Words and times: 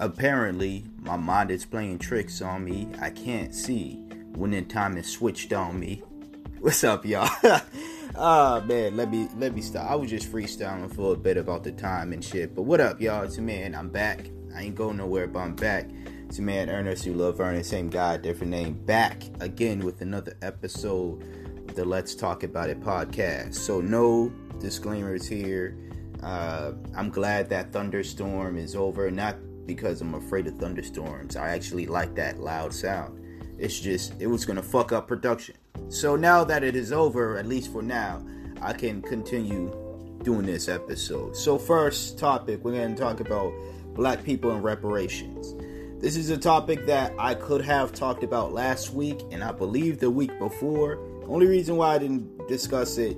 apparently 0.00 0.84
my 1.00 1.16
mind 1.16 1.50
is 1.50 1.64
playing 1.64 1.98
tricks 1.98 2.42
on 2.42 2.64
me. 2.64 2.88
I 3.00 3.10
can't 3.10 3.54
see 3.54 3.96
when 4.34 4.50
the 4.50 4.62
time 4.62 4.96
is 4.96 5.06
switched 5.06 5.52
on 5.52 5.78
me. 5.78 6.02
What's 6.60 6.84
up, 6.84 7.04
y'all? 7.04 7.28
Ah 8.16 8.60
oh, 8.62 8.66
man, 8.66 8.96
let 8.96 9.10
me 9.10 9.28
let 9.38 9.56
me 9.56 9.60
stop. 9.60 9.90
I 9.90 9.96
was 9.96 10.08
just 10.08 10.30
freestyling 10.30 10.94
for 10.94 11.14
a 11.14 11.16
bit 11.16 11.36
about 11.36 11.64
the 11.64 11.72
time 11.72 12.12
and 12.12 12.24
shit. 12.24 12.54
But 12.54 12.62
what 12.62 12.80
up, 12.80 13.00
y'all? 13.00 13.24
It's 13.24 13.38
man. 13.38 13.74
I'm 13.74 13.88
back. 13.88 14.30
I 14.54 14.62
ain't 14.62 14.76
going 14.76 14.98
nowhere, 14.98 15.26
but 15.26 15.40
I'm 15.40 15.56
back. 15.56 15.90
It's 16.28 16.38
man, 16.38 16.70
Ernest, 16.70 17.06
you 17.06 17.12
love 17.12 17.40
Ernest, 17.40 17.70
same 17.70 17.90
guy, 17.90 18.16
different 18.18 18.52
name. 18.52 18.74
Back 18.74 19.24
again 19.40 19.80
with 19.80 20.00
another 20.00 20.36
episode 20.42 21.22
of 21.68 21.74
the 21.74 21.84
Let's 21.84 22.14
Talk 22.14 22.44
About 22.44 22.70
It 22.70 22.80
podcast. 22.80 23.56
So 23.56 23.80
no 23.80 24.32
disclaimers 24.60 25.26
here. 25.26 25.76
Uh, 26.22 26.72
I'm 26.96 27.10
glad 27.10 27.48
that 27.50 27.72
thunderstorm 27.72 28.56
is 28.58 28.76
over. 28.76 29.10
Not 29.10 29.36
because 29.66 30.00
I'm 30.00 30.14
afraid 30.14 30.46
of 30.46 30.56
thunderstorms. 30.56 31.36
I 31.36 31.50
actually 31.50 31.86
like 31.86 32.14
that 32.16 32.40
loud 32.40 32.72
sound. 32.72 33.20
It's 33.58 33.78
just 33.78 34.20
it 34.20 34.26
was 34.26 34.44
gonna 34.44 34.62
fuck 34.62 34.92
up 34.92 35.08
production. 35.08 35.56
So 35.88 36.16
now 36.16 36.44
that 36.44 36.64
it 36.64 36.76
is 36.76 36.92
over, 36.92 37.36
at 37.38 37.46
least 37.46 37.72
for 37.72 37.82
now, 37.82 38.24
I 38.60 38.72
can 38.72 39.02
continue 39.02 39.70
doing 40.22 40.46
this 40.46 40.68
episode. 40.68 41.36
So 41.36 41.58
first 41.58 42.18
topic, 42.18 42.64
we're 42.64 42.72
gonna 42.72 42.96
talk 42.96 43.20
about 43.20 43.52
black 43.94 44.24
people 44.24 44.50
and 44.50 44.62
reparations. 44.62 45.54
This 46.02 46.16
is 46.16 46.30
a 46.30 46.36
topic 46.36 46.86
that 46.86 47.14
I 47.18 47.34
could 47.34 47.62
have 47.62 47.92
talked 47.92 48.24
about 48.24 48.52
last 48.52 48.92
week 48.92 49.22
and 49.30 49.42
I 49.42 49.52
believe 49.52 50.00
the 50.00 50.10
week 50.10 50.38
before. 50.38 50.98
Only 51.26 51.46
reason 51.46 51.76
why 51.76 51.94
I 51.94 51.98
didn't 51.98 52.46
discuss 52.48 52.98
it 52.98 53.16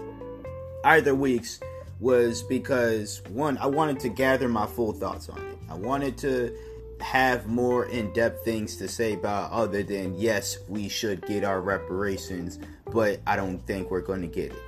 either 0.84 1.14
weeks 1.14 1.58
was 2.00 2.42
because 2.42 3.22
one, 3.30 3.58
I 3.58 3.66
wanted 3.66 4.00
to 4.00 4.08
gather 4.08 4.48
my 4.48 4.66
full 4.66 4.92
thoughts 4.92 5.28
on 5.28 5.38
it. 5.38 5.58
I 5.68 5.74
wanted 5.74 6.16
to 6.18 6.56
have 7.00 7.46
more 7.46 7.86
in-depth 7.86 8.44
things 8.44 8.76
to 8.76 8.88
say 8.88 9.14
about 9.14 9.52
other 9.52 9.82
than 9.82 10.14
yes, 10.14 10.58
we 10.68 10.88
should 10.88 11.24
get 11.26 11.44
our 11.44 11.60
reparations, 11.60 12.58
but 12.86 13.20
I 13.26 13.36
don't 13.36 13.58
think 13.66 13.90
we're 13.90 14.00
going 14.00 14.22
to 14.22 14.28
get 14.28 14.52
it. 14.52 14.62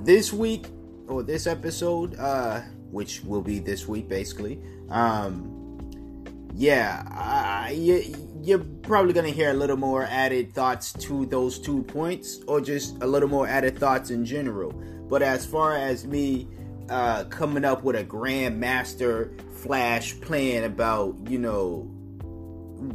This 0.00 0.32
week 0.32 0.66
or 1.08 1.22
this 1.22 1.46
episode, 1.46 2.18
uh, 2.18 2.60
which 2.90 3.22
will 3.22 3.42
be 3.42 3.58
this 3.58 3.88
week 3.88 4.08
basically, 4.08 4.60
um, 4.90 5.50
yeah, 6.54 7.02
I, 7.10 7.72
you're 8.44 8.64
probably 8.82 9.14
going 9.14 9.26
to 9.26 9.32
hear 9.32 9.50
a 9.50 9.54
little 9.54 9.76
more 9.76 10.04
added 10.04 10.52
thoughts 10.52 10.92
to 10.92 11.24
those 11.26 11.58
two 11.58 11.82
points, 11.84 12.40
or 12.46 12.60
just 12.60 13.02
a 13.02 13.06
little 13.06 13.28
more 13.28 13.48
added 13.48 13.78
thoughts 13.78 14.10
in 14.10 14.24
general. 14.24 14.70
But 15.08 15.22
as 15.22 15.46
far 15.46 15.76
as 15.76 16.06
me 16.06 16.46
uh, 16.90 17.24
coming 17.24 17.64
up 17.64 17.82
with 17.82 17.96
a 17.96 18.04
grandmaster 18.04 19.40
flash 19.52 20.20
plan 20.20 20.64
about 20.64 21.16
you 21.26 21.38
know 21.38 21.90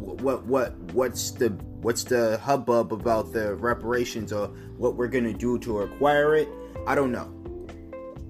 what 0.06 0.46
what 0.46 0.78
what's 0.94 1.32
the 1.32 1.50
what's 1.82 2.04
the 2.04 2.38
hubbub 2.38 2.94
about 2.94 3.34
the 3.34 3.56
reparations 3.56 4.32
or 4.32 4.50
what 4.78 4.96
we're 4.96 5.08
gonna 5.08 5.34
do 5.34 5.58
to 5.58 5.80
acquire 5.80 6.36
it 6.36 6.48
i 6.86 6.94
don't 6.94 7.12
know. 7.12 7.34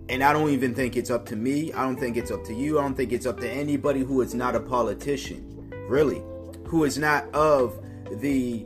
And 0.08 0.24
i 0.24 0.32
don't 0.32 0.50
even 0.52 0.74
think 0.74 0.96
it's 0.96 1.12
up 1.12 1.26
to 1.28 1.36
me. 1.36 1.74
I 1.74 1.84
don't 1.84 2.00
think 2.00 2.16
it's 2.16 2.32
up 2.32 2.44
to 2.46 2.54
you. 2.54 2.80
I 2.80 2.84
don't 2.84 2.96
think 2.96 3.12
it's 3.12 3.26
up 3.26 3.40
to 3.42 3.50
anybody 3.50 4.00
who 4.00 4.22
is 4.22 4.34
not 4.34 4.56
a 4.56 4.60
politician. 4.60 5.46
Really 5.90 6.24
who 6.70 6.84
is 6.84 7.00
not 7.00 7.28
of 7.34 7.84
the 8.22 8.64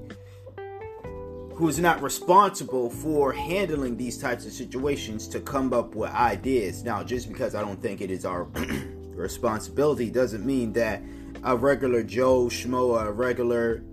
who 1.55 1.69
is 1.69 1.79
not 1.79 2.01
responsible 2.01 2.89
for 2.89 3.31
handling 3.31 3.95
these 3.95 4.17
types 4.17 4.45
of 4.45 4.51
situations 4.51 5.25
to 5.25 5.39
come 5.39 5.71
up 5.71 5.95
with 5.95 6.11
ideas. 6.11 6.83
Now, 6.83 7.01
just 7.01 7.29
because 7.29 7.55
I 7.55 7.61
don't 7.61 7.81
think 7.81 8.01
it 8.01 8.11
is 8.11 8.25
our 8.25 8.43
responsibility 9.15 10.09
doesn't 10.09 10.45
mean 10.45 10.73
that 10.73 11.01
a 11.43 11.55
regular 11.55 12.03
Joe 12.03 12.47
Schmo, 12.47 13.01
a 13.01 13.09
regular 13.09 13.83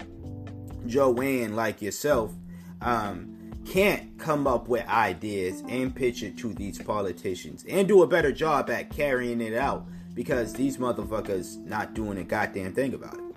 Joanne 0.87 1.55
like 1.55 1.81
yourself, 1.81 2.33
um, 2.81 3.53
can't 3.65 4.19
come 4.19 4.49
up 4.49 4.67
with 4.67 4.85
ideas 4.89 5.63
and 5.69 5.95
pitch 5.95 6.25
it 6.25 6.37
to 6.39 6.53
these 6.55 6.83
politicians 6.83 7.65
and 7.69 7.87
do 7.87 8.03
a 8.03 8.09
better 8.09 8.33
job 8.33 8.71
at 8.71 8.91
carrying 8.91 9.41
it 9.41 9.55
out 9.55 9.87
because 10.15 10.53
these 10.53 10.79
motherfuckers 10.79 11.65
not 11.67 11.95
doing 11.95 12.19
a 12.19 12.25
goddamn 12.25 12.73
thing 12.73 12.95
about 12.95 13.15
it. 13.15 13.30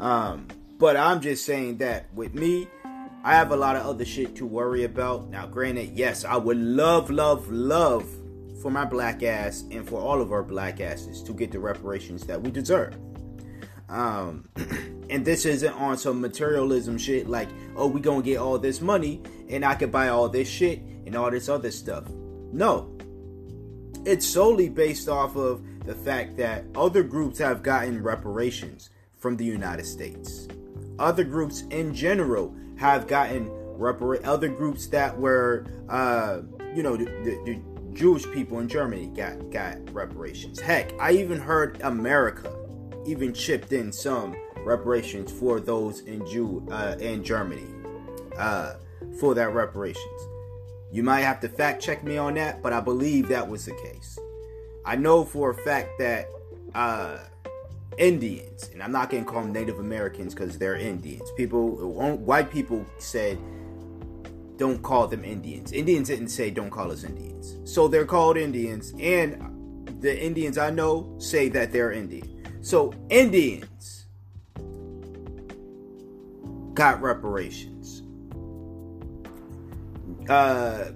Um, 0.00 0.48
but 0.78 0.96
I'm 0.96 1.20
just 1.20 1.44
saying 1.44 1.76
that 1.78 2.12
with 2.14 2.34
me, 2.34 2.66
I 3.22 3.34
have 3.34 3.52
a 3.52 3.56
lot 3.56 3.76
of 3.76 3.84
other 3.86 4.04
shit 4.04 4.34
to 4.36 4.46
worry 4.46 4.84
about. 4.84 5.28
Now, 5.28 5.46
granted, 5.46 5.90
yes, 5.94 6.24
I 6.24 6.36
would 6.36 6.56
love, 6.56 7.10
love, 7.10 7.50
love 7.50 8.08
for 8.62 8.70
my 8.70 8.86
black 8.86 9.22
ass 9.22 9.64
and 9.70 9.86
for 9.86 10.00
all 10.00 10.22
of 10.22 10.32
our 10.32 10.42
black 10.42 10.80
asses 10.80 11.22
to 11.24 11.34
get 11.34 11.52
the 11.52 11.58
reparations 11.58 12.26
that 12.26 12.40
we 12.40 12.50
deserve. 12.50 12.96
Um, 13.90 14.48
and 15.10 15.24
this 15.24 15.44
isn't 15.44 15.74
on 15.74 15.98
some 15.98 16.20
materialism 16.20 16.96
shit 16.96 17.28
like, 17.28 17.48
oh, 17.76 17.86
we 17.86 18.00
gonna 18.00 18.22
get 18.22 18.38
all 18.38 18.58
this 18.58 18.80
money 18.80 19.22
and 19.50 19.64
I 19.64 19.74
could 19.74 19.92
buy 19.92 20.08
all 20.08 20.28
this 20.28 20.48
shit 20.48 20.80
and 21.04 21.14
all 21.14 21.30
this 21.30 21.48
other 21.50 21.70
stuff. 21.70 22.08
No. 22.52 22.96
It's 24.06 24.26
solely 24.26 24.70
based 24.70 25.10
off 25.10 25.36
of 25.36 25.62
the 25.84 25.94
fact 25.94 26.38
that 26.38 26.64
other 26.74 27.02
groups 27.02 27.38
have 27.38 27.62
gotten 27.62 28.02
reparations 28.02 28.88
from 29.20 29.36
the 29.36 29.44
United 29.44 29.86
States. 29.86 30.48
Other 30.98 31.24
groups 31.24 31.62
in 31.70 31.94
general 31.94 32.54
have 32.76 33.06
gotten 33.06 33.48
repar- 33.78 34.24
other 34.24 34.48
groups 34.48 34.86
that 34.88 35.16
were, 35.18 35.66
uh, 35.88 36.40
you 36.74 36.82
know, 36.82 36.96
the, 36.96 37.04
the, 37.04 37.40
the 37.44 37.60
Jewish 37.92 38.30
people 38.32 38.60
in 38.60 38.68
Germany 38.68 39.06
got 39.08 39.50
got 39.50 39.76
reparations. 39.92 40.60
Heck, 40.60 40.92
I 41.00 41.12
even 41.12 41.38
heard 41.38 41.80
America 41.82 42.54
even 43.06 43.32
chipped 43.32 43.72
in 43.72 43.92
some 43.92 44.36
reparations 44.58 45.32
for 45.32 45.60
those 45.60 46.00
in 46.00 46.26
Jew 46.26 46.66
uh, 46.70 46.96
in 47.00 47.24
Germany 47.24 47.66
uh, 48.36 48.74
for 49.18 49.34
that 49.34 49.52
reparations. 49.54 50.22
You 50.92 51.02
might 51.02 51.20
have 51.20 51.40
to 51.40 51.48
fact 51.48 51.82
check 51.82 52.02
me 52.04 52.16
on 52.16 52.34
that, 52.34 52.62
but 52.62 52.72
I 52.72 52.80
believe 52.80 53.28
that 53.28 53.48
was 53.48 53.64
the 53.64 53.74
case. 53.74 54.18
I 54.84 54.96
know 54.96 55.24
for 55.24 55.50
a 55.50 55.54
fact 55.54 55.90
that 55.98 56.28
uh, 56.74 57.18
Indians, 58.00 58.70
and 58.72 58.82
I'm 58.82 58.92
not 58.92 59.10
going 59.10 59.26
to 59.26 59.30
call 59.30 59.42
them 59.42 59.52
Native 59.52 59.78
Americans 59.78 60.34
because 60.34 60.56
they're 60.56 60.76
Indians. 60.76 61.30
People, 61.36 61.76
white 62.16 62.50
people 62.50 62.86
said, 62.98 63.38
don't 64.56 64.82
call 64.82 65.06
them 65.06 65.22
Indians. 65.22 65.72
Indians 65.72 66.08
didn't 66.08 66.28
say, 66.28 66.50
don't 66.50 66.70
call 66.70 66.90
us 66.90 67.04
Indians. 67.04 67.58
So 67.70 67.88
they're 67.88 68.06
called 68.06 68.38
Indians, 68.38 68.94
and 68.98 69.92
the 70.00 70.18
Indians 70.18 70.56
I 70.56 70.70
know 70.70 71.14
say 71.18 71.50
that 71.50 71.72
they're 71.72 71.92
Indian. 71.92 72.58
So 72.62 72.94
Indians 73.10 74.06
got 76.72 77.02
reparations. 77.02 78.02
Uh, 80.26 80.92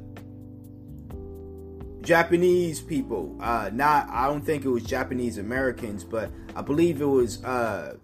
Japanese 2.04 2.80
people, 2.80 3.36
uh, 3.40 3.70
not 3.72 4.08
I 4.10 4.26
don't 4.26 4.44
think 4.44 4.64
it 4.64 4.68
was 4.68 4.84
Japanese 4.84 5.38
Americans, 5.38 6.04
but 6.04 6.30
I 6.54 6.62
believe 6.62 7.00
it 7.00 7.06
was 7.06 7.42
uh, 7.44 7.96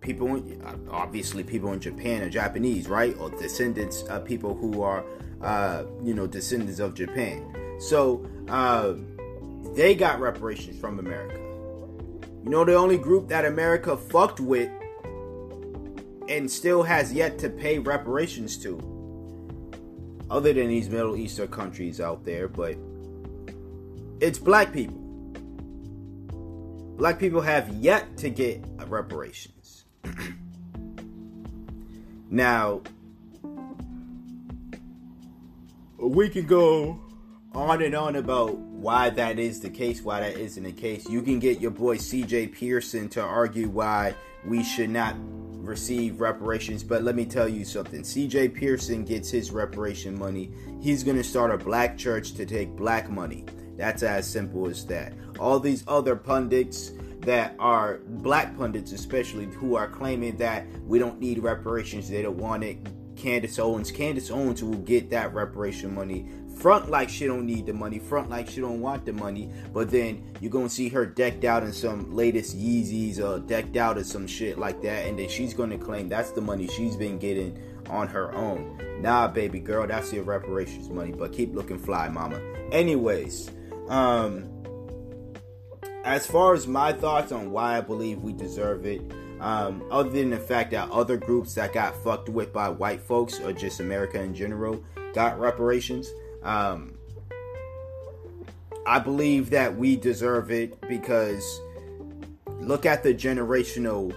people, 0.00 0.42
obviously 0.90 1.42
people 1.42 1.72
in 1.72 1.80
Japan 1.80 2.22
are 2.22 2.30
Japanese, 2.30 2.88
right? 2.88 3.16
Or 3.18 3.30
descendants 3.30 4.02
of 4.04 4.24
people 4.24 4.54
who 4.54 4.82
are, 4.82 5.04
uh, 5.42 5.84
you 6.02 6.14
know, 6.14 6.26
descendants 6.26 6.78
of 6.78 6.94
Japan. 6.94 7.76
So 7.80 8.28
uh, 8.48 8.94
they 9.74 9.94
got 9.94 10.20
reparations 10.20 10.80
from 10.80 10.98
America. 10.98 11.38
You 12.44 12.50
know, 12.50 12.64
the 12.64 12.74
only 12.74 12.98
group 12.98 13.28
that 13.28 13.44
America 13.44 13.96
fucked 13.96 14.40
with 14.40 14.70
and 16.28 16.50
still 16.50 16.82
has 16.82 17.12
yet 17.12 17.38
to 17.38 17.48
pay 17.48 17.78
reparations 17.78 18.56
to, 18.58 18.78
other 20.30 20.52
than 20.52 20.68
these 20.68 20.88
Middle 20.90 21.16
Eastern 21.16 21.48
countries 21.48 22.00
out 22.00 22.24
there, 22.24 22.48
but 22.48 22.76
it's 24.20 24.38
black 24.38 24.72
people. 24.72 24.96
Black 26.96 27.18
people 27.18 27.40
have 27.40 27.68
yet 27.76 28.16
to 28.18 28.30
get 28.30 28.64
reparations. 28.86 29.84
now, 32.30 32.82
we 35.98 36.28
can 36.28 36.46
go 36.46 37.00
on 37.54 37.82
and 37.82 37.94
on 37.94 38.16
about 38.16 38.56
why 38.56 39.10
that 39.10 39.38
is 39.38 39.60
the 39.60 39.70
case, 39.70 40.02
why 40.02 40.20
that 40.20 40.36
isn't 40.36 40.64
the 40.64 40.72
case. 40.72 41.08
You 41.08 41.22
can 41.22 41.38
get 41.38 41.60
your 41.60 41.70
boy 41.70 41.96
CJ 41.96 42.52
Pearson 42.52 43.08
to 43.10 43.22
argue 43.22 43.68
why 43.68 44.14
we 44.44 44.64
should 44.64 44.90
not 44.90 45.14
receive 45.18 46.20
reparations, 46.20 46.82
but 46.82 47.02
let 47.02 47.14
me 47.14 47.24
tell 47.24 47.48
you 47.48 47.64
something. 47.64 48.02
CJ 48.02 48.54
Pearson 48.54 49.04
gets 49.04 49.30
his 49.30 49.50
reparation 49.50 50.18
money. 50.18 50.50
He's 50.80 51.04
going 51.04 51.16
to 51.16 51.24
start 51.24 51.52
a 51.52 51.58
black 51.58 51.96
church 51.96 52.32
to 52.34 52.46
take 52.46 52.70
black 52.70 53.10
money. 53.10 53.44
That's 53.78 54.02
as 54.02 54.28
simple 54.28 54.66
as 54.68 54.84
that. 54.86 55.14
All 55.38 55.58
these 55.58 55.84
other 55.88 56.16
pundits 56.16 56.92
that 57.20 57.54
are 57.58 58.00
black 58.06 58.58
pundits, 58.58 58.92
especially 58.92 59.46
who 59.46 59.76
are 59.76 59.88
claiming 59.88 60.36
that 60.36 60.66
we 60.86 60.98
don't 60.98 61.18
need 61.18 61.38
reparations, 61.38 62.10
they 62.10 62.22
don't 62.22 62.36
want 62.36 62.64
it. 62.64 62.78
Candace 63.16 63.58
Owens, 63.58 63.90
Candace 63.90 64.30
Owens 64.30 64.62
will 64.62 64.78
get 64.78 65.10
that 65.10 65.32
reparation 65.34 65.94
money 65.94 66.28
front 66.58 66.90
like 66.90 67.08
she 67.08 67.26
don't 67.26 67.46
need 67.46 67.66
the 67.66 67.72
money, 67.72 67.98
front 67.98 68.28
like 68.28 68.48
she 68.48 68.60
don't 68.60 68.80
want 68.80 69.06
the 69.06 69.12
money, 69.12 69.50
but 69.72 69.90
then 69.90 70.24
you're 70.40 70.50
gonna 70.50 70.68
see 70.68 70.88
her 70.88 71.06
decked 71.06 71.44
out 71.44 71.62
in 71.62 71.72
some 71.72 72.14
latest 72.14 72.58
Yeezys 72.58 73.20
or 73.20 73.38
decked 73.38 73.76
out 73.76 73.96
in 73.96 74.04
some 74.04 74.26
shit 74.26 74.58
like 74.58 74.82
that, 74.82 75.06
and 75.06 75.18
then 75.18 75.28
she's 75.28 75.54
gonna 75.54 75.78
claim 75.78 76.08
that's 76.08 76.32
the 76.32 76.40
money 76.40 76.66
she's 76.66 76.96
been 76.96 77.18
getting 77.18 77.56
on 77.88 78.08
her 78.08 78.34
own. 78.34 78.76
Nah, 79.00 79.28
baby 79.28 79.60
girl, 79.60 79.86
that's 79.86 80.12
your 80.12 80.24
reparations 80.24 80.90
money, 80.90 81.12
but 81.12 81.32
keep 81.32 81.54
looking 81.54 81.78
fly, 81.78 82.08
mama. 82.08 82.40
Anyways, 82.72 83.50
um, 83.88 84.48
as 86.04 86.26
far 86.26 86.54
as 86.54 86.66
my 86.66 86.92
thoughts 86.92 87.32
on 87.32 87.50
why 87.50 87.76
I 87.76 87.80
believe 87.80 88.22
we 88.22 88.32
deserve 88.32 88.86
it, 88.86 89.02
um, 89.40 89.84
other 89.90 90.10
than 90.10 90.30
the 90.30 90.38
fact 90.38 90.72
that 90.72 90.90
other 90.90 91.16
groups 91.16 91.54
that 91.54 91.72
got 91.72 91.94
fucked 92.02 92.28
with 92.28 92.52
by 92.52 92.68
white 92.68 93.00
folks 93.00 93.40
or 93.40 93.52
just 93.52 93.80
America 93.80 94.20
in 94.20 94.34
general 94.34 94.82
got 95.14 95.38
reparations, 95.38 96.10
um, 96.42 96.98
I 98.86 98.98
believe 98.98 99.50
that 99.50 99.76
we 99.76 99.96
deserve 99.96 100.50
it 100.50 100.80
because 100.88 101.60
look 102.58 102.86
at 102.86 103.02
the 103.02 103.14
generational 103.14 104.14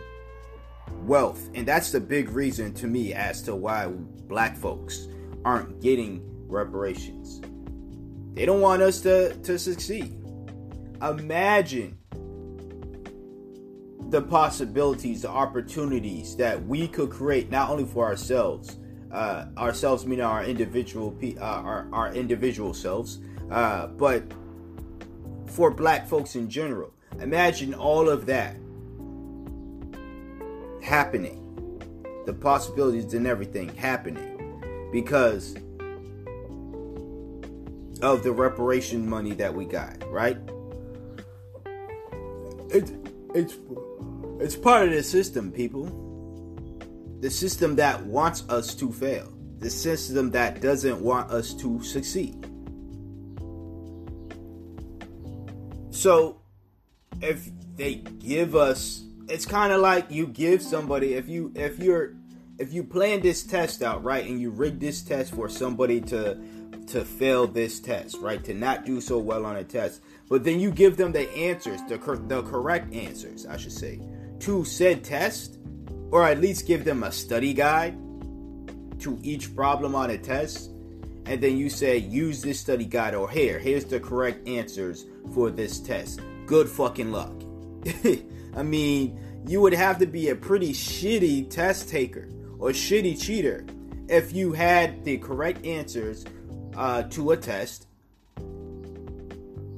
wealth. 1.03 1.49
And 1.53 1.67
that's 1.67 1.91
the 1.91 1.99
big 1.99 2.29
reason 2.29 2.73
to 2.75 2.87
me 2.87 3.13
as 3.13 3.41
to 3.43 3.55
why 3.55 3.87
black 3.87 4.55
folks 4.55 5.07
aren't 5.43 5.81
getting 5.81 6.21
reparations. 6.47 7.41
They 8.33 8.45
don't 8.45 8.61
want 8.61 8.81
us 8.81 9.01
to, 9.01 9.35
to 9.35 9.59
succeed. 9.59 10.17
Imagine 11.01 11.97
the 14.09 14.21
possibilities, 14.21 15.21
the 15.21 15.29
opportunities 15.29 16.35
that 16.35 16.65
we 16.65 16.87
could 16.87 17.09
create 17.09 17.49
not 17.49 17.69
only 17.69 17.85
for 17.85 18.05
ourselves, 18.05 18.77
uh, 19.11 19.45
ourselves 19.57 20.05
meaning 20.05 20.23
our 20.25 20.43
individual, 20.43 21.17
uh, 21.23 21.41
our, 21.41 21.87
our 21.91 22.13
individual 22.13 22.73
selves, 22.73 23.19
uh, 23.49 23.87
but 23.87 24.23
for 25.47 25.71
black 25.71 26.07
folks 26.07 26.35
in 26.35 26.49
general. 26.49 26.93
Imagine 27.19 27.73
all 27.73 28.09
of 28.09 28.25
that 28.25 28.55
happening, 30.81 31.37
the 32.25 32.33
possibilities 32.33 33.13
and 33.13 33.27
everything 33.27 33.73
happening 33.75 34.89
because 34.91 35.55
of 38.01 38.23
the 38.23 38.31
reparation 38.31 39.07
money 39.07 39.33
that 39.33 39.53
we 39.53 39.65
got, 39.65 40.03
right? 40.09 40.37
It's 42.69 42.91
it's 43.33 43.57
it's 44.39 44.55
part 44.55 44.87
of 44.87 44.93
the 44.93 45.03
system, 45.03 45.51
people. 45.51 45.97
The 47.19 47.29
system 47.29 47.75
that 47.75 48.03
wants 48.05 48.43
us 48.49 48.73
to 48.75 48.91
fail. 48.91 49.31
The 49.59 49.69
system 49.69 50.31
that 50.31 50.61
doesn't 50.61 50.99
want 51.01 51.31
us 51.31 51.53
to 51.55 51.83
succeed. 51.83 52.47
So, 55.91 56.41
if 57.21 57.49
they 57.75 57.95
give 57.95 58.55
us 58.55 59.03
it's 59.31 59.45
kind 59.45 59.71
of 59.71 59.79
like 59.79 60.11
you 60.11 60.27
give 60.27 60.61
somebody 60.61 61.13
if 61.13 61.29
you 61.29 61.51
if 61.55 61.79
you're 61.79 62.13
if 62.59 62.73
you 62.73 62.83
plan 62.83 63.21
this 63.21 63.43
test 63.43 63.81
out 63.81 64.03
right 64.03 64.25
and 64.25 64.41
you 64.41 64.51
rig 64.51 64.79
this 64.79 65.01
test 65.01 65.33
for 65.33 65.47
somebody 65.47 66.01
to 66.01 66.37
to 66.91 67.05
fail 67.05 67.47
this 67.47 67.79
test 67.79 68.17
right? 68.19 68.43
To 68.43 68.53
not 68.53 68.85
do 68.85 69.01
so 69.01 69.17
well 69.17 69.45
on 69.45 69.57
a 69.57 69.63
test. 69.63 70.01
But 70.29 70.43
then 70.43 70.59
you 70.59 70.71
give 70.71 70.97
them 70.97 71.11
the 71.11 71.29
answers 71.31 71.81
the, 71.89 71.97
the 72.27 72.41
correct 72.43 72.93
answers 72.93 73.45
i 73.45 73.57
should 73.57 73.73
say 73.73 73.99
to 74.39 74.63
said 74.65 75.03
test 75.03 75.57
or 76.11 76.25
at 76.27 76.39
least 76.39 76.67
give 76.67 76.83
them 76.83 77.03
a 77.03 77.11
study 77.11 77.53
guide 77.53 77.97
to 78.99 79.17
each 79.23 79.55
problem 79.55 79.95
on 79.95 80.11
a 80.11 80.17
test. 80.17 80.71
And 81.25 81.41
then 81.41 81.57
you 81.57 81.69
say 81.69 81.97
use 81.97 82.41
this 82.41 82.59
study 82.59 82.85
guide 82.85 83.15
or 83.15 83.29
here 83.29 83.59
here's 83.59 83.85
the 83.85 83.99
correct 83.99 84.47
answers 84.47 85.05
for 85.33 85.49
this 85.49 85.79
test. 85.79 86.21
Good 86.45 86.67
fucking 86.67 87.11
luck. 87.11 87.33
I 88.55 88.63
mean, 88.63 89.19
you 89.47 89.61
would 89.61 89.73
have 89.73 89.97
to 89.99 90.05
be 90.05 90.29
a 90.29 90.35
pretty 90.35 90.73
shitty 90.73 91.49
test 91.49 91.89
taker 91.89 92.27
or 92.59 92.69
shitty 92.69 93.21
cheater 93.21 93.65
if 94.09 94.33
you 94.33 94.51
had 94.51 95.03
the 95.05 95.17
correct 95.17 95.65
answers 95.65 96.25
uh, 96.75 97.03
to 97.03 97.31
a 97.31 97.37
test 97.37 97.87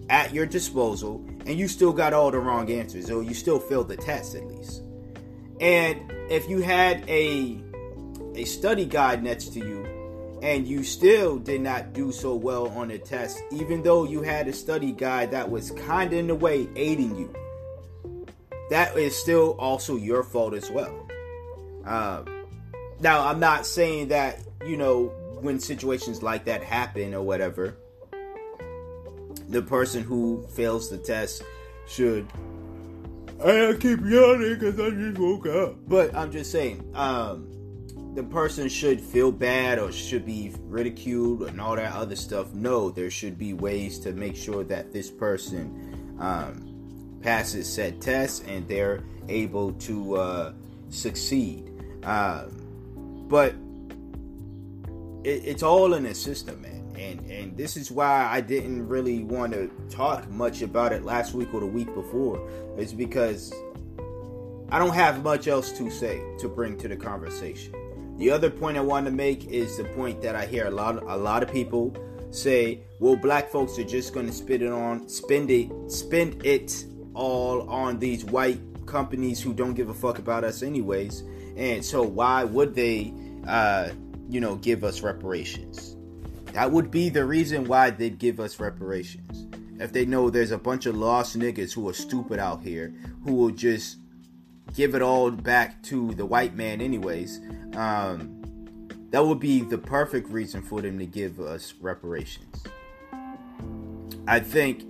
at 0.09 0.33
your 0.33 0.45
disposal 0.45 1.25
and 1.45 1.57
you 1.57 1.67
still 1.67 1.93
got 1.93 2.13
all 2.13 2.31
the 2.31 2.39
wrong 2.39 2.69
answers 2.69 3.09
or 3.09 3.23
you 3.23 3.33
still 3.33 3.59
failed 3.59 3.87
the 3.87 3.97
test 3.97 4.35
at 4.35 4.45
least. 4.47 4.83
And 5.59 6.11
if 6.29 6.49
you 6.49 6.61
had 6.61 7.07
a 7.09 7.61
a 8.35 8.45
study 8.45 8.85
guide 8.85 9.23
next 9.23 9.53
to 9.53 9.59
you 9.59 10.39
and 10.41 10.67
you 10.67 10.83
still 10.83 11.37
did 11.37 11.61
not 11.61 11.93
do 11.93 12.11
so 12.11 12.35
well 12.35 12.67
on 12.69 12.87
the 12.87 12.97
test 12.97 13.39
even 13.51 13.83
though 13.83 14.03
you 14.03 14.21
had 14.21 14.47
a 14.47 14.53
study 14.53 14.91
guide 14.91 15.31
that 15.31 15.49
was 15.49 15.71
kind 15.71 16.11
of 16.11 16.19
in 16.19 16.27
the 16.27 16.35
way 16.35 16.67
aiding 16.75 17.15
you 17.15 17.33
that 18.69 18.97
is 18.97 19.15
still 19.15 19.55
also 19.59 19.95
your 19.95 20.23
fault 20.23 20.53
as 20.53 20.69
well. 20.71 21.07
Um, 21.85 22.25
now, 22.99 23.27
I'm 23.27 23.39
not 23.39 23.65
saying 23.65 24.07
that, 24.07 24.39
you 24.65 24.77
know, 24.77 25.11
when 25.43 25.59
situations 25.59 26.23
like 26.23 26.45
that 26.45 26.63
happen 26.63 27.13
or 27.13 27.21
whatever, 27.21 27.77
the 29.49 29.61
person 29.61 30.03
who 30.03 30.47
fails 30.55 30.89
the 30.89 30.97
test 30.97 31.43
should. 31.87 32.27
I 33.43 33.75
keep 33.79 33.99
yawning 34.01 34.57
because 34.57 34.79
I 34.79 34.89
just 34.91 35.17
woke 35.17 35.45
up. 35.47 35.75
But 35.87 36.15
I'm 36.15 36.31
just 36.31 36.51
saying, 36.51 36.89
um, 36.95 37.49
the 38.15 38.23
person 38.23 38.69
should 38.69 39.01
feel 39.01 39.31
bad 39.31 39.79
or 39.79 39.91
should 39.91 40.25
be 40.25 40.53
ridiculed 40.61 41.43
and 41.43 41.59
all 41.59 41.75
that 41.75 41.93
other 41.93 42.15
stuff. 42.15 42.53
No, 42.53 42.89
there 42.89 43.09
should 43.09 43.37
be 43.37 43.53
ways 43.53 43.99
to 43.99 44.13
make 44.13 44.35
sure 44.35 44.63
that 44.63 44.93
this 44.93 45.09
person 45.09 46.15
um, 46.19 47.19
passes 47.21 47.71
said 47.71 48.01
test 48.01 48.45
and 48.47 48.67
they're 48.67 49.03
able 49.27 49.73
to 49.73 50.15
uh, 50.15 50.53
succeed. 50.89 51.69
Uh, 52.03 52.45
but 53.27 53.55
it, 55.23 55.43
it's 55.45 55.63
all 55.63 55.93
in 55.93 56.03
the 56.03 56.15
system, 56.15 56.61
man. 56.61 56.79
And 56.95 57.31
and 57.31 57.57
this 57.57 57.75
is 57.75 57.91
why 57.91 58.27
I 58.31 58.41
didn't 58.41 58.87
really 58.87 59.23
want 59.23 59.53
to 59.53 59.69
talk 59.89 60.29
much 60.29 60.61
about 60.61 60.93
it 60.93 61.03
last 61.03 61.33
week 61.33 61.53
or 61.53 61.59
the 61.59 61.65
week 61.65 61.93
before. 61.93 62.47
It's 62.77 62.93
because 62.93 63.53
I 64.69 64.79
don't 64.79 64.93
have 64.93 65.23
much 65.23 65.47
else 65.47 65.71
to 65.73 65.89
say 65.89 66.21
to 66.39 66.47
bring 66.47 66.77
to 66.79 66.87
the 66.87 66.95
conversation. 66.95 67.73
The 68.17 68.29
other 68.29 68.49
point 68.49 68.77
I 68.77 68.81
want 68.81 69.05
to 69.07 69.11
make 69.11 69.45
is 69.45 69.77
the 69.77 69.85
point 69.85 70.21
that 70.21 70.35
I 70.35 70.45
hear 70.45 70.67
a 70.67 70.71
lot 70.71 71.01
a 71.01 71.17
lot 71.17 71.41
of 71.43 71.51
people 71.51 71.95
say, 72.29 72.81
well, 72.99 73.15
black 73.15 73.49
folks 73.49 73.77
are 73.77 73.83
just 73.83 74.13
going 74.13 74.25
to 74.25 74.31
spend 74.31 74.61
it 74.61 74.71
on 74.71 75.09
spend 75.09 75.49
it 75.49 75.69
spend 75.91 76.45
it 76.45 76.85
all 77.15 77.69
on 77.69 77.99
these 77.99 78.23
white 78.25 78.59
companies 78.85 79.41
who 79.41 79.53
don't 79.53 79.73
give 79.73 79.89
a 79.89 79.93
fuck 79.93 80.19
about 80.19 80.43
us 80.43 80.61
anyways. 80.61 81.23
And 81.55 81.83
so 81.83 82.03
why 82.03 82.43
would 82.43 82.75
they 82.75 83.13
uh, 83.47 83.89
you 84.33 84.41
know, 84.41 84.55
give 84.55 84.83
us 84.83 85.01
reparations? 85.01 85.95
That 86.53 86.71
would 86.71 86.89
be 86.89 87.09
the 87.09 87.23
reason 87.23 87.65
why 87.65 87.91
they'd 87.91 88.17
give 88.17 88.39
us 88.39 88.59
reparations. 88.59 89.47
If 89.79 89.93
they 89.93 90.05
know 90.05 90.29
there's 90.29 90.51
a 90.51 90.57
bunch 90.57 90.87
of 90.87 90.95
lost 90.95 91.37
niggas 91.37 91.73
who 91.73 91.87
are 91.87 91.93
stupid 91.93 92.39
out 92.39 92.63
here 92.63 92.93
who 93.23 93.35
will 93.35 93.51
just 93.51 93.97
give 94.75 94.95
it 94.95 95.03
all 95.03 95.29
back 95.29 95.83
to 95.83 96.13
the 96.15 96.25
white 96.25 96.55
man 96.55 96.81
anyways, 96.81 97.41
um, 97.75 98.39
that 99.11 99.23
would 99.23 99.39
be 99.39 99.61
the 99.61 99.77
perfect 99.77 100.29
reason 100.29 100.63
for 100.63 100.81
them 100.81 100.97
to 100.97 101.05
give 101.05 101.39
us 101.39 101.75
reparations. 101.79 102.63
I 104.27 104.39
think 104.39 104.83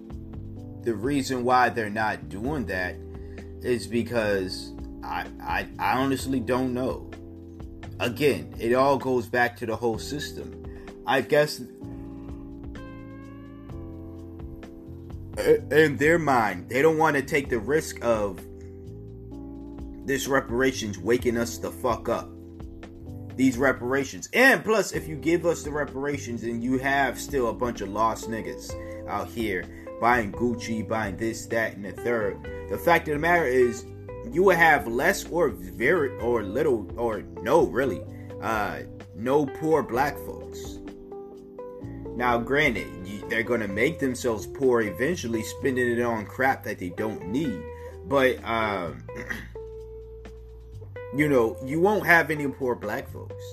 the 0.83 0.93
reason 0.93 1.43
why 1.43 1.67
they're 1.67 1.89
not 1.89 2.29
doing 2.29 2.65
that 2.67 2.95
is 3.61 3.87
because 3.87 4.71
I, 5.03 5.25
I, 5.41 5.67
I 5.79 5.97
honestly 5.97 6.39
don't 6.39 6.73
know. 6.73 7.09
Again, 7.99 8.53
it 8.59 8.73
all 8.73 8.97
goes 8.97 9.27
back 9.27 9.55
to 9.57 9.65
the 9.65 9.75
whole 9.75 9.99
system. 9.99 10.59
I 11.05 11.21
guess 11.21 11.61
in 15.37 15.97
their 15.97 16.19
mind, 16.19 16.69
they 16.69 16.81
don't 16.81 16.97
want 16.97 17.15
to 17.15 17.21
take 17.21 17.49
the 17.49 17.59
risk 17.59 18.03
of 18.03 18.39
this 20.05 20.27
reparations 20.27 20.99
waking 20.99 21.37
us 21.37 21.57
the 21.57 21.71
fuck 21.71 22.09
up. 22.09 22.29
These 23.35 23.57
reparations. 23.57 24.29
And 24.33 24.63
plus, 24.63 24.91
if 24.91 25.07
you 25.07 25.15
give 25.15 25.45
us 25.45 25.63
the 25.63 25.71
reparations 25.71 26.43
and 26.43 26.63
you 26.63 26.77
have 26.77 27.19
still 27.19 27.49
a 27.49 27.53
bunch 27.53 27.81
of 27.81 27.89
lost 27.89 28.29
niggas 28.29 28.73
out 29.07 29.27
here 29.27 29.65
buying 29.99 30.31
Gucci, 30.33 30.87
buying 30.87 31.15
this, 31.17 31.45
that, 31.47 31.75
and 31.75 31.85
the 31.85 31.91
third. 31.93 32.37
The 32.69 32.77
fact 32.77 33.07
of 33.07 33.13
the 33.13 33.19
matter 33.19 33.45
is, 33.45 33.85
you 34.31 34.43
will 34.43 34.55
have 34.55 34.87
less 34.87 35.25
or 35.25 35.49
very 35.49 36.17
or 36.19 36.43
little 36.43 36.87
or 36.97 37.21
no 37.41 37.63
really, 37.65 38.01
uh, 38.41 38.79
no 39.15 39.45
poor 39.45 39.83
black 39.83 40.17
folks. 40.19 40.79
Now, 42.15 42.37
granted, 42.37 42.87
they're 43.29 43.43
gonna 43.43 43.67
make 43.67 43.99
themselves 43.99 44.45
poor 44.45 44.81
eventually, 44.81 45.43
spending 45.43 45.97
it 45.97 46.01
on 46.01 46.25
crap 46.25 46.63
that 46.63 46.79
they 46.79 46.89
don't 46.89 47.27
need. 47.27 47.61
But 48.05 48.43
um, 48.43 49.03
you 51.15 51.27
know, 51.27 51.57
you 51.65 51.79
won't 51.79 52.05
have 52.05 52.29
any 52.29 52.47
poor 52.47 52.75
black 52.75 53.11
folks. 53.11 53.43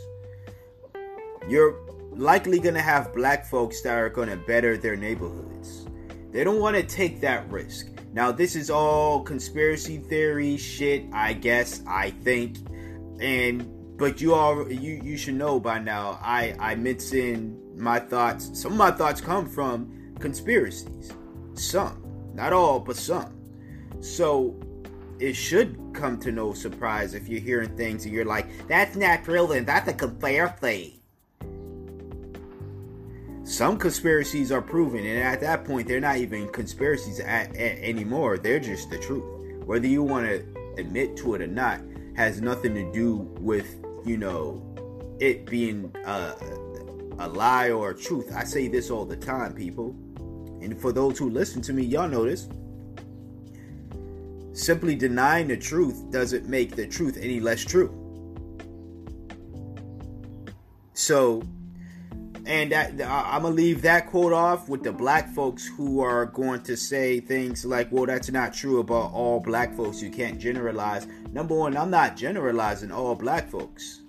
you're 1.48 1.74
likely 2.12 2.60
to 2.60 2.80
have 2.80 3.14
black 3.14 3.46
folks 3.46 3.80
that 3.82 3.96
are 3.96 4.10
to 4.28 4.36
better 4.36 4.76
their 4.76 4.96
neighborhoods. 4.96 5.86
They 6.32 6.44
don't 6.44 6.60
want 6.60 6.76
to 6.76 6.82
take 6.82 7.20
that 7.20 7.48
risk. 7.50 7.89
Now, 8.12 8.32
this 8.32 8.56
is 8.56 8.70
all 8.70 9.22
conspiracy 9.22 9.98
theory 9.98 10.56
shit, 10.56 11.04
I 11.12 11.32
guess, 11.32 11.82
I 11.86 12.10
think. 12.10 12.58
And 13.20 13.68
but 13.96 14.20
you 14.20 14.34
all 14.34 14.70
you 14.70 15.00
you 15.02 15.16
should 15.16 15.34
know 15.34 15.60
by 15.60 15.78
now 15.78 16.18
I 16.22 16.56
I 16.58 16.74
in 16.74 17.60
my 17.76 18.00
thoughts. 18.00 18.50
Some 18.60 18.72
of 18.72 18.78
my 18.78 18.90
thoughts 18.90 19.20
come 19.20 19.46
from 19.46 20.14
conspiracies. 20.18 21.12
Some, 21.54 22.02
not 22.34 22.52
all, 22.52 22.80
but 22.80 22.96
some. 22.96 23.32
So 24.00 24.58
it 25.18 25.34
should 25.34 25.78
come 25.92 26.18
to 26.20 26.32
no 26.32 26.52
surprise 26.54 27.14
if 27.14 27.28
you're 27.28 27.40
hearing 27.40 27.76
things 27.76 28.06
and 28.06 28.14
you're 28.14 28.24
like, 28.24 28.48
that's 28.68 28.96
not 28.96 29.26
real 29.28 29.52
and 29.52 29.66
that's 29.66 29.88
a 29.88 29.92
conspiracy. 29.92 30.99
Some 33.50 33.78
conspiracies 33.78 34.52
are 34.52 34.62
proven, 34.62 35.04
and 35.04 35.18
at 35.18 35.40
that 35.40 35.64
point, 35.64 35.88
they're 35.88 35.98
not 35.98 36.18
even 36.18 36.46
conspiracies 36.50 37.18
at, 37.18 37.48
at, 37.56 37.78
anymore. 37.78 38.38
They're 38.38 38.60
just 38.60 38.90
the 38.90 38.98
truth. 38.98 39.24
Whether 39.66 39.88
you 39.88 40.04
want 40.04 40.28
to 40.28 40.44
admit 40.78 41.16
to 41.16 41.34
it 41.34 41.42
or 41.42 41.48
not, 41.48 41.80
has 42.14 42.40
nothing 42.40 42.76
to 42.76 42.92
do 42.92 43.16
with 43.40 43.66
you 44.06 44.18
know 44.18 44.62
it 45.18 45.46
being 45.46 45.92
uh, 46.04 46.36
a 47.18 47.26
lie 47.26 47.72
or 47.72 47.90
a 47.90 47.94
truth. 47.98 48.32
I 48.32 48.44
say 48.44 48.68
this 48.68 48.88
all 48.88 49.04
the 49.04 49.16
time, 49.16 49.52
people. 49.52 49.96
And 50.62 50.80
for 50.80 50.92
those 50.92 51.18
who 51.18 51.28
listen 51.28 51.60
to 51.62 51.72
me, 51.72 51.82
y'all 51.82 52.06
know 52.06 52.24
this. 52.26 52.48
Simply 54.52 54.94
denying 54.94 55.48
the 55.48 55.56
truth 55.56 56.08
doesn't 56.12 56.48
make 56.48 56.76
the 56.76 56.86
truth 56.86 57.18
any 57.20 57.40
less 57.40 57.64
true. 57.64 57.96
So, 60.94 61.42
and 62.46 62.72
that, 62.72 62.92
I'm 63.00 63.42
gonna 63.42 63.54
leave 63.54 63.82
that 63.82 64.06
quote 64.08 64.32
off 64.32 64.68
with 64.68 64.82
the 64.82 64.92
black 64.92 65.34
folks 65.34 65.66
who 65.66 66.00
are 66.00 66.26
going 66.26 66.62
to 66.62 66.76
say 66.76 67.20
things 67.20 67.64
like, 67.64 67.90
"Well, 67.90 68.06
that's 68.06 68.30
not 68.30 68.54
true 68.54 68.80
about 68.80 69.12
all 69.12 69.40
black 69.40 69.76
folks. 69.76 70.02
You 70.02 70.10
can't 70.10 70.38
generalize." 70.38 71.06
Number 71.32 71.54
one, 71.54 71.76
I'm 71.76 71.90
not 71.90 72.16
generalizing 72.16 72.90
all 72.90 73.14
black 73.14 73.48
folks 73.48 74.00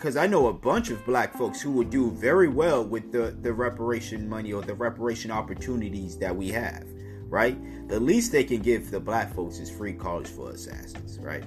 because 0.00 0.16
I 0.16 0.26
know 0.26 0.46
a 0.46 0.52
bunch 0.54 0.88
of 0.88 1.04
black 1.04 1.36
folks 1.36 1.60
who 1.60 1.70
would 1.72 1.90
do 1.90 2.10
very 2.10 2.48
well 2.48 2.82
with 2.82 3.12
the, 3.12 3.36
the 3.42 3.52
reparation 3.52 4.26
money 4.26 4.50
or 4.50 4.62
the 4.62 4.74
reparation 4.74 5.30
opportunities 5.30 6.16
that 6.16 6.34
we 6.34 6.48
have, 6.48 6.86
right? 7.28 7.58
The 7.86 8.00
least 8.00 8.32
they 8.32 8.42
can 8.42 8.62
give 8.62 8.90
the 8.90 8.98
black 8.98 9.34
folks 9.34 9.58
is 9.58 9.70
free 9.70 9.92
college 9.92 10.28
for 10.28 10.52
assassins, 10.52 11.18
right? 11.18 11.44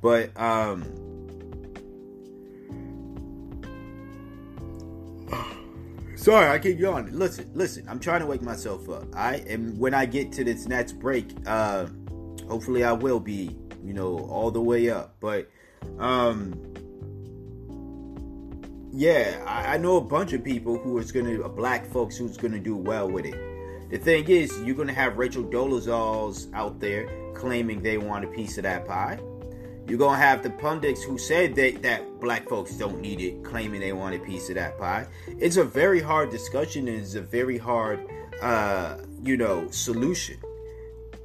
But, 0.00 0.34
um, 0.40 0.84
sorry, 6.16 6.48
I 6.50 6.58
keep 6.58 6.78
yawning. 6.78 7.16
Listen, 7.16 7.50
listen, 7.54 7.86
I'm 7.88 8.00
trying 8.00 8.20
to 8.20 8.26
wake 8.26 8.42
myself 8.42 8.88
up. 8.88 9.04
I 9.14 9.36
and 9.48 9.78
when 9.78 9.94
I 9.94 10.06
get 10.06 10.32
to 10.32 10.44
this 10.44 10.66
next 10.66 10.98
break, 10.98 11.26
uh, 11.46 11.86
hopefully 12.48 12.84
I 12.84 12.92
will 12.92 13.20
be, 13.20 13.56
you 13.84 13.92
know, 13.94 14.18
all 14.18 14.50
the 14.50 14.60
way 14.60 14.90
up. 14.90 15.16
But, 15.20 15.50
um, 15.98 16.74
yeah, 18.92 19.42
I, 19.46 19.74
I, 19.74 19.76
know 19.76 19.96
a 19.98 20.00
bunch 20.00 20.32
of 20.32 20.42
people 20.42 20.78
who 20.78 20.98
is 20.98 21.12
gonna 21.12 21.42
uh, 21.42 21.48
black 21.48 21.86
folks 21.86 22.16
who's 22.16 22.36
gonna 22.36 22.58
do 22.58 22.76
well 22.76 23.08
with 23.08 23.26
it. 23.26 23.90
The 23.90 23.98
thing 23.98 24.28
is, 24.28 24.58
you're 24.62 24.74
gonna 24.74 24.92
have 24.94 25.18
Rachel 25.18 25.44
Dolezals 25.44 26.52
out 26.54 26.80
there 26.80 27.08
claiming 27.34 27.82
they 27.82 27.98
want 27.98 28.24
a 28.24 28.28
piece 28.28 28.56
of 28.56 28.64
that 28.64 28.86
pie. 28.86 29.20
You're 29.88 29.98
gonna 29.98 30.18
have 30.18 30.42
the 30.42 30.50
pundits 30.50 31.02
who 31.02 31.16
said 31.16 31.54
that 31.56 31.82
that 31.82 32.20
black 32.20 32.48
folks 32.48 32.72
don't 32.72 33.00
need 33.00 33.20
it, 33.20 33.44
claiming 33.44 33.80
they 33.80 33.92
want 33.92 34.16
a 34.16 34.18
piece 34.18 34.48
of 34.48 34.56
that 34.56 34.78
pie. 34.78 35.06
It's 35.38 35.56
a 35.56 35.64
very 35.64 36.00
hard 36.00 36.30
discussion 36.30 36.88
and 36.88 36.98
it's 36.98 37.14
a 37.14 37.20
very 37.20 37.56
hard, 37.56 38.00
uh, 38.42 38.98
you 39.22 39.36
know, 39.36 39.70
solution 39.70 40.38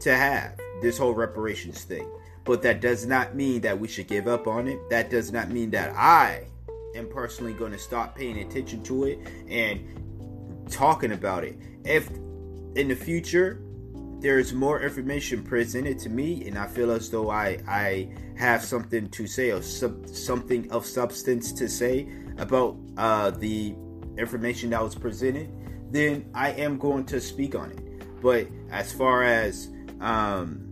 to 0.01 0.15
have 0.15 0.59
this 0.81 0.97
whole 0.97 1.13
reparations 1.15 1.83
thing. 1.83 2.07
But 2.43 2.61
that 2.61 2.81
does 2.81 3.05
not 3.05 3.35
mean 3.35 3.61
that 3.61 3.79
we 3.79 3.87
should 3.87 4.07
give 4.07 4.27
up 4.27 4.47
on 4.47 4.67
it. 4.67 4.79
That 4.89 5.09
does 5.09 5.31
not 5.31 5.49
mean 5.49 5.71
that 5.71 5.95
I 5.95 6.45
am 6.95 7.07
personally 7.09 7.53
going 7.53 7.71
to 7.71 7.79
stop 7.79 8.15
paying 8.15 8.39
attention 8.39 8.83
to 8.83 9.05
it 9.05 9.19
and 9.47 10.67
talking 10.69 11.13
about 11.13 11.43
it. 11.43 11.55
If 11.83 12.09
in 12.75 12.87
the 12.87 12.95
future 12.95 13.59
there's 14.21 14.53
more 14.53 14.81
information 14.81 15.43
presented 15.43 15.97
to 15.99 16.09
me 16.09 16.47
and 16.47 16.57
I 16.57 16.67
feel 16.67 16.91
as 16.91 17.09
though 17.09 17.31
I 17.31 17.57
I 17.67 18.09
have 18.37 18.63
something 18.63 19.09
to 19.09 19.27
say 19.27 19.51
or 19.51 19.61
sub, 19.61 20.07
something 20.07 20.71
of 20.71 20.85
substance 20.85 21.51
to 21.53 21.67
say 21.67 22.07
about 22.37 22.77
uh, 22.97 23.31
the 23.31 23.75
information 24.17 24.69
that 24.71 24.83
was 24.83 24.95
presented, 24.95 25.49
then 25.91 26.29
I 26.33 26.51
am 26.51 26.77
going 26.77 27.05
to 27.05 27.19
speak 27.19 27.55
on 27.55 27.71
it. 27.71 28.21
But 28.21 28.47
as 28.69 28.93
far 28.93 29.23
as 29.23 29.69
um, 29.99 30.67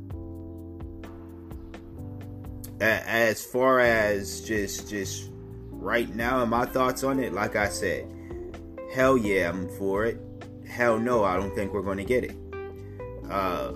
as 2.79 3.43
far 3.43 3.79
as 3.79 4.41
just 4.41 4.89
just 4.89 5.29
right 5.71 6.13
now 6.15 6.41
and 6.41 6.51
my 6.51 6.65
thoughts 6.65 7.03
on 7.03 7.19
it, 7.19 7.33
like 7.33 7.55
I 7.55 7.69
said, 7.69 8.07
hell 8.93 9.17
yeah, 9.17 9.49
I'm 9.49 9.67
for 9.77 10.05
it. 10.05 10.19
Hell 10.67 10.99
no, 10.99 11.23
I 11.23 11.35
don't 11.35 11.53
think 11.55 11.73
we're 11.73 11.81
going 11.81 11.97
to 11.97 12.03
get 12.03 12.23
it. 12.23 12.35
Uh, 13.29 13.73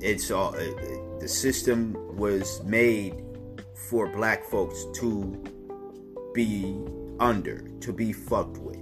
it's 0.00 0.30
all 0.30 0.54
uh, 0.54 1.18
the 1.20 1.28
system 1.28 1.94
was 2.16 2.62
made 2.64 3.22
for 3.88 4.08
black 4.08 4.44
folks 4.44 4.84
to 4.94 5.42
be 6.34 6.76
under, 7.20 7.68
to 7.80 7.92
be 7.92 8.12
fucked 8.12 8.58
with. 8.58 8.80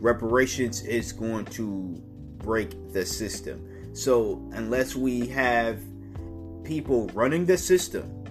Reparations 0.00 0.82
is 0.82 1.12
going 1.12 1.44
to 1.46 2.02
break 2.38 2.92
the 2.92 3.06
system. 3.06 3.94
So, 3.94 4.48
unless 4.52 4.96
we 4.96 5.26
have 5.28 5.80
people 6.64 7.08
running 7.14 7.46
the 7.46 7.56
system 7.56 8.24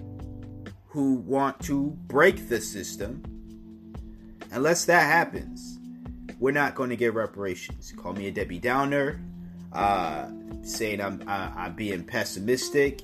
who 0.86 1.14
want 1.14 1.58
to 1.60 1.96
break 2.06 2.48
the 2.48 2.60
system, 2.60 3.22
unless 4.52 4.84
that 4.84 5.02
happens, 5.02 5.78
we're 6.38 6.52
not 6.52 6.74
going 6.74 6.90
to 6.90 6.96
get 6.96 7.14
reparations. 7.14 7.92
Call 7.96 8.12
me 8.12 8.28
a 8.28 8.30
Debbie 8.30 8.58
Downer, 8.58 9.20
uh, 9.74 10.28
saying 10.62 11.00
I'm 11.00 11.22
uh, 11.26 11.50
I'm 11.54 11.74
being 11.74 12.04
pessimistic. 12.04 13.02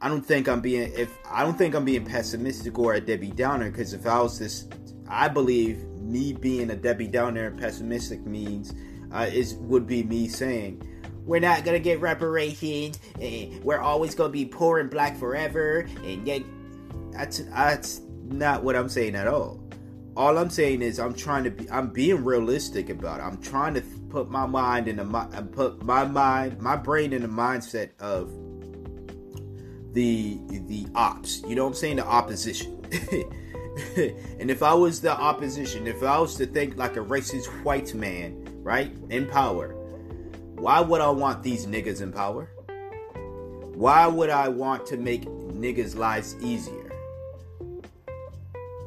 I 0.00 0.08
don't 0.08 0.24
think 0.24 0.48
I'm 0.48 0.60
being 0.60 0.92
if 0.96 1.16
I 1.30 1.42
don't 1.42 1.56
think 1.56 1.74
I'm 1.74 1.84
being 1.84 2.04
pessimistic 2.04 2.78
or 2.78 2.94
a 2.94 3.00
Debbie 3.00 3.30
Downer 3.30 3.70
because 3.70 3.92
if 3.92 4.06
I 4.06 4.20
was 4.20 4.38
this, 4.38 4.68
I 5.08 5.28
believe 5.28 5.84
me 6.00 6.32
being 6.32 6.70
a 6.70 6.76
Debbie 6.76 7.08
Downer 7.08 7.46
and 7.46 7.58
pessimistic 7.58 8.24
means 8.26 8.74
uh, 9.12 9.28
is 9.32 9.54
would 9.54 9.86
be 9.86 10.02
me 10.02 10.28
saying 10.28 10.82
we're 11.24 11.40
not 11.40 11.64
gonna 11.64 11.78
get 11.78 12.00
reparations 12.00 12.98
and 13.20 13.62
we're 13.64 13.80
always 13.80 14.14
gonna 14.14 14.28
be 14.28 14.44
poor 14.44 14.78
and 14.78 14.90
black 14.90 15.16
forever 15.16 15.86
and 16.04 16.26
yet 16.26 16.42
that's 17.12 17.38
that's 17.38 18.02
not 18.24 18.62
what 18.62 18.76
I'm 18.76 18.88
saying 18.88 19.14
at 19.14 19.26
all 19.26 19.64
all 20.16 20.38
I'm 20.38 20.50
saying 20.50 20.82
is 20.82 21.00
I'm 21.00 21.14
trying 21.14 21.44
to 21.44 21.50
be 21.50 21.68
I'm 21.70 21.88
being 21.88 22.24
realistic 22.24 22.88
about 22.88 23.20
it. 23.20 23.24
I'm 23.24 23.38
trying 23.38 23.74
to 23.74 23.80
put 24.14 24.30
my 24.30 24.46
mind 24.46 24.86
in 24.86 24.94
the 24.94 25.04
uh, 25.04 25.42
put 25.50 25.82
my 25.82 26.04
mind 26.04 26.60
my 26.60 26.76
brain 26.76 27.12
in 27.12 27.22
the 27.22 27.28
mindset 27.28 27.90
of 27.98 28.30
the 29.92 30.38
the 30.68 30.86
ops. 30.94 31.42
You 31.48 31.56
know 31.56 31.64
what 31.64 31.70
I'm 31.70 31.74
saying? 31.74 31.96
The 31.96 32.06
opposition. 32.06 32.80
and 33.96 34.52
if 34.52 34.62
I 34.62 34.72
was 34.72 35.00
the 35.00 35.10
opposition, 35.10 35.88
if 35.88 36.04
I 36.04 36.16
was 36.20 36.36
to 36.36 36.46
think 36.46 36.76
like 36.76 36.96
a 36.96 37.00
racist 37.00 37.46
white 37.64 37.92
man, 37.92 38.46
right, 38.62 38.96
in 39.10 39.26
power, 39.26 39.74
why 40.54 40.80
would 40.80 41.00
I 41.00 41.10
want 41.10 41.42
these 41.42 41.66
niggas 41.66 42.00
in 42.00 42.12
power? 42.12 42.48
Why 43.74 44.06
would 44.06 44.30
I 44.30 44.46
want 44.46 44.86
to 44.86 44.96
make 44.96 45.24
niggas' 45.24 45.96
lives 45.96 46.36
easier? 46.40 46.92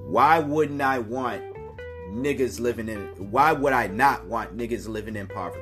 Why 0.05 0.39
wouldn't 0.39 0.79
I 0.79 1.00
want 1.00 1.47
niggas 2.12 2.60
living 2.60 2.90
in 2.90 3.00
why 3.32 3.52
would 3.52 3.74
I 3.74 3.88
not 3.88 4.26
want 4.26 4.58
niggas 4.58 4.88
living 4.88 5.16
in 5.16 5.28
poverty? 5.28 5.62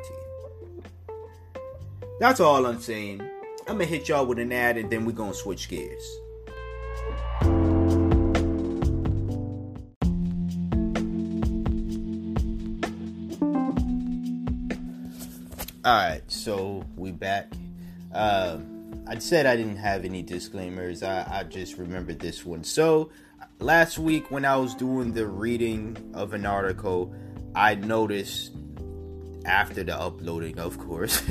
That's 2.20 2.40
all 2.40 2.66
I'm 2.66 2.80
saying. 2.80 3.22
I'm 3.68 3.78
gonna 3.78 3.86
hit 3.86 4.08
y'all 4.08 4.26
with 4.26 4.40
an 4.40 4.52
ad 4.52 4.78
and 4.78 4.90
then 4.90 5.06
we're 5.06 5.12
gonna 5.12 5.34
switch 5.34 5.70
gears. 5.70 6.20
Alright, 15.86 16.24
so 16.28 16.84
we 16.96 17.12
back. 17.12 17.52
Uh, 18.14 18.58
I 19.08 19.20
said 19.20 19.46
I 19.46 19.56
didn't 19.56 19.78
have 19.78 20.04
any 20.04 20.24
disclaimers. 20.24 21.04
I, 21.04 21.40
I 21.40 21.44
just 21.44 21.78
remembered 21.78 22.20
this 22.20 22.44
one. 22.44 22.64
So 22.64 23.12
last 23.60 23.98
week 23.98 24.32
when 24.32 24.46
I 24.46 24.58
was 24.58 24.76
doing 24.76 25.14
the 25.14 25.28
reading 25.28 25.98
of 26.14 26.34
an 26.34 26.46
article, 26.46 27.14
I 27.56 27.76
noticed 27.76 28.52
after 29.46 29.84
the 29.84 29.98
uploading, 29.98 30.60
of 30.60 30.78
course, 30.78 31.22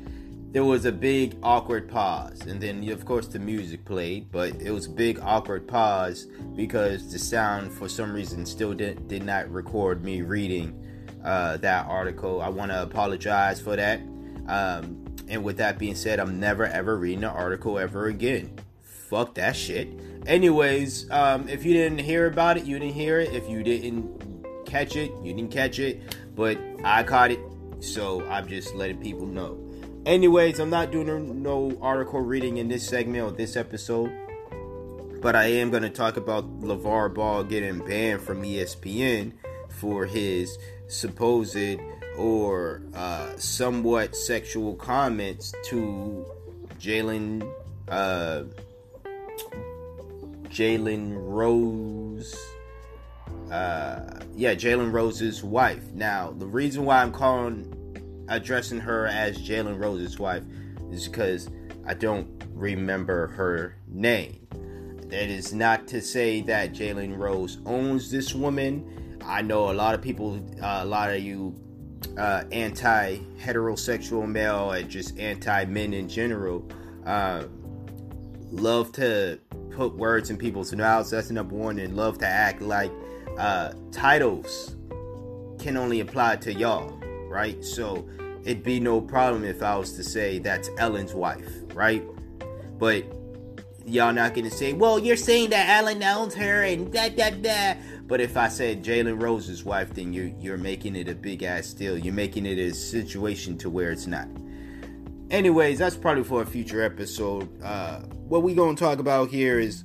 there 0.52 0.64
was 0.64 0.84
a 0.84 0.92
big 0.92 1.36
awkward 1.42 1.88
pause, 1.88 2.42
and 2.42 2.60
then 2.60 2.88
of 2.90 3.04
course 3.04 3.28
the 3.28 3.38
music 3.38 3.84
played, 3.84 4.30
but 4.30 4.54
it 4.60 4.70
was 4.70 4.86
a 4.86 4.90
big 4.90 5.20
awkward 5.20 5.66
pause 5.66 6.26
because 6.56 7.12
the 7.12 7.18
sound, 7.18 7.72
for 7.72 7.88
some 7.88 8.12
reason, 8.12 8.44
still 8.44 8.74
did, 8.74 9.08
did 9.08 9.24
not 9.24 9.50
record 9.50 10.04
me 10.04 10.22
reading 10.22 10.76
uh, 11.24 11.56
that 11.58 11.86
article. 11.86 12.40
I 12.40 12.48
want 12.48 12.70
to 12.72 12.82
apologize 12.82 13.60
for 13.60 13.76
that. 13.76 14.00
Um, 14.48 15.04
and 15.28 15.44
with 15.44 15.58
that 15.58 15.78
being 15.78 15.94
said, 15.94 16.18
I'm 16.18 16.40
never 16.40 16.66
ever 16.66 16.96
reading 16.96 17.24
an 17.24 17.30
article 17.30 17.78
ever 17.78 18.06
again. 18.06 18.58
Fuck 18.82 19.36
that 19.36 19.54
shit. 19.54 19.88
Anyways, 20.26 21.10
um, 21.10 21.48
if 21.48 21.64
you 21.64 21.72
didn't 21.72 21.98
hear 21.98 22.26
about 22.26 22.56
it, 22.56 22.64
you 22.64 22.78
didn't 22.78 22.94
hear 22.94 23.20
it. 23.20 23.32
If 23.32 23.48
you 23.48 23.62
didn't 23.62 24.66
catch 24.66 24.96
it, 24.96 25.12
you 25.22 25.32
didn't 25.32 25.50
catch 25.50 25.78
it. 25.78 26.02
But 26.34 26.58
I 26.84 27.02
caught 27.02 27.30
it, 27.30 27.40
so 27.80 28.26
I'm 28.28 28.46
just 28.46 28.74
letting 28.74 28.98
people 28.98 29.26
know. 29.26 29.58
Anyways, 30.06 30.58
I'm 30.58 30.70
not 30.70 30.90
doing 30.90 31.42
no 31.42 31.76
article 31.82 32.20
reading 32.20 32.56
in 32.56 32.68
this 32.68 32.86
segment 32.86 33.24
or 33.24 33.30
this 33.30 33.56
episode, 33.56 34.10
but 35.20 35.36
I 35.36 35.44
am 35.46 35.70
going 35.70 35.82
to 35.82 35.90
talk 35.90 36.16
about 36.16 36.60
LaVar 36.60 37.12
Ball 37.12 37.44
getting 37.44 37.80
banned 37.80 38.22
from 38.22 38.42
ESPN 38.42 39.32
for 39.68 40.06
his 40.06 40.56
supposed 40.88 41.78
or 42.16 42.82
uh, 42.94 43.36
somewhat 43.36 44.16
sexual 44.16 44.74
comments 44.74 45.54
to 45.64 46.26
Jalen 46.78 47.50
uh, 47.88 48.44
Jalen 50.50 51.14
Rose. 51.16 52.36
Uh, 53.50 54.20
yeah, 54.34 54.54
Jalen 54.54 54.92
Rose's 54.92 55.42
wife. 55.42 55.92
Now, 55.92 56.32
the 56.32 56.46
reason 56.46 56.84
why 56.84 57.02
I'm 57.02 57.12
calling 57.12 57.76
addressing 58.28 58.80
her 58.80 59.06
as 59.06 59.38
Jalen 59.38 59.80
Rose's 59.80 60.18
wife 60.18 60.44
is 60.90 61.08
because 61.08 61.50
I 61.86 61.94
don't 61.94 62.28
remember 62.54 63.28
her 63.28 63.76
name. 63.88 64.46
That 65.08 65.28
is 65.28 65.52
not 65.52 65.88
to 65.88 66.00
say 66.00 66.40
that 66.42 66.72
Jalen 66.72 67.18
Rose 67.18 67.58
owns 67.66 68.10
this 68.10 68.34
woman. 68.34 69.18
I 69.24 69.42
know 69.42 69.70
a 69.70 69.74
lot 69.74 69.94
of 69.94 70.02
people, 70.02 70.40
uh, 70.62 70.80
a 70.82 70.84
lot 70.84 71.10
of 71.10 71.20
you 71.20 71.54
uh, 72.16 72.44
anti 72.52 73.18
heterosexual 73.38 74.28
male 74.28 74.72
and 74.72 74.88
just 74.88 75.18
anti 75.18 75.64
men 75.66 75.92
in 75.92 76.08
general 76.08 76.66
uh, 77.06 77.44
love 78.50 78.92
to 78.92 79.38
put 79.80 79.96
words 79.96 80.28
in 80.28 80.36
people's 80.36 80.74
mouths. 80.74 81.08
That's 81.08 81.30
number 81.30 81.54
one, 81.54 81.78
and 81.78 81.96
love 81.96 82.18
to 82.18 82.26
act 82.26 82.60
like 82.60 82.92
uh, 83.38 83.72
titles 83.92 84.76
can 85.58 85.78
only 85.78 86.00
apply 86.00 86.36
to 86.36 86.52
y'all, 86.52 86.90
right? 87.30 87.64
So 87.64 88.06
it'd 88.44 88.62
be 88.62 88.78
no 88.78 89.00
problem 89.00 89.42
if 89.42 89.62
I 89.62 89.76
was 89.76 89.92
to 89.94 90.04
say 90.04 90.38
that's 90.38 90.68
Ellen's 90.76 91.14
wife, 91.14 91.48
right? 91.72 92.04
But 92.78 93.06
y'all 93.86 94.12
not 94.12 94.34
gonna 94.34 94.50
say, 94.50 94.74
well, 94.74 94.98
you're 94.98 95.16
saying 95.16 95.48
that 95.48 95.70
Ellen 95.70 96.02
owns 96.02 96.34
her 96.34 96.62
and 96.62 96.92
da 96.92 97.08
da 97.08 97.30
da. 97.30 97.74
But 98.06 98.20
if 98.20 98.36
I 98.36 98.48
said 98.48 98.84
Jalen 98.84 99.22
Rose's 99.22 99.64
wife, 99.64 99.94
then 99.94 100.12
you're 100.12 100.30
you're 100.38 100.58
making 100.58 100.94
it 100.94 101.08
a 101.08 101.14
big 101.14 101.42
ass 101.42 101.72
deal. 101.72 101.96
You're 101.96 102.12
making 102.12 102.44
it 102.44 102.58
a 102.58 102.74
situation 102.74 103.56
to 103.56 103.70
where 103.70 103.92
it's 103.92 104.06
not. 104.06 104.28
Anyways, 105.30 105.78
that's 105.78 105.96
probably 105.96 106.24
for 106.24 106.42
a 106.42 106.46
future 106.46 106.82
episode. 106.82 107.62
Uh, 107.62 108.00
what 108.00 108.42
we 108.42 108.52
gonna 108.52 108.76
talk 108.76 108.98
about 108.98 109.28
here 109.28 109.60
is 109.60 109.84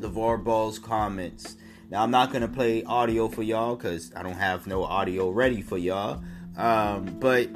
LaVar 0.00 0.42
Ball's 0.42 0.80
comments. 0.80 1.56
Now 1.90 2.02
I'm 2.02 2.10
not 2.10 2.32
gonna 2.32 2.48
play 2.48 2.82
audio 2.82 3.28
for 3.28 3.44
y'all 3.44 3.76
because 3.76 4.12
I 4.16 4.24
don't 4.24 4.34
have 4.34 4.66
no 4.66 4.82
audio 4.82 5.30
ready 5.30 5.62
for 5.62 5.78
y'all. 5.78 6.24
Um, 6.56 7.04
but 7.20 7.50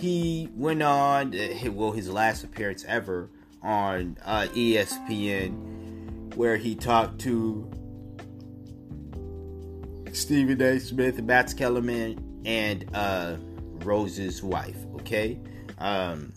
he 0.00 0.48
went 0.54 0.82
on, 0.82 1.34
uh, 1.38 1.70
well, 1.70 1.92
his 1.92 2.08
last 2.08 2.44
appearance 2.44 2.82
ever 2.88 3.28
on 3.62 4.16
uh, 4.24 4.46
ESPN, 4.54 6.34
where 6.34 6.56
he 6.56 6.74
talked 6.76 7.18
to 7.20 7.70
Stephen 10.12 10.62
A. 10.62 10.80
Smith, 10.80 11.20
Max 11.20 11.52
Kellerman, 11.52 12.40
and 12.46 12.88
uh, 12.94 13.36
Rose's 13.84 14.42
wife. 14.42 14.78
Okay. 14.94 15.38
Um, 15.78 16.32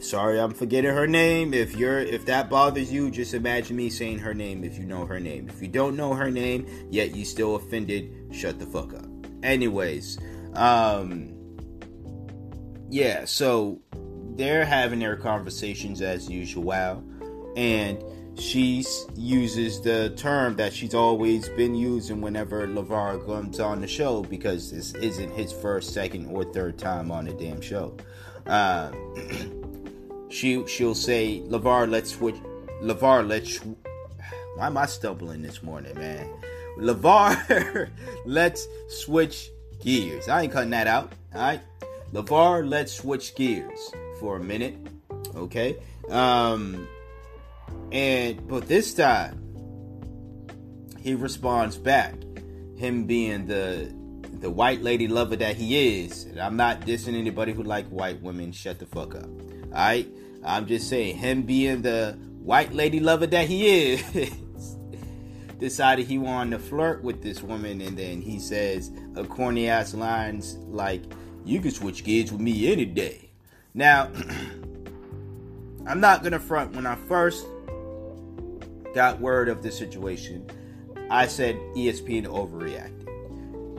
sorry, 0.00 0.40
I'm 0.40 0.54
forgetting 0.54 0.90
her 0.90 1.06
name. 1.06 1.52
If 1.52 1.76
you're 1.76 1.98
if 1.98 2.26
that 2.26 2.48
bothers 2.48 2.92
you, 2.92 3.10
just 3.10 3.34
imagine 3.34 3.76
me 3.76 3.90
saying 3.90 4.18
her 4.18 4.34
name. 4.34 4.64
If 4.64 4.78
you 4.78 4.84
know 4.84 5.06
her 5.06 5.20
name, 5.20 5.48
if 5.48 5.60
you 5.60 5.68
don't 5.68 5.96
know 5.96 6.14
her 6.14 6.30
name 6.30 6.66
yet 6.90 7.14
you 7.14 7.24
still 7.24 7.56
offended, 7.56 8.28
shut 8.32 8.58
the 8.58 8.66
fuck 8.66 8.94
up. 8.94 9.06
Anyways, 9.42 10.18
um, 10.54 11.32
yeah. 12.90 13.24
So 13.24 13.80
they're 14.36 14.64
having 14.64 14.98
their 14.98 15.16
conversations 15.16 16.02
as 16.02 16.28
usual, 16.28 17.02
and 17.56 18.02
she 18.38 18.84
uses 19.14 19.80
the 19.80 20.12
term 20.16 20.56
that 20.56 20.72
she's 20.72 20.94
always 20.94 21.48
been 21.50 21.74
using 21.74 22.20
whenever 22.20 22.66
LaVar 22.66 23.24
comes 23.26 23.60
on 23.60 23.80
the 23.80 23.86
show 23.86 24.22
because 24.22 24.70
this 24.70 24.94
isn't 24.94 25.30
his 25.32 25.52
first, 25.52 25.94
second, 25.94 26.26
or 26.26 26.44
third 26.44 26.78
time 26.78 27.10
on 27.10 27.24
the 27.24 27.32
damn 27.32 27.60
show. 27.60 27.96
Uh, 28.46 28.92
she 30.28 30.66
she'll 30.66 30.94
say, 30.94 31.40
"LaVar, 31.46 31.90
let's 31.90 32.10
switch. 32.10 32.36
LaVar, 32.82 33.26
let's." 33.26 33.58
Why 34.56 34.66
am 34.66 34.76
I 34.76 34.86
stumbling 34.86 35.42
this 35.42 35.62
morning, 35.62 35.94
man? 35.98 36.28
LaVar, 36.78 37.90
let's 38.26 38.66
switch 38.88 39.50
gears. 39.80 40.28
I 40.28 40.42
ain't 40.42 40.52
cutting 40.52 40.70
that 40.70 40.86
out. 40.86 41.12
All 41.34 41.40
right, 41.40 41.60
LaVar, 42.12 42.68
let's 42.68 42.92
switch 42.92 43.34
gears 43.34 43.90
for 44.20 44.36
a 44.36 44.40
minute. 44.40 44.76
Okay. 45.34 45.76
Um 46.10 46.86
and 47.92 48.46
but 48.48 48.68
this 48.68 48.94
time 48.94 49.42
he 51.00 51.14
responds 51.14 51.76
back, 51.76 52.14
him 52.76 53.04
being 53.04 53.46
the 53.46 53.94
the 54.40 54.50
white 54.50 54.82
lady 54.82 55.08
lover 55.08 55.36
that 55.36 55.56
he 55.56 56.02
is. 56.04 56.24
And 56.24 56.40
I'm 56.40 56.56
not 56.56 56.82
dissing 56.82 57.16
anybody 57.16 57.52
who 57.52 57.62
like 57.62 57.86
white 57.88 58.20
women. 58.22 58.52
Shut 58.52 58.78
the 58.78 58.86
fuck 58.86 59.14
up. 59.14 59.28
Alright? 59.72 60.08
I'm 60.44 60.66
just 60.66 60.88
saying 60.88 61.16
him 61.16 61.42
being 61.42 61.82
the 61.82 62.18
white 62.40 62.72
lady 62.72 63.00
lover 63.00 63.26
that 63.28 63.48
he 63.48 63.92
is. 63.92 64.02
decided 65.58 66.06
he 66.06 66.18
wanted 66.18 66.50
to 66.50 66.58
flirt 66.58 67.02
with 67.02 67.22
this 67.22 67.42
woman 67.42 67.80
and 67.80 67.96
then 67.96 68.20
he 68.20 68.38
says 68.38 68.90
a 69.14 69.24
corny 69.24 69.68
ass 69.68 69.94
lines 69.94 70.56
like 70.66 71.02
you 71.44 71.60
can 71.60 71.70
switch 71.70 72.04
gears 72.04 72.30
with 72.30 72.42
me 72.42 72.70
any 72.70 72.84
day 72.84 73.30
now 73.72 74.10
i'm 75.86 75.98
not 75.98 76.22
gonna 76.22 76.38
front 76.38 76.76
when 76.76 76.84
i 76.84 76.94
first 76.94 77.46
got 78.96 79.20
word 79.20 79.50
of 79.50 79.62
the 79.62 79.70
situation, 79.70 80.48
I 81.10 81.26
said 81.26 81.54
ESPN 81.76 82.24
overreacted. 82.24 83.06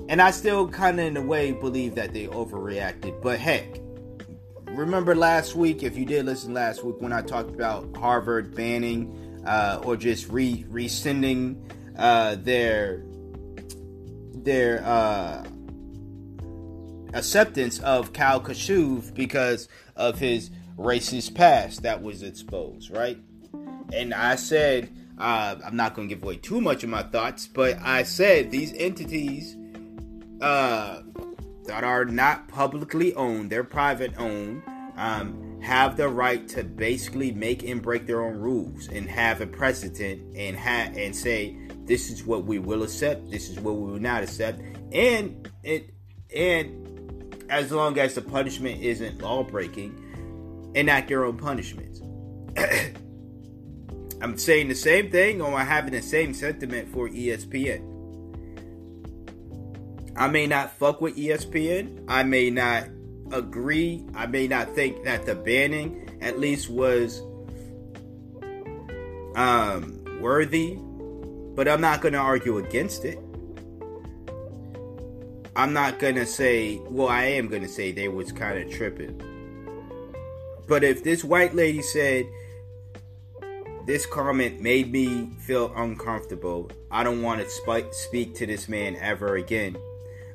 And 0.09 0.21
I 0.21 0.29
still 0.29 0.69
kind 0.69 0.99
of, 0.99 1.07
in 1.07 1.17
a 1.17 1.21
way, 1.21 1.53
believe 1.53 1.95
that 1.95 2.13
they 2.13 2.27
overreacted. 2.27 3.19
But 3.23 3.39
heck, 3.39 3.79
remember 4.67 5.15
last 5.15 5.55
week, 5.55 5.81
if 5.81 5.97
you 5.97 6.05
did 6.05 6.27
listen 6.27 6.53
last 6.53 6.83
week, 6.83 6.97
when 7.01 7.11
I 7.11 7.23
talked 7.23 7.49
about 7.49 7.97
Harvard 7.97 8.55
banning 8.55 9.43
uh, 9.45 9.81
or 9.83 9.97
just 9.97 10.29
re 10.29 10.63
rescinding 10.69 11.67
uh, 11.97 12.35
their 12.35 13.03
their 14.35 14.83
uh, 14.85 15.43
acceptance 17.15 17.79
of 17.79 18.13
Kyle 18.13 18.39
Kashuv 18.39 19.15
because 19.15 19.67
of 19.95 20.19
his 20.19 20.51
racist 20.77 21.33
past 21.33 21.81
that 21.81 22.03
was 22.03 22.21
exposed, 22.21 22.91
right? 22.91 23.17
And 23.91 24.13
I 24.13 24.35
said 24.35 24.91
uh, 25.17 25.55
I'm 25.65 25.75
not 25.75 25.95
going 25.95 26.07
to 26.09 26.15
give 26.15 26.23
away 26.23 26.37
too 26.37 26.61
much 26.61 26.83
of 26.83 26.89
my 26.89 27.03
thoughts, 27.03 27.47
but 27.47 27.77
I 27.81 28.03
said 28.03 28.51
these 28.51 28.73
entities 28.73 29.55
uh, 30.41 31.01
that 31.65 31.83
are 31.83 32.05
not 32.05 32.47
publicly 32.47 33.13
owned, 33.15 33.49
they're 33.49 33.63
private 33.63 34.13
owned, 34.17 34.61
um, 34.95 35.59
have 35.61 35.97
the 35.97 36.07
right 36.07 36.47
to 36.49 36.63
basically 36.63 37.31
make 37.31 37.63
and 37.63 37.81
break 37.81 38.05
their 38.05 38.23
own 38.23 38.37
rules 38.37 38.87
and 38.87 39.09
have 39.09 39.41
a 39.41 39.47
precedent 39.47 40.21
and 40.35 40.57
ha- 40.57 40.91
and 40.95 41.15
say 41.15 41.57
this 41.85 42.09
is 42.09 42.23
what 42.23 42.45
we 42.45 42.59
will 42.59 42.83
accept, 42.83 43.29
this 43.31 43.49
is 43.49 43.59
what 43.59 43.75
we 43.75 43.91
will 43.91 43.99
not 43.99 44.23
accept, 44.23 44.61
and 44.91 45.49
it 45.63 45.89
and 46.35 47.45
as 47.49 47.71
long 47.71 47.97
as 47.97 48.13
the 48.15 48.21
punishment 48.21 48.81
isn't 48.81 49.21
law 49.21 49.43
breaking, 49.43 50.71
enact 50.75 51.09
your 51.09 51.25
own 51.25 51.37
punishments. 51.37 52.01
I'm 54.21 54.37
saying 54.37 54.67
the 54.69 54.75
same 54.75 55.11
thing 55.11 55.41
or 55.41 55.53
I'm 55.53 55.67
having 55.67 55.93
the 55.93 56.01
same 56.01 56.33
sentiment 56.33 56.89
for 56.89 57.07
ESPN. 57.07 57.93
I 60.15 60.27
may 60.27 60.47
not 60.47 60.71
fuck 60.79 60.99
with 60.99 61.15
ESPN. 61.15 62.05
I 62.07 62.23
may 62.23 62.49
not 62.49 62.87
agree. 63.31 64.03
I 64.15 64.25
may 64.25 64.47
not 64.47 64.73
think 64.73 65.03
that 65.03 65.25
the 65.25 65.35
banning 65.35 66.17
at 66.21 66.39
least 66.39 66.69
was 66.69 67.21
um, 69.35 70.03
worthy, 70.19 70.79
but 71.55 71.67
I'm 71.67 71.81
not 71.81 72.01
going 72.01 72.13
to 72.13 72.19
argue 72.19 72.57
against 72.57 73.05
it. 73.05 73.19
I'm 75.55 75.73
not 75.73 75.99
going 75.99 76.15
to 76.15 76.25
say, 76.25 76.79
well, 76.85 77.07
I 77.07 77.25
am 77.25 77.47
going 77.47 77.63
to 77.63 77.69
say 77.69 77.91
they 77.91 78.07
was 78.07 78.31
kind 78.31 78.59
of 78.59 78.71
tripping. 78.71 79.21
But 80.67 80.83
if 80.83 81.03
this 81.03 81.23
white 81.23 81.55
lady 81.55 81.81
said, 81.81 82.25
this 83.87 84.05
comment 84.05 84.61
made 84.61 84.91
me 84.91 85.31
feel 85.39 85.73
uncomfortable. 85.73 86.69
I 86.91 87.05
don't 87.05 87.21
want 87.21 87.41
to 87.41 87.49
sp- 87.49 87.89
speak 87.91 88.35
to 88.35 88.45
this 88.45 88.67
man 88.67 88.97
ever 88.97 89.37
again. 89.37 89.77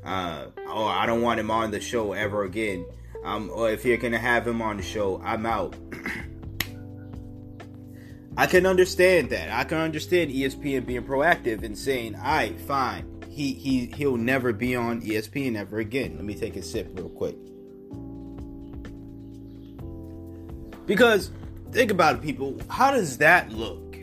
Uh, 0.03 0.47
or 0.73 0.89
I 0.89 1.05
don't 1.05 1.21
want 1.21 1.39
him 1.39 1.51
on 1.51 1.71
the 1.71 1.79
show 1.79 2.15
ever 2.15 2.45
again. 2.45 2.87
Um, 3.23 3.51
or 3.53 3.71
if 3.71 3.85
you're 3.85 3.99
gonna 3.99 4.19
have 4.19 4.49
him 4.49 4.63
on 4.63 4.79
the 4.79 4.83
show, 4.83 5.21
I'm 5.23 5.45
out. 5.45 5.77
I 8.39 8.47
can 8.47 8.65
understand 8.65 9.29
that. 9.31 9.51
I 9.51 9.65
can 9.65 9.79
understand 9.79 10.31
ESPN 10.31 10.87
being 10.87 11.05
proactive 11.05 11.63
and 11.63 11.77
saying, 11.77 12.15
"All 12.17 12.23
right, 12.23 12.59
fine. 12.59 13.23
He 13.29 13.53
he 13.53 13.87
he'll 13.95 14.17
never 14.17 14.55
be 14.55 14.75
on 14.75 15.03
ESPN 15.03 15.57
ever 15.57 15.79
again." 15.79 16.17
Let 16.17 16.25
me 16.25 16.35
take 16.35 16.57
a 16.57 16.63
sip 16.63 16.89
real 16.95 17.11
quick. 17.11 17.37
Because 20.87 21.31
think 21.73 21.91
about 21.91 22.17
it, 22.17 22.23
people. 22.23 22.59
How 22.69 22.91
does 22.91 23.19
that 23.19 23.51
look? 23.53 23.97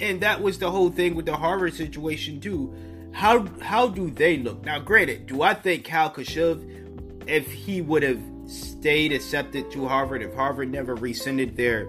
And 0.00 0.20
that 0.20 0.42
was 0.42 0.58
the 0.58 0.70
whole 0.70 0.90
thing 0.90 1.14
with 1.14 1.26
the 1.26 1.36
Harvard 1.36 1.74
situation 1.74 2.40
too. 2.40 2.74
How 3.12 3.46
how 3.60 3.88
do 3.88 4.10
they 4.10 4.36
look? 4.38 4.64
Now, 4.64 4.78
granted, 4.78 5.26
do 5.26 5.42
I 5.42 5.54
think 5.54 5.84
Cal 5.84 6.10
Kashuv, 6.10 7.28
if 7.28 7.50
he 7.50 7.80
would 7.80 8.02
have 8.02 8.20
stayed 8.46 9.12
accepted 9.12 9.70
to 9.72 9.88
Harvard, 9.88 10.22
if 10.22 10.34
Harvard 10.34 10.70
never 10.70 10.94
rescinded 10.94 11.56
their 11.56 11.88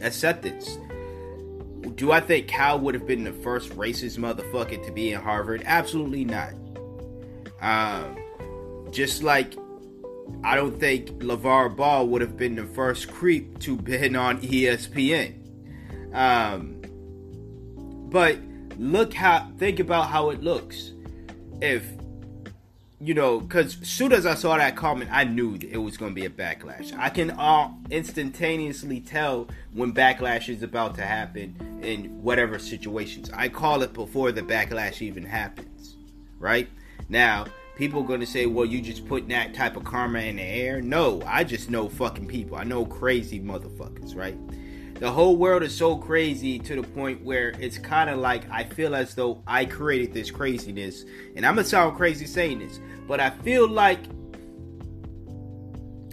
acceptance. 0.00 0.78
Do 1.94 2.12
I 2.12 2.20
think 2.20 2.48
Cal 2.48 2.78
would 2.80 2.94
have 2.94 3.06
been 3.06 3.24
the 3.24 3.32
first 3.32 3.70
racist 3.70 4.18
motherfucker 4.18 4.84
to 4.84 4.92
be 4.92 5.12
in 5.12 5.20
Harvard? 5.20 5.62
Absolutely 5.64 6.24
not. 6.24 6.52
Um, 7.60 8.16
just 8.90 9.22
like 9.22 9.54
I 10.44 10.54
don't 10.54 10.78
think 10.78 11.08
LaVar 11.18 11.76
Ball 11.76 12.06
would 12.08 12.20
have 12.20 12.36
been 12.36 12.54
the 12.54 12.64
first 12.64 13.10
creep 13.10 13.58
to 13.60 13.76
been 13.76 14.16
on 14.16 14.40
ESPN. 14.40 15.34
Um, 16.14 16.80
but 18.10 18.38
look 18.78 19.12
how 19.12 19.50
think 19.58 19.80
about 19.80 20.08
how 20.08 20.30
it 20.30 20.42
looks. 20.42 20.92
If 21.60 21.84
you 23.00 23.14
know, 23.14 23.40
because 23.40 23.76
soon 23.82 24.12
as 24.12 24.26
I 24.26 24.34
saw 24.34 24.56
that 24.56 24.74
comment, 24.74 25.10
I 25.12 25.24
knew 25.24 25.56
it 25.56 25.76
was 25.76 25.96
going 25.96 26.10
to 26.12 26.20
be 26.20 26.26
a 26.26 26.30
backlash. 26.30 26.92
I 26.98 27.10
can 27.10 27.30
all 27.30 27.78
instantaneously 27.90 29.00
tell 29.00 29.48
when 29.72 29.92
backlash 29.92 30.48
is 30.48 30.64
about 30.64 30.96
to 30.96 31.02
happen 31.02 31.80
in 31.82 32.22
whatever 32.22 32.58
situations. 32.58 33.30
I 33.32 33.48
call 33.50 33.82
it 33.82 33.92
before 33.92 34.32
the 34.32 34.42
backlash 34.42 35.00
even 35.00 35.24
happens, 35.24 35.96
right? 36.40 36.68
Now, 37.08 37.46
people 37.78 38.02
going 38.02 38.20
to 38.20 38.26
say, 38.26 38.44
well, 38.44 38.66
you 38.66 38.82
just 38.82 39.06
put 39.06 39.28
that 39.28 39.54
type 39.54 39.76
of 39.76 39.84
karma 39.84 40.18
in 40.18 40.36
the 40.36 40.42
air. 40.42 40.82
No, 40.82 41.22
I 41.24 41.44
just 41.44 41.70
know 41.70 41.88
fucking 41.88 42.26
people. 42.26 42.58
I 42.58 42.64
know 42.64 42.84
crazy 42.84 43.40
motherfuckers, 43.40 44.14
right? 44.14 44.36
the 44.98 45.08
whole 45.10 45.36
world 45.36 45.62
is 45.62 45.72
so 45.72 45.96
crazy 45.96 46.58
to 46.58 46.74
the 46.74 46.82
point 46.82 47.22
where 47.24 47.50
it's 47.60 47.78
kind 47.78 48.10
of 48.10 48.18
like 48.18 48.50
I 48.50 48.64
feel 48.64 48.96
as 48.96 49.14
though 49.14 49.40
I 49.46 49.64
created 49.64 50.12
this 50.12 50.30
craziness. 50.30 51.04
And 51.36 51.46
I'm 51.46 51.54
gonna 51.54 51.64
sound 51.64 51.96
crazy 51.96 52.26
saying 52.26 52.58
this, 52.58 52.80
but 53.06 53.20
I 53.20 53.30
feel 53.30 53.68
like 53.68 54.00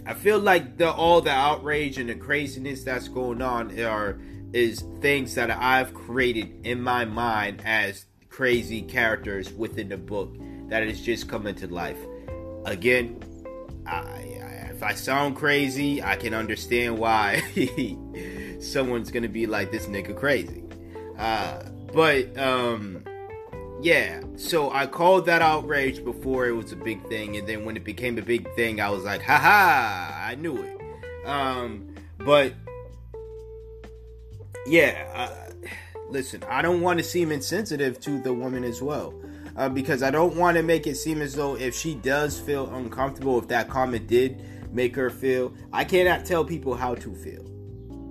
I 0.06 0.14
feel 0.14 0.38
like 0.38 0.76
the 0.76 0.92
all 0.92 1.20
the 1.20 1.32
outrage 1.32 1.98
and 1.98 2.08
the 2.08 2.14
craziness 2.14 2.84
that's 2.84 3.08
going 3.08 3.42
on 3.42 3.76
are 3.80 4.20
is 4.52 4.84
things 5.00 5.34
that 5.34 5.50
I've 5.50 5.92
created 5.92 6.64
in 6.64 6.80
my 6.80 7.04
mind 7.04 7.62
as 7.64 8.06
crazy 8.28 8.82
characters 8.82 9.52
within 9.52 9.88
the 9.88 9.96
book 9.96 10.36
that 10.68 10.82
is 10.82 11.00
just 11.00 11.28
coming 11.28 11.54
to 11.56 11.66
life. 11.72 11.98
Again, 12.64 13.20
I, 13.86 13.96
I, 13.96 14.70
if 14.70 14.82
I 14.82 14.94
sound 14.94 15.36
crazy, 15.36 16.02
I 16.02 16.16
can 16.16 16.34
understand 16.34 16.98
why 16.98 17.42
someone's 18.60 19.10
gonna 19.10 19.28
be 19.28 19.46
like 19.46 19.70
this 19.70 19.86
nigga 19.86 20.16
crazy. 20.16 20.64
Uh, 21.18 21.62
but 21.92 22.36
um, 22.36 23.04
yeah. 23.80 24.20
So 24.36 24.70
I 24.70 24.86
called 24.86 25.26
that 25.26 25.42
outrage 25.42 26.04
before 26.04 26.46
it 26.46 26.52
was 26.52 26.72
a 26.72 26.76
big 26.76 27.06
thing, 27.08 27.36
and 27.36 27.46
then 27.46 27.64
when 27.64 27.76
it 27.76 27.84
became 27.84 28.18
a 28.18 28.22
big 28.22 28.52
thing, 28.54 28.80
I 28.80 28.90
was 28.90 29.04
like, 29.04 29.22
haha, 29.22 30.12
I 30.14 30.34
knew 30.34 30.62
it. 30.62 31.26
Um, 31.26 31.94
but 32.18 32.52
yeah. 34.66 35.08
Uh, 35.14 35.70
listen, 36.10 36.42
I 36.48 36.62
don't 36.62 36.80
want 36.80 36.98
to 36.98 37.04
seem 37.04 37.32
insensitive 37.32 38.00
to 38.00 38.20
the 38.20 38.32
woman 38.32 38.64
as 38.64 38.82
well. 38.82 39.14
Uh, 39.56 39.70
because 39.70 40.02
I 40.02 40.10
don't 40.10 40.36
want 40.36 40.56
to 40.58 40.62
make 40.62 40.86
it 40.86 40.96
seem 40.96 41.22
as 41.22 41.34
though 41.34 41.56
if 41.56 41.74
she 41.74 41.94
does 41.94 42.38
feel 42.38 42.72
uncomfortable, 42.74 43.38
if 43.38 43.48
that 43.48 43.70
comment 43.70 44.06
did 44.06 44.44
make 44.72 44.94
her 44.96 45.08
feel, 45.08 45.54
I 45.72 45.84
cannot 45.84 46.26
tell 46.26 46.44
people 46.44 46.74
how 46.74 46.94
to 46.96 47.14
feel. 47.14 47.44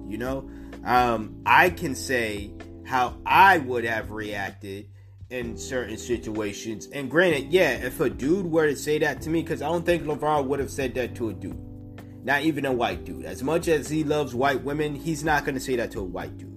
You 0.08 0.18
know, 0.18 0.50
um, 0.84 1.42
I 1.46 1.70
can 1.70 1.94
say 1.94 2.52
how 2.86 3.18
I 3.26 3.60
would 3.60 3.86
have 3.86 4.12
reacted 4.12 4.90
in 5.30 5.58
certain 5.58 5.98
situations. 5.98 6.88
And 6.88 7.10
granted, 7.10 7.52
yeah, 7.52 7.72
if 7.72 8.00
a 8.00 8.10
dude 8.10 8.46
were 8.46 8.68
to 8.68 8.76
say 8.76 9.00
that 9.00 9.22
to 9.24 9.30
me, 9.30 9.42
because 9.42 9.62
I 9.62 9.68
don't 9.68 9.86
think 9.86 10.04
LaVar 10.04 10.46
would 10.46 10.60
have 10.60 10.72
said 10.72 10.94
that 10.96 11.16
to 11.16 11.30
a 11.30 11.34
dude, 11.34 11.60
not 12.24 12.44
even 12.44 12.66
a 12.66 12.72
white 12.72 13.06
dude. 13.06 13.26
As 13.26 13.44
much 13.44 13.68
as 13.68 13.90
he 13.90 14.04
loves 14.04 14.34
white 14.34 14.64
women, 14.64 14.96
he's 14.96 15.24
not 15.24 15.46
going 15.46 15.56
to 15.56 15.62
say 15.62 15.76
that 15.76 15.92
to 15.92 16.00
a 16.00 16.04
white 16.04 16.38
dude. 16.38 16.55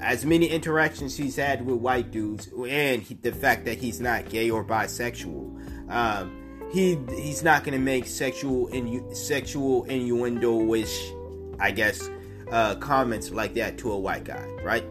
As 0.00 0.24
many 0.24 0.46
interactions 0.46 1.16
he's 1.16 1.36
had 1.36 1.64
with 1.64 1.76
white 1.76 2.10
dudes, 2.10 2.48
and 2.68 3.02
he, 3.02 3.14
the 3.14 3.32
fact 3.32 3.64
that 3.64 3.78
he's 3.78 4.00
not 4.00 4.28
gay 4.28 4.50
or 4.50 4.64
bisexual, 4.64 5.90
um, 5.90 6.68
he 6.72 6.98
he's 7.16 7.42
not 7.42 7.64
to 7.72 7.84
make 7.84 8.06
sexual 8.06 8.68
innu- 8.68 9.14
sexual 9.14 9.84
innuendo-ish, 9.84 11.12
I 11.58 11.70
guess, 11.70 12.10
uh, 12.50 12.74
comments 12.76 13.30
like 13.30 13.54
that 13.54 13.78
to 13.78 13.92
a 13.92 13.98
white 13.98 14.24
guy, 14.24 14.44
right? 14.62 14.84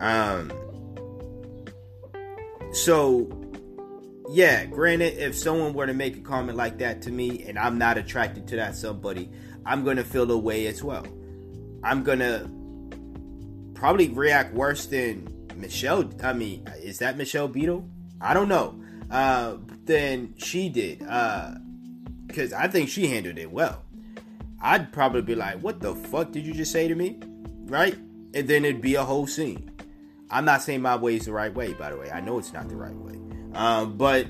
Um, 0.00 0.52
so, 2.72 3.30
yeah, 4.30 4.64
granted, 4.66 5.18
if 5.18 5.36
someone 5.36 5.74
were 5.74 5.86
to 5.86 5.94
make 5.94 6.16
a 6.16 6.20
comment 6.20 6.56
like 6.56 6.78
that 6.78 7.02
to 7.02 7.10
me 7.10 7.44
and 7.46 7.58
I'm 7.58 7.78
not 7.78 7.98
attracted 7.98 8.48
to 8.48 8.56
that 8.56 8.74
somebody, 8.74 9.30
I'm 9.64 9.84
to 9.96 10.04
feel 10.04 10.26
the 10.26 10.38
way 10.38 10.66
as 10.66 10.82
well. 10.82 11.06
I'm 11.82 12.02
to 12.18 12.50
probably 13.74 14.08
react 14.08 14.54
worse 14.54 14.86
than 14.86 15.46
Michelle. 15.56 16.10
I 16.22 16.32
mean, 16.32 16.66
is 16.82 16.98
that 16.98 17.16
Michelle 17.16 17.48
Beadle? 17.48 17.88
I 18.20 18.34
don't 18.34 18.48
know. 18.48 18.80
Uh, 19.10 19.56
than 19.84 20.34
she 20.38 20.68
did. 20.68 20.98
Because 21.00 22.52
uh, 22.52 22.58
I 22.58 22.68
think 22.68 22.88
she 22.88 23.06
handled 23.06 23.38
it 23.38 23.50
well. 23.50 23.82
I'd 24.60 24.92
probably 24.92 25.22
be 25.22 25.34
like, 25.34 25.60
what 25.60 25.80
the 25.80 25.94
fuck 25.94 26.32
did 26.32 26.46
you 26.46 26.54
just 26.54 26.72
say 26.72 26.88
to 26.88 26.94
me? 26.94 27.20
Right? 27.66 27.94
And 28.32 28.48
then 28.48 28.64
it'd 28.64 28.80
be 28.80 28.94
a 28.94 29.04
whole 29.04 29.26
scene. 29.26 29.70
I'm 30.30 30.44
not 30.44 30.62
saying 30.62 30.80
my 30.82 30.96
way 30.96 31.16
is 31.16 31.26
the 31.26 31.32
right 31.32 31.54
way, 31.54 31.74
by 31.74 31.90
the 31.90 31.96
way. 31.96 32.10
I 32.10 32.20
know 32.20 32.38
it's 32.38 32.52
not 32.52 32.68
the 32.68 32.76
right 32.76 32.94
way. 32.94 33.18
Um, 33.54 33.96
but 33.96 34.26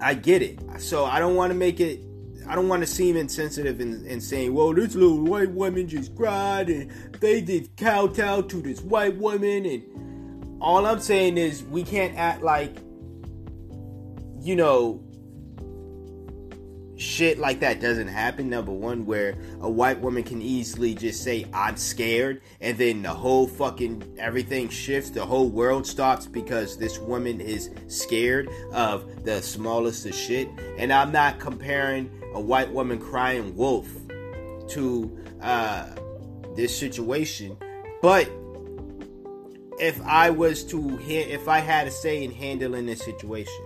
I 0.00 0.14
get 0.14 0.40
it. 0.42 0.60
So 0.78 1.04
I 1.04 1.18
don't 1.18 1.34
want 1.34 1.50
to 1.50 1.58
make 1.58 1.80
it, 1.80 2.00
I 2.48 2.54
don't 2.54 2.68
want 2.68 2.82
to 2.82 2.86
seem 2.86 3.16
insensitive 3.16 3.80
in, 3.80 4.06
in 4.06 4.20
saying, 4.20 4.54
well, 4.54 4.72
this 4.72 4.94
little 4.94 5.20
white 5.20 5.50
woman 5.50 5.88
just 5.88 6.14
cried 6.14 6.68
and 6.68 6.90
they 7.20 7.40
did 7.40 7.76
kowtow 7.76 8.42
to 8.42 8.56
this 8.62 8.80
white 8.82 9.16
woman. 9.16 9.66
And 9.66 10.58
all 10.60 10.86
I'm 10.86 11.00
saying 11.00 11.38
is 11.38 11.64
we 11.64 11.82
can't 11.82 12.16
act 12.16 12.42
like, 12.42 12.76
you 14.40 14.54
know, 14.54 15.02
shit 16.96 17.38
like 17.38 17.60
that 17.60 17.80
doesn't 17.80 18.08
happen. 18.08 18.48
Number 18.48 18.72
one, 18.72 19.06
where 19.06 19.36
a 19.60 19.70
white 19.70 20.00
woman 20.00 20.22
can 20.22 20.40
easily 20.40 20.94
just 20.94 21.22
say, 21.22 21.46
I'm 21.52 21.76
scared, 21.76 22.42
and 22.60 22.76
then 22.78 23.02
the 23.02 23.12
whole 23.12 23.46
fucking 23.46 24.16
everything 24.18 24.68
shifts, 24.68 25.10
the 25.10 25.24
whole 25.24 25.48
world 25.48 25.86
stops 25.86 26.26
because 26.26 26.76
this 26.76 26.98
woman 26.98 27.40
is 27.40 27.70
scared 27.88 28.48
of 28.72 29.24
the 29.24 29.42
smallest 29.42 30.06
of 30.06 30.14
shit. 30.14 30.48
And 30.78 30.92
I'm 30.92 31.12
not 31.12 31.38
comparing 31.38 32.10
a 32.36 32.40
white 32.40 32.72
woman 32.72 32.98
crying 32.98 33.56
wolf 33.56 33.88
to 34.68 35.18
uh, 35.42 35.86
this 36.54 36.76
situation, 36.76 37.56
but 38.02 38.30
if 39.78 40.00
I 40.06 40.30
was 40.30 40.64
to, 40.64 40.98
if 41.00 41.48
I 41.48 41.58
had 41.58 41.86
a 41.86 41.90
say 41.90 42.24
in 42.24 42.30
handling 42.30 42.86
this 42.86 43.00
situation, 43.00 43.64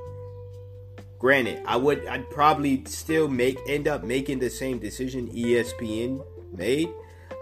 Granted, 1.20 1.62
I 1.66 1.76
would 1.76 2.06
I'd 2.06 2.30
probably 2.30 2.82
still 2.86 3.28
make 3.28 3.58
end 3.68 3.86
up 3.86 4.02
making 4.02 4.38
the 4.38 4.48
same 4.48 4.78
decision 4.78 5.28
ESPN 5.28 6.24
made. 6.56 6.88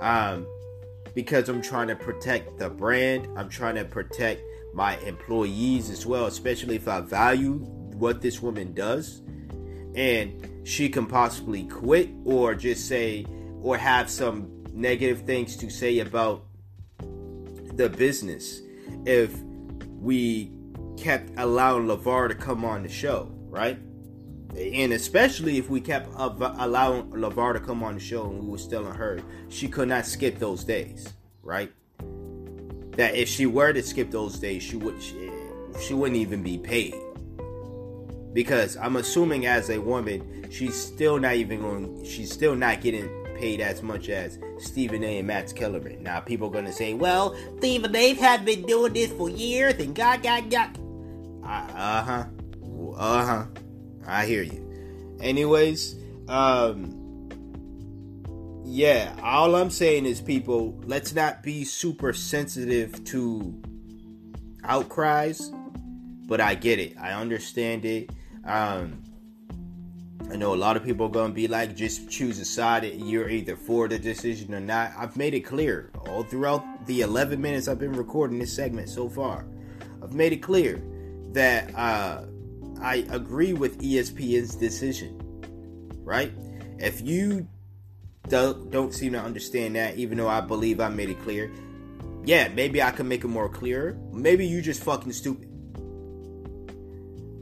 Um, 0.01 0.49
because 1.15 1.49
I'm 1.49 1.63
trying 1.63 1.89
to 1.89 1.97
protect 1.97 2.59
the 2.59 2.71
brand. 2.71 3.29
I'm 3.37 3.49
trying 3.49 3.77
to 3.77 3.85
protect 3.85 4.43
my 4.75 4.97
employees 4.99 5.91
as 5.91 6.07
well, 6.07 6.27
especially 6.27 6.77
if 6.77 6.89
I 6.89 7.01
value 7.01 7.55
what 7.95 8.21
this 8.21 8.43
woman 8.43 8.75
does. 8.75 9.23
And 9.95 10.67
she 10.67 10.89
can 10.89 11.07
possibly 11.07 11.65
quit 11.65 12.11
or 12.25 12.55
just 12.55 12.89
say 12.89 13.27
or 13.63 13.77
have 13.77 14.11
some 14.11 14.65
negative 14.73 15.23
things 15.23 15.57
to 15.57 15.71
say 15.71 15.99
about 15.99 16.45
the 17.01 17.89
business 17.89 18.61
if 19.05 19.35
we 20.01 20.53
kept 20.97 21.31
allowing 21.37 21.87
LaVar 21.87 22.29
to 22.29 22.35
come 22.35 22.65
on 22.65 22.83
the 22.83 22.89
show 22.89 23.33
right? 23.49 23.79
and 24.57 24.93
especially 24.93 25.59
if 25.59 25.71
we 25.71 25.81
kept 25.81 26.09
allowing 26.17 27.11
Lavar 27.11 27.53
to 27.53 27.61
come 27.61 27.83
on 27.83 27.95
the 27.95 28.01
show 28.01 28.29
and 28.31 28.41
we 28.41 28.49
were 28.49 28.59
still 28.59 28.87
on 28.87 28.95
her, 28.95 29.21
she 29.49 29.69
could 29.69 29.89
not 29.89 30.07
skip 30.07 30.39
those 30.39 30.65
days, 30.65 31.13
right? 31.43 31.71
That 32.93 33.15
if 33.15 33.29
she 33.29 33.47
were 33.47 33.73
to 33.73 33.83
skip 33.83 34.11
those 34.11 34.39
days, 34.39 34.63
she 34.63 34.77
would 34.77 35.01
she, 35.01 35.31
she 35.81 35.95
wouldn't 35.95 36.19
even 36.19 36.43
be 36.43 36.59
paid 36.59 36.95
because 38.33 38.77
I'm 38.77 38.97
assuming 38.97 39.47
as 39.47 39.71
a 39.71 39.79
woman, 39.79 40.49
she's 40.51 40.75
still 40.75 41.19
not 41.19 41.35
even 41.35 41.61
going. 41.61 42.05
She's 42.05 42.33
still 42.33 42.55
not 42.55 42.81
getting 42.81 43.09
paid 43.37 43.61
as 43.61 43.83
much 43.83 44.09
as 44.09 44.39
Stephen 44.59 45.05
A. 45.05 45.19
and 45.19 45.27
Max 45.27 45.53
Kellerman. 45.53 46.03
Now, 46.03 46.21
people 46.21 46.55
are 46.57 46.63
to 46.63 46.73
say, 46.73 46.95
well, 46.95 47.37
Stephen 47.59 47.95
A. 47.95 48.15
have 48.15 48.45
been 48.45 48.63
doing 48.67 48.93
this 48.93 49.13
for 49.13 49.29
years 49.29 49.75
and 49.75 49.95
God, 49.95 50.23
God, 50.23 50.51
God. 50.51 50.79
Uh 51.45 52.03
huh. 52.03 52.25
Uh 52.97 53.27
huh. 53.27 53.45
I 54.07 54.27
hear 54.27 54.43
you. 54.43 55.17
Anyways, 55.21 55.97
um, 56.29 56.99
yeah, 58.65 59.17
all 59.23 59.55
I'm 59.57 59.71
saying 59.71 60.05
is, 60.05 60.21
people, 60.21 60.79
let's 60.85 61.15
not 61.15 61.43
be 61.43 61.65
super 61.65 62.13
sensitive 62.13 63.03
to 63.05 63.55
outcries, 64.65 65.51
but 66.27 66.41
I 66.41 66.55
get 66.55 66.79
it. 66.79 66.97
I 66.99 67.13
understand 67.13 67.85
it. 67.85 68.11
Um, 68.49 69.05
I 70.31 70.37
know 70.37 70.55
a 70.55 70.57
lot 70.57 70.77
of 70.77 70.85
people 70.85 71.07
are 71.07 71.11
going 71.11 71.31
to 71.31 71.35
be 71.35 71.49
like, 71.49 71.77
just 71.77 72.11
choose 72.11 72.39
a 72.39 72.45
side. 72.45 72.85
You're 72.85 73.29
either 73.29 73.57
for 73.57 73.89
the 73.89 73.99
decision 73.99 74.55
or 74.55 74.61
not. 74.61 74.93
I've 74.97 75.17
made 75.17 75.35
it 75.35 75.41
clear 75.41 75.91
all 76.07 76.23
throughout 76.23 76.87
the 76.87 77.03
11 77.03 77.41
minutes 77.41 77.69
I've 77.69 77.79
been 77.79 77.93
recording 77.93 78.39
this 78.39 78.53
segment 78.53 78.89
so 78.89 79.09
far. 79.09 79.47
I've 80.03 80.13
made 80.13 80.33
it 80.33 80.43
clear 80.43 80.83
that 81.33 81.75
uh, 81.75 82.25
I 82.81 83.07
agree 83.11 83.53
with 83.53 83.81
ESPN's 83.81 84.55
decision, 84.55 85.19
right? 86.05 86.33
If 86.79 87.01
you 87.01 87.49
don't, 88.29 88.71
don't 88.71 88.93
seem 88.93 89.13
to 89.13 89.21
understand 89.21 89.77
that, 89.77 89.97
even 89.97 90.19
though 90.19 90.29
I 90.29 90.41
believe 90.41 90.81
I 90.81 90.89
made 90.89 91.11
it 91.11 91.21
clear, 91.23 91.51
yeah, 92.25 92.49
maybe 92.49 92.83
I 92.83 92.91
can 92.91 93.09
make 93.09 93.25
it 93.25 93.29
more 93.29 93.49
clear. 93.49 93.99
Maybe 94.13 94.47
you 94.47 94.61
just 94.61 94.83
fucking 94.85 95.13
stupid. 95.13 95.48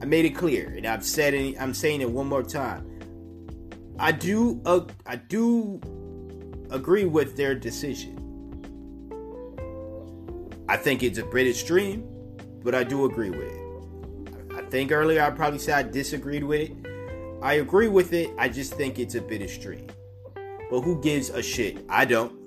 I 0.01 0.05
made 0.05 0.25
it 0.25 0.31
clear, 0.31 0.75
and 0.77 0.87
I've 0.87 1.05
said 1.05 1.35
it. 1.35 1.61
I'm 1.61 1.73
saying 1.73 2.01
it 2.03 2.11
one 2.11 2.27
more 2.27 2.43
time. 2.43 2.87
I 3.99 4.13
do. 4.13 4.61
Uh, 4.67 4.85
I 5.07 5.17
do 5.17 5.81
agree 6.71 7.05
with 7.05 7.37
their 7.37 7.55
decision. 7.55 8.13
I 10.69 10.77
think 10.77 11.03
it's 11.03 11.19
a 11.19 11.25
bit 11.25 11.47
extreme, 11.47 12.05
but 12.63 12.75
I 12.75 12.85
do 12.85 13.05
agree 13.05 13.31
with 13.31 13.51
it. 13.53 14.55
I 14.55 14.63
think 14.69 14.93
earlier 14.93 15.23
I 15.23 15.31
probably 15.31 15.61
said 15.61 15.87
I 15.87 15.89
disagreed 15.89 16.45
with 16.45 16.71
it. 16.71 16.77
I 17.41 17.55
agree 17.55 17.89
with 17.89 18.13
it. 18.13 18.31
I 18.37 18.49
just 18.49 18.75
think 18.75 18.99
it's 18.99 19.15
a 19.15 19.21
bit 19.21 19.41
extreme. 19.41 19.87
But 20.71 20.81
who 20.81 21.01
gives 21.01 21.31
a 21.31 21.43
shit? 21.43 21.85
I 21.89 22.05
don't. 22.05 22.46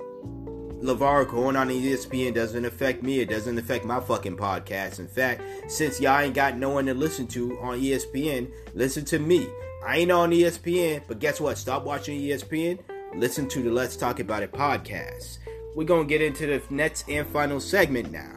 LaVar 0.81 1.29
going 1.29 1.57
on 1.57 1.67
ESPN 1.67 2.33
doesn't 2.33 2.63
affect 2.63 3.03
me. 3.03 3.19
It 3.19 3.29
doesn't 3.29 3.57
affect 3.57 3.83
my 3.83 3.99
fucking 3.99 4.37
podcast. 4.37 4.99
In 4.99 5.07
fact, 5.07 5.41
since 5.69 5.99
y'all 5.99 6.19
ain't 6.19 6.33
got 6.33 6.57
no 6.57 6.69
one 6.69 6.85
to 6.85 6.93
listen 6.93 7.27
to 7.27 7.59
on 7.59 7.81
ESPN, 7.81 8.49
listen 8.73 9.03
to 9.05 9.19
me. 9.19 9.45
I 9.85 9.97
ain't 9.97 10.11
on 10.11 10.31
ESPN, 10.31 11.01
but 11.07 11.19
guess 11.19 11.41
what? 11.41 11.57
Stop 11.57 11.83
watching 11.83 12.19
ESPN. 12.21 12.79
Listen 13.13 13.47
to 13.49 13.61
the 13.61 13.71
Let's 13.71 13.97
Talk 13.97 14.19
About 14.21 14.43
It 14.43 14.53
podcast. 14.53 15.39
We're 15.75 15.83
going 15.83 16.07
to 16.07 16.09
get 16.09 16.21
into 16.21 16.47
the 16.47 16.61
next 16.69 17.09
and 17.09 17.27
final 17.27 17.59
segment 17.59 18.11
now. 18.11 18.35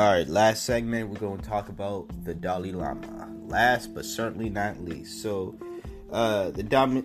All 0.00 0.14
right, 0.14 0.26
last 0.26 0.64
segment, 0.64 1.10
we're 1.10 1.18
going 1.18 1.38
to 1.42 1.46
talk 1.46 1.68
about 1.68 2.08
the 2.24 2.32
Dalai 2.32 2.72
Lama. 2.72 3.30
Last 3.48 3.94
but 3.94 4.06
certainly 4.06 4.48
not 4.48 4.80
least. 4.82 5.20
So, 5.20 5.54
uh, 6.10 6.48
the 6.52 6.64
Dami, 6.64 7.04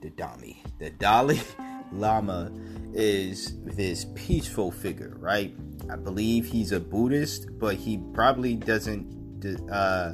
the 0.00 0.10
Dami, 0.10 0.58
the 0.78 0.90
Dalai 0.90 1.40
Lama 1.92 2.52
is 2.94 3.58
this 3.64 4.06
peaceful 4.14 4.70
figure, 4.70 5.16
right? 5.18 5.56
I 5.90 5.96
believe 5.96 6.46
he's 6.46 6.70
a 6.70 6.78
Buddhist, 6.78 7.58
but 7.58 7.74
he 7.74 7.98
probably 8.14 8.54
doesn't, 8.54 9.68
uh, 9.68 10.12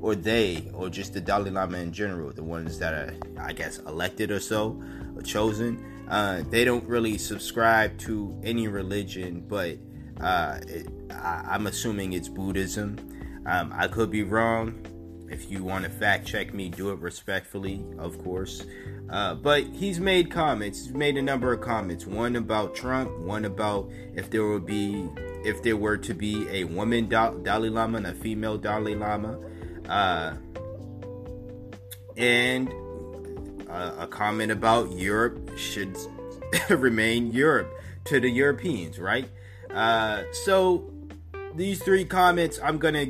or 0.00 0.14
they, 0.14 0.70
or 0.72 0.88
just 0.88 1.14
the 1.14 1.20
Dalai 1.20 1.50
Lama 1.50 1.78
in 1.78 1.92
general, 1.92 2.30
the 2.30 2.44
ones 2.44 2.78
that 2.78 2.94
are, 2.94 3.12
I 3.40 3.52
guess, 3.54 3.78
elected 3.78 4.30
or 4.30 4.38
so, 4.38 4.80
or 5.16 5.22
chosen, 5.22 5.84
uh, 6.08 6.42
they 6.48 6.64
don't 6.64 6.84
really 6.84 7.18
subscribe 7.18 7.98
to 7.98 8.40
any 8.44 8.68
religion, 8.68 9.44
but 9.48 9.78
uh, 10.20 10.60
it, 10.68 10.86
I, 11.20 11.54
am 11.54 11.66
assuming 11.66 12.12
it's 12.12 12.28
Buddhism. 12.28 12.98
Um, 13.46 13.72
I 13.74 13.88
could 13.88 14.10
be 14.10 14.22
wrong. 14.22 14.86
If 15.30 15.50
you 15.50 15.64
want 15.64 15.84
to 15.84 15.90
fact 15.90 16.26
check 16.26 16.52
me, 16.52 16.68
do 16.68 16.90
it 16.90 16.98
respectfully, 16.98 17.84
of 17.98 18.22
course. 18.22 18.64
Uh, 19.08 19.34
but 19.34 19.64
he's 19.64 19.98
made 19.98 20.30
comments. 20.30 20.86
He's 20.86 20.94
made 20.94 21.16
a 21.16 21.22
number 21.22 21.52
of 21.52 21.60
comments. 21.60 22.06
One 22.06 22.36
about 22.36 22.74
Trump. 22.74 23.18
One 23.18 23.44
about 23.44 23.90
if 24.14 24.30
there 24.30 24.46
would 24.46 24.66
be, 24.66 25.08
if 25.44 25.62
there 25.62 25.76
were 25.76 25.96
to 25.98 26.14
be 26.14 26.46
a 26.50 26.64
woman 26.64 27.08
Dalai 27.08 27.68
Lama 27.68 27.98
and 27.98 28.06
a 28.06 28.14
female 28.14 28.58
Dalai 28.58 28.94
Lama, 28.94 29.38
uh, 29.88 30.34
and 32.16 32.72
uh, 33.68 33.92
a 34.00 34.06
comment 34.06 34.52
about 34.52 34.92
Europe 34.92 35.56
should 35.56 35.96
remain 36.68 37.32
Europe 37.32 37.72
to 38.04 38.20
the 38.20 38.28
Europeans, 38.28 38.98
right? 38.98 39.28
Uh, 39.70 40.24
so 40.44 40.91
these 41.54 41.82
three 41.82 42.04
comments, 42.04 42.58
I'm 42.62 42.78
gonna 42.78 43.06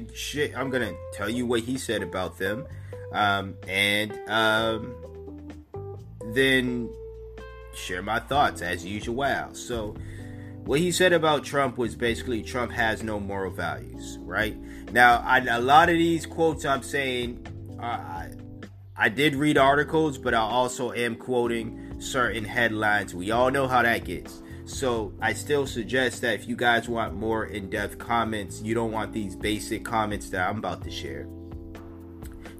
I'm 0.57 0.71
gonna 0.71 0.95
tell 1.13 1.29
you 1.29 1.47
what 1.47 1.61
he 1.61 1.79
said 1.79 2.03
about 2.03 2.39
them, 2.39 2.67
um, 3.13 3.55
and 3.69 4.19
um, 4.29 4.95
then 6.33 6.91
share 7.75 8.03
my 8.03 8.21
thoughts 8.21 8.63
as 8.63 8.85
usual. 8.85 9.55
So, 9.55 9.95
what 10.65 10.81
he 10.81 10.93
said 10.93 11.13
about 11.13 11.45
Trump 11.45 11.79
was 11.79 11.95
basically 11.95 12.43
Trump 12.43 12.73
has 12.73 13.03
no 13.03 13.21
moral 13.21 13.51
values, 13.51 14.19
right? 14.23 14.57
Now, 14.93 15.23
I, 15.25 15.39
a 15.39 15.61
lot 15.61 15.89
of 15.89 15.97
these 15.97 16.27
quotes 16.27 16.65
I'm 16.65 16.83
saying, 16.83 17.47
uh, 17.81 17.85
I, 17.85 18.31
I 18.97 19.09
did 19.09 19.35
read 19.35 19.59
articles, 19.59 20.19
but 20.19 20.35
I 20.35 20.41
also 20.41 20.93
am 20.93 21.17
quoting 21.17 22.01
certain 22.01 22.45
headlines. 22.45 23.15
We 23.15 23.31
all 23.31 23.51
know 23.51 23.67
how 23.69 23.83
that 23.83 24.05
gets. 24.05 24.42
So 24.65 25.13
I 25.21 25.33
still 25.33 25.67
suggest 25.67 26.21
that 26.23 26.35
if 26.35 26.49
you 26.49 26.57
guys 26.57 26.89
want 26.89 27.15
more 27.15 27.47
in-depth 27.47 27.99
comments, 27.99 28.63
you 28.63 28.75
don't 28.75 28.93
want 28.93 29.13
these 29.13 29.35
basic 29.35 29.85
comments 29.85 30.31
that 30.31 30.49
I'm 30.49 30.59
about 30.59 30.83
to 30.85 30.91
share. 30.91 31.27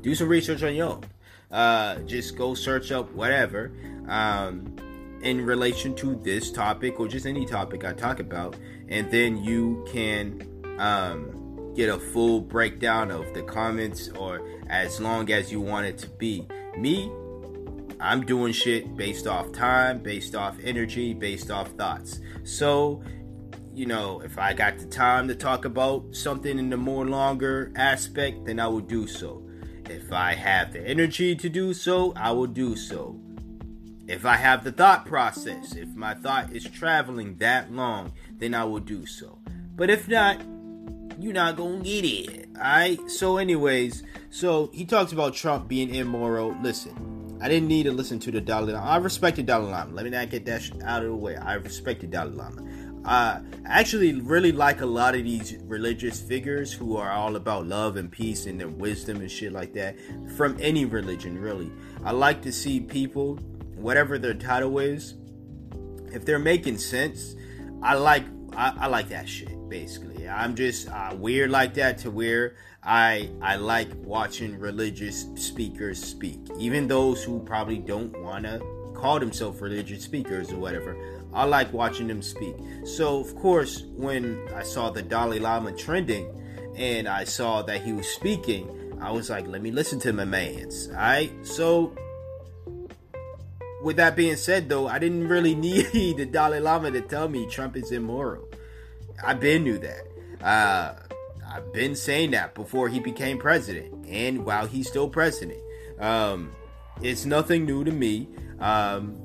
Do 0.03 0.15
some 0.15 0.29
research 0.29 0.63
on 0.63 0.75
your 0.75 0.89
own. 0.89 1.05
Uh, 1.51 1.99
just 2.01 2.37
go 2.37 2.55
search 2.55 2.91
up 2.91 3.13
whatever 3.13 3.73
um, 4.09 4.75
in 5.23 5.45
relation 5.45 5.95
to 5.97 6.17
this 6.17 6.51
topic 6.51 6.99
or 6.99 7.07
just 7.07 7.27
any 7.27 7.47
topic 7.47 7.85
I 7.85 7.93
talk 7.93 8.19
about, 8.19 8.57
and 8.89 9.11
then 9.11 9.43
you 9.45 9.87
can 9.93 10.49
um, 10.79 11.73
get 11.75 11.89
a 11.89 11.99
full 11.99 12.41
breakdown 12.41 13.11
of 13.11 13.33
the 13.35 13.43
comments 13.43 14.09
or 14.09 14.41
as 14.69 15.01
long 15.01 15.31
as 15.31 15.53
you 15.53 15.61
want 15.61 15.87
it 15.87 15.99
to 15.99 16.09
be. 16.09 16.49
Me, 16.77 17.13
I'm 18.03 18.27
doing 18.27 18.53
shit 18.53 18.97
based 18.97 19.29
off 19.29 19.53
time, 19.53 20.01
based 20.01 20.35
off 20.35 20.57
energy, 20.63 21.15
based 21.15 21.53
off 21.53 21.69
thoughts. 21.73 22.21
So, 22.43 23.03
you 23.73 23.87
know, 23.87 24.21
if 24.23 24.39
I 24.39 24.53
got 24.55 24.79
the 24.79 24.87
time 24.87 25.29
to 25.29 25.37
talk 25.37 25.65
about 25.65 26.15
something 26.15 26.59
in 26.59 26.69
the 26.69 26.77
more 26.77 27.07
longer 27.07 27.73
aspect, 27.77 28.45
then 28.45 28.59
I 28.59 28.67
will 28.67 28.81
do 28.81 29.07
so. 29.07 29.49
If 29.89 30.13
I 30.13 30.35
have 30.35 30.73
the 30.73 30.81
energy 30.81 31.37
to 31.37 31.49
do 31.49 31.73
so, 31.73 32.13
I 32.17 32.33
will 32.33 32.49
do 32.49 32.75
so. 32.75 33.21
If 34.09 34.27
I 34.27 34.35
have 34.35 34.65
the 34.65 34.73
thought 34.73 35.07
process, 35.07 35.77
if 35.77 35.89
my 35.95 36.15
thought 36.15 36.53
is 36.53 36.65
traveling 36.65 37.37
that 37.37 37.73
long, 37.73 38.13
then 38.39 38.53
I 38.53 38.65
will 38.65 38.81
do 38.81 39.07
so. 39.07 39.39
But 39.77 39.91
if 39.91 40.09
not, 40.09 40.41
you're 41.21 41.33
not 41.33 41.57
gonna 41.57 41.83
get 41.85 42.05
it. 42.05 42.49
Alright? 42.57 43.11
So, 43.11 43.37
anyways, 43.37 44.03
so 44.29 44.71
he 44.75 44.85
talks 44.85 45.13
about 45.13 45.35
Trump 45.35 45.69
being 45.69 45.95
immoral. 45.95 46.57
Listen, 46.63 47.12
I 47.43 47.49
didn't 47.49 47.69
need 47.69 47.83
to 47.85 47.93
listen 47.93 48.21
to 48.21 48.31
the 48.31 48.41
Dalai 48.41 48.73
Lama. 48.73 48.87
I 48.87 48.97
respected 48.97 49.47
Dalai 49.47 49.73
Lama. 49.73 49.93
Let 49.93 50.05
me 50.05 50.11
not 50.11 50.31
get 50.31 50.47
that 50.47 50.63
out 50.85 51.03
of 51.03 51.09
the 51.09 51.17
way. 51.17 51.37
I 51.37 51.55
respected 51.55 52.13
Dalai 52.13 52.31
Lama. 52.31 52.63
I 53.05 53.41
actually 53.67 54.21
really 54.21 54.53
like 54.53 54.81
a 54.81 54.87
lot 54.87 55.17
of 55.17 55.25
these 55.25 55.57
religious 55.65 56.21
figures 56.21 56.73
who 56.73 56.97
are 56.97 57.11
all 57.11 57.35
about 57.35 57.67
love 57.67 57.97
and 57.97 58.13
peace 58.13 58.47
and 58.47 58.61
their 58.61 58.69
wisdom 58.69 59.21
and 59.21 59.29
shit 59.29 59.53
like 59.53 59.73
that 59.73 59.97
from 60.37 60.57
any 60.61 60.85
religion, 60.85 61.37
really. 61.37 61.73
I 62.05 62.13
like 62.13 62.43
to 62.43 62.53
see 62.53 62.79
people, 62.79 63.37
whatever 63.75 64.19
their 64.19 64.35
title 64.35 64.79
is, 64.79 65.15
if 66.13 66.25
they're 66.25 66.39
making 66.39 66.79
sense, 66.79 67.35
I 67.83 67.95
like 67.95 68.25
I, 68.57 68.73
I 68.81 68.87
like 68.87 69.09
that 69.09 69.29
shit 69.29 69.69
basically. 69.69 70.12
I'm 70.31 70.55
just 70.55 70.89
uh, 70.89 71.15
weird 71.17 71.51
like 71.51 71.75
that 71.75 71.99
to 71.99 72.11
where 72.11 72.57
I 72.83 73.31
I 73.41 73.57
like 73.57 73.89
watching 73.97 74.59
religious 74.59 75.27
speakers 75.37 76.03
speak, 76.03 76.41
even 76.59 76.89
those 76.89 77.23
who 77.23 77.41
probably 77.41 77.79
don't 77.79 78.17
want 78.23 78.45
to 78.45 78.61
call 78.95 79.19
themselves 79.19 79.61
religious 79.61 80.05
speakers 80.05 80.53
or 80.53 80.57
whatever. 80.57 80.97
I 81.33 81.45
like 81.45 81.73
watching 81.73 82.09
them 82.09 82.23
speak. 82.23 82.55
So, 82.85 83.21
of 83.21 83.35
course, 83.37 83.83
when 83.97 84.47
I 84.55 84.63
saw 84.63 84.91
the 84.91 85.03
Dalai 85.03 85.39
Lama 85.39 85.73
trending 85.73 86.29
and 86.77 87.09
I 87.09 87.25
saw 87.25 87.63
that 87.63 87.83
he 87.83 87.93
was 87.93 88.07
speaking, 88.07 88.97
I 89.01 89.11
was 89.11 89.31
like, 89.31 89.47
let 89.49 89.63
me 89.63 89.71
listen 89.71 89.99
to 90.01 90.13
my 90.13 90.25
man's. 90.25 90.89
Alright? 90.89 91.33
So, 91.47 91.97
with 93.83 93.97
that 93.97 94.15
being 94.15 94.37
said, 94.37 94.69
though, 94.69 94.87
I 94.87 94.99
didn't 94.99 95.27
really 95.27 95.55
need 95.55 96.17
the 96.17 96.27
Dalai 96.27 96.61
Lama 96.61 96.91
to 96.91 97.01
tell 97.01 97.29
me 97.29 97.49
Trump 97.49 97.77
is 97.77 97.91
immoral. 97.93 98.49
I 99.25 99.35
been 99.35 99.65
knew 99.65 99.79
that. 99.79 100.12
Uh, 100.43 100.95
I've 101.49 101.73
been 101.73 101.95
saying 101.95 102.31
that 102.31 102.55
before 102.55 102.89
he 102.89 102.99
became 102.99 103.39
president 103.39 104.07
and 104.09 104.45
while 104.45 104.67
he's 104.67 104.89
still 104.89 105.09
president. 105.09 105.61
Um, 106.01 106.53
it's 107.03 107.25
nothing 107.25 107.67
new 107.67 107.85
to 107.85 107.93
me. 107.93 108.29
Um, 108.59 109.19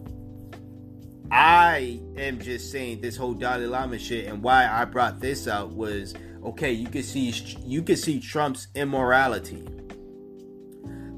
I 1.31 1.99
am 2.17 2.39
just 2.39 2.71
saying 2.71 3.01
this 3.01 3.15
whole 3.17 3.33
Dalai 3.33 3.65
Lama 3.65 3.99
shit, 3.99 4.27
and 4.27 4.41
why 4.41 4.67
I 4.67 4.85
brought 4.85 5.19
this 5.19 5.47
out 5.47 5.71
was 5.71 6.13
okay. 6.43 6.71
You 6.71 6.87
can 6.87 7.03
see 7.03 7.33
you 7.65 7.81
can 7.81 7.97
see 7.97 8.19
Trump's 8.19 8.67
immorality, 8.75 9.67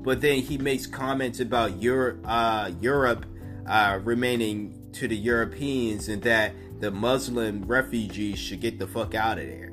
but 0.03 0.21
then 0.21 0.39
he 0.39 0.57
makes 0.57 0.87
comments 0.87 1.39
about 1.39 1.81
Europe, 1.81 2.21
uh, 2.25 2.71
Europe 2.81 3.25
uh, 3.67 3.99
remaining 4.03 4.89
to 4.93 5.07
the 5.07 5.15
Europeans, 5.15 6.09
and 6.09 6.23
that 6.23 6.53
the 6.79 6.89
Muslim 6.89 7.63
refugees 7.65 8.39
should 8.39 8.61
get 8.61 8.79
the 8.79 8.87
fuck 8.87 9.13
out 9.13 9.37
of 9.37 9.45
there. 9.45 9.68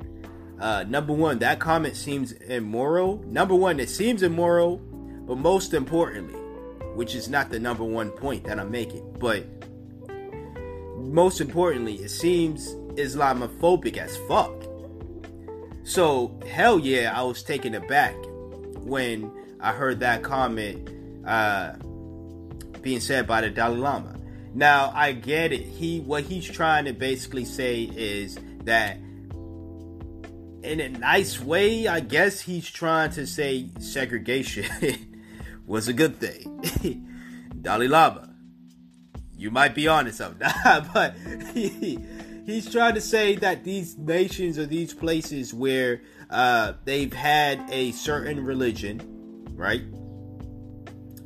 Uh, 0.59 0.85
number 0.89 1.13
one, 1.13 1.39
that 1.41 1.59
comment 1.59 1.97
seems 1.97 2.33
immoral. 2.33 3.23
Number 3.27 3.55
one, 3.55 3.79
it 3.79 3.91
seems 3.91 4.23
immoral, 4.23 4.79
but 4.79 5.37
most 5.37 5.75
importantly, 5.75 6.41
which 6.95 7.15
is 7.15 7.29
not 7.29 7.51
the 7.51 7.59
number 7.59 7.85
one 7.85 8.11
point 8.11 8.45
that 8.45 8.59
I'm 8.59 8.71
making, 8.71 9.17
but 9.19 9.45
most 10.97 11.41
importantly, 11.41 11.97
it 11.97 12.11
seems 12.11 12.75
Islamophobic 12.97 13.97
as 13.99 14.17
fuck. 14.29 14.53
So, 15.85 16.39
hell 16.49 16.79
yeah, 16.79 17.13
I 17.15 17.23
was 17.23 17.43
taken 17.43 17.75
aback 17.75 18.15
when 18.81 19.31
I 19.61 19.73
heard 19.73 20.01
that 20.01 20.23
comment 20.23 20.91
uh, 21.27 21.75
being 22.83 23.01
said 23.01 23.27
by 23.27 23.43
the 23.43 23.51
Dalai 23.51 23.77
Lama. 23.77 24.17
Now, 24.55 24.91
I 24.95 25.13
get 25.13 25.53
it. 25.53 25.63
He 25.63 26.01
what 26.01 26.25
he's 26.25 26.47
trying 26.49 26.87
to 26.87 26.93
basically 26.93 27.45
say 27.45 27.83
is 27.95 28.39
that 28.65 28.99
in 30.67 30.81
a 30.81 30.89
nice 30.89 31.41
way, 31.41 31.87
I 31.87 32.01
guess 32.01 32.41
he's 32.41 32.69
trying 32.69 33.11
to 33.13 33.27
say 33.27 33.71
segregation 33.79 34.67
was 35.67 35.87
a 35.87 35.93
good 35.93 36.19
thing. 36.19 37.09
Dalai 37.63 37.89
Lama, 37.89 38.35
you 39.37 39.51
might 39.51 39.75
be 39.75 39.87
on 39.87 40.07
to 40.07 40.13
something, 40.13 40.49
but 40.93 41.15
he, 41.55 41.99
he's 42.45 42.71
trying 42.71 42.95
to 42.95 43.01
say 43.01 43.37
that 43.37 43.65
these 43.65 43.97
nations 43.97 44.59
or 44.59 44.67
these 44.67 44.93
places 44.93 45.55
where 45.55 46.03
uh, 46.31 46.73
they've 46.85 47.13
had 47.13 47.65
a 47.71 47.93
certain 47.93 48.45
religion, 48.45 49.47
right? 49.55 49.83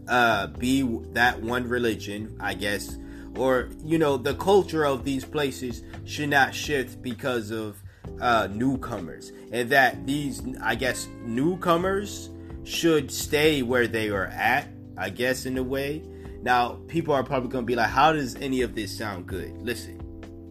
Uh, 0.06 0.48
be 0.48 0.82
that 1.12 1.40
one 1.40 1.66
religion, 1.66 2.36
I 2.40 2.54
guess, 2.54 2.98
or 3.36 3.70
you 3.84 3.98
know, 3.98 4.16
the 4.16 4.34
culture 4.34 4.84
of 4.84 5.04
these 5.04 5.24
places 5.24 5.82
should 6.04 6.28
not 6.28 6.54
shift 6.54 7.00
because 7.00 7.50
of 7.50 7.79
uh, 8.20 8.48
newcomers, 8.50 9.32
and 9.52 9.70
that 9.70 10.06
these, 10.06 10.42
I 10.62 10.74
guess, 10.74 11.08
newcomers 11.22 12.30
should 12.64 13.10
stay 13.10 13.62
where 13.62 13.86
they 13.86 14.10
are 14.10 14.26
at. 14.26 14.68
I 14.96 15.08
guess 15.08 15.46
in 15.46 15.56
a 15.56 15.62
way, 15.62 16.02
now, 16.42 16.78
people 16.88 17.12
are 17.14 17.22
probably 17.22 17.50
to 17.50 17.62
be 17.62 17.76
like, 17.76 17.90
how 17.90 18.12
does 18.12 18.34
any 18.36 18.62
of 18.62 18.74
this 18.74 18.96
sound 18.96 19.26
good? 19.26 19.60
Listen, 19.60 20.00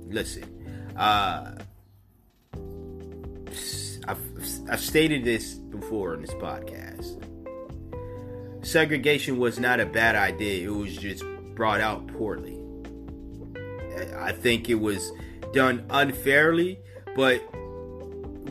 listen. 0.08 0.44
Uh, 0.96 1.56
I've, 4.08 4.70
I've 4.70 4.82
stated 4.82 5.24
this 5.24 5.56
before 5.56 6.14
in 6.14 6.22
this 6.22 6.34
podcast. 6.36 7.26
Segregation 8.64 9.40
was 9.40 9.58
not 9.58 9.80
a 9.80 9.86
bad 9.86 10.16
idea, 10.16 10.68
it 10.68 10.74
was 10.74 10.96
just 10.96 11.24
brought 11.56 11.82
out 11.82 12.06
poorly. 12.08 12.58
I 14.18 14.32
think 14.32 14.70
it 14.70 14.76
was 14.76 15.12
done 15.54 15.86
unfairly, 15.90 16.80
but 17.16 17.42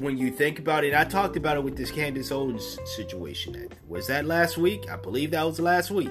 when 0.00 0.16
you 0.16 0.30
think 0.30 0.58
about 0.58 0.84
it, 0.84 0.94
I 0.94 1.04
talked 1.04 1.36
about 1.36 1.56
it 1.56 1.64
with 1.64 1.76
this 1.76 1.90
Candace 1.90 2.30
Owens 2.30 2.78
situation. 2.96 3.68
Was 3.88 4.06
that 4.06 4.24
last 4.24 4.56
week? 4.56 4.88
I 4.90 4.96
believe 4.96 5.32
that 5.32 5.44
was 5.44 5.58
last 5.58 5.90
week 5.90 6.10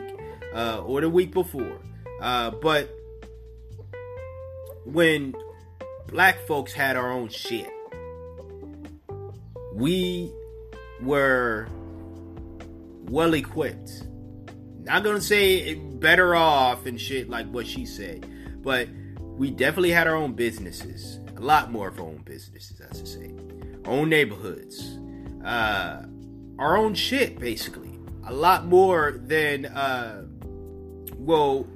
uh, 0.53 0.81
or 0.86 1.01
the 1.01 1.10
week 1.10 1.31
before. 1.31 1.79
Uh, 2.21 2.51
but 2.51 2.89
when 4.86 5.36
black 6.07 6.45
folks 6.47 6.73
had 6.73 6.95
our 6.95 7.12
own 7.12 7.29
shit, 7.29 7.69
we 9.73 10.31
were 11.01 11.67
well 13.03 13.33
equipped. 13.33 14.03
Not 14.83 15.03
gonna 15.03 15.21
say 15.21 15.75
better 15.75 16.36
off 16.36 16.86
and 16.86 16.99
shit 16.99 17.29
like 17.29 17.49
what 17.51 17.67
she 17.67 17.86
said, 17.86 18.25
but 18.63 18.88
we 19.19 19.51
definitely 19.51 19.91
had 19.91 20.07
our 20.07 20.15
own 20.15 20.33
businesses. 20.33 21.19
A 21.38 21.41
lot 21.41 21.71
more 21.71 21.88
of 21.88 22.00
our 22.00 22.06
own 22.06 22.21
businesses, 22.26 22.82
I 22.82 22.93
say. 23.06 23.32
Own 23.86 24.10
neighborhoods. 24.10 24.97
Uh, 25.45 26.04
our 26.60 26.78
own 26.78 26.93
shit, 26.93 27.39
basically. 27.39 28.00
A 28.26 28.34
lot 28.34 28.65
more 28.65 29.19
than 29.23 29.67
uh, 29.67 30.26
well, 31.28 31.67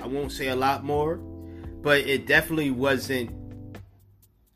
I 0.00 0.06
won't 0.06 0.30
say 0.30 0.48
a 0.48 0.56
lot 0.56 0.84
more, 0.84 1.16
but 1.16 2.00
it 2.00 2.26
definitely 2.26 2.70
wasn't 2.70 3.30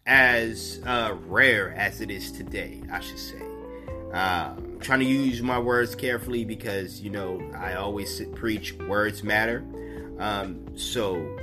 as 0.06 0.80
uh, 0.84 1.14
rare 1.26 1.72
as 1.74 2.02
it 2.02 2.10
is 2.10 2.30
today, 2.30 2.82
I 2.92 3.00
should 3.00 3.18
say. 3.18 3.42
Uh, 4.12 4.54
I'm 4.56 4.78
trying 4.80 5.00
to 5.00 5.06
use 5.06 5.40
my 5.42 5.58
words 5.58 5.94
carefully 5.94 6.44
because, 6.44 7.00
you 7.00 7.08
know, 7.08 7.40
I 7.56 7.74
always 7.74 8.20
preach 8.34 8.74
words 8.74 9.22
matter. 9.22 9.64
Um, 10.18 10.76
so, 10.76 11.37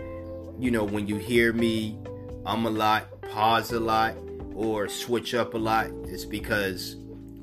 you 0.60 0.72
know, 0.72 0.84
when 0.84 1.08
you 1.08 1.18
hear 1.18 1.54
me 1.54 1.98
I'm 2.46 2.66
a 2.66 2.70
lot, 2.70 3.22
pause 3.22 3.72
a 3.72 3.80
lot, 3.80 4.16
or 4.54 4.88
switch 4.88 5.34
up 5.34 5.56
a 5.56 5.58
lot, 5.58 5.88
it's 6.04 6.26
because, 6.26 6.96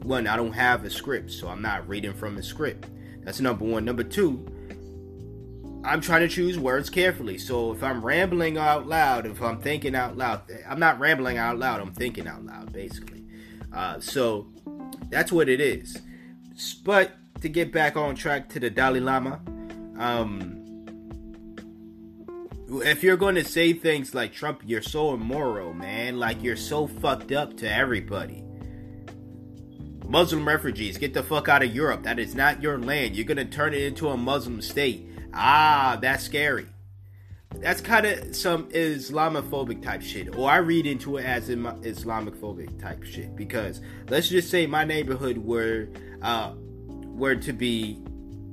one, 0.02 0.28
I 0.28 0.36
don't 0.36 0.52
have 0.52 0.84
a 0.84 0.90
script, 0.90 1.32
so 1.32 1.48
I'm 1.48 1.60
not 1.60 1.88
reading 1.88 2.12
from 2.12 2.38
a 2.38 2.42
script. 2.42 2.86
That's 3.24 3.40
number 3.40 3.64
one. 3.64 3.84
Number 3.84 4.04
two, 4.04 4.46
I'm 5.84 6.00
trying 6.00 6.20
to 6.20 6.28
choose 6.28 6.56
words 6.56 6.88
carefully. 6.88 7.36
So 7.38 7.72
if 7.72 7.82
I'm 7.82 8.04
rambling 8.04 8.58
out 8.58 8.86
loud, 8.86 9.26
if 9.26 9.42
I'm 9.42 9.60
thinking 9.60 9.96
out 9.96 10.16
loud, 10.16 10.42
I'm 10.68 10.78
not 10.78 11.00
rambling 11.00 11.36
out 11.36 11.58
loud. 11.58 11.80
I'm 11.80 11.92
thinking 11.92 12.28
out 12.28 12.44
loud, 12.44 12.72
basically. 12.72 13.24
Uh, 13.72 13.98
so 13.98 14.52
that's 15.10 15.32
what 15.32 15.48
it 15.48 15.60
is. 15.60 16.00
But 16.84 17.12
to 17.40 17.48
get 17.48 17.72
back 17.72 17.96
on 17.96 18.14
track 18.14 18.48
to 18.50 18.60
the 18.60 18.70
Dalai 18.70 19.00
Lama, 19.00 19.40
um, 19.98 20.61
if 22.80 23.02
you're 23.02 23.16
going 23.16 23.34
to 23.34 23.44
say 23.44 23.72
things 23.72 24.14
like 24.14 24.32
Trump, 24.32 24.62
you're 24.64 24.82
so 24.82 25.14
immoral, 25.14 25.74
man. 25.74 26.18
Like 26.18 26.42
you're 26.42 26.56
so 26.56 26.86
fucked 26.86 27.32
up 27.32 27.56
to 27.58 27.70
everybody. 27.70 28.44
Muslim 30.08 30.46
refugees, 30.46 30.98
get 30.98 31.14
the 31.14 31.22
fuck 31.22 31.48
out 31.48 31.62
of 31.62 31.74
Europe. 31.74 32.02
That 32.02 32.18
is 32.18 32.34
not 32.34 32.62
your 32.62 32.78
land. 32.78 33.16
You're 33.16 33.24
going 33.24 33.36
to 33.38 33.44
turn 33.44 33.74
it 33.74 33.82
into 33.82 34.08
a 34.08 34.16
Muslim 34.16 34.60
state. 34.60 35.08
Ah, 35.32 35.98
that's 36.00 36.24
scary. 36.24 36.66
That's 37.56 37.80
kind 37.80 38.06
of 38.06 38.34
some 38.34 38.68
Islamophobic 38.70 39.82
type 39.82 40.02
shit, 40.02 40.36
or 40.36 40.50
I 40.50 40.56
read 40.56 40.86
into 40.86 41.18
it 41.18 41.24
as 41.24 41.48
Islamophobic 41.48 42.80
type 42.80 43.02
shit. 43.04 43.36
Because 43.36 43.80
let's 44.08 44.28
just 44.28 44.50
say 44.50 44.66
my 44.66 44.84
neighborhood 44.84 45.38
were 45.38 45.88
uh, 46.22 46.54
were 46.56 47.36
to 47.36 47.52
be 47.52 48.02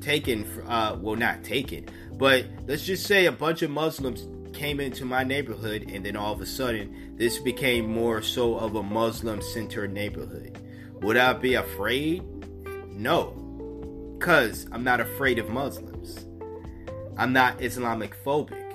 taken, 0.02 0.46
uh, 0.68 0.98
well, 1.00 1.16
not 1.16 1.44
taken, 1.44 1.88
but 2.14 2.46
let's 2.68 2.86
just 2.86 3.06
say 3.06 3.26
a 3.26 3.32
bunch 3.32 3.62
of 3.62 3.72
Muslims 3.72 4.28
came 4.54 4.80
into 4.80 5.06
my 5.06 5.24
neighborhood, 5.24 5.86
and 5.90 6.06
then 6.06 6.16
all 6.16 6.34
of 6.34 6.42
a 6.42 6.46
sudden, 6.46 7.16
this 7.16 7.38
became 7.40 7.88
more 7.88 8.22
so 8.22 8.58
of 8.58 8.76
a 8.76 8.84
Muslim-centered 8.84 9.94
neighborhood. 9.94 10.58
Would 11.02 11.18
I 11.18 11.34
be 11.34 11.54
afraid? 11.54 12.24
No, 12.90 13.32
because 14.18 14.68
I'm 14.72 14.84
not 14.84 15.00
afraid 15.00 15.40
of 15.40 15.50
Muslims. 15.50 16.26
I'm 17.18 17.32
not 17.32 17.62
Islamic 17.62 18.16
phobic. 18.24 18.66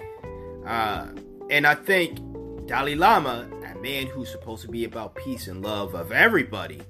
Uh, 0.66 1.08
and 1.50 1.66
I 1.66 1.74
think 1.74 2.18
Dalai 2.66 2.94
Lama, 2.94 3.46
a 3.70 3.78
man 3.78 4.06
who's 4.06 4.30
supposed 4.30 4.62
to 4.62 4.68
be 4.68 4.84
about 4.84 5.14
peace 5.14 5.48
and 5.48 5.62
love 5.62 5.94
of 5.94 6.12
everybody, 6.12 6.80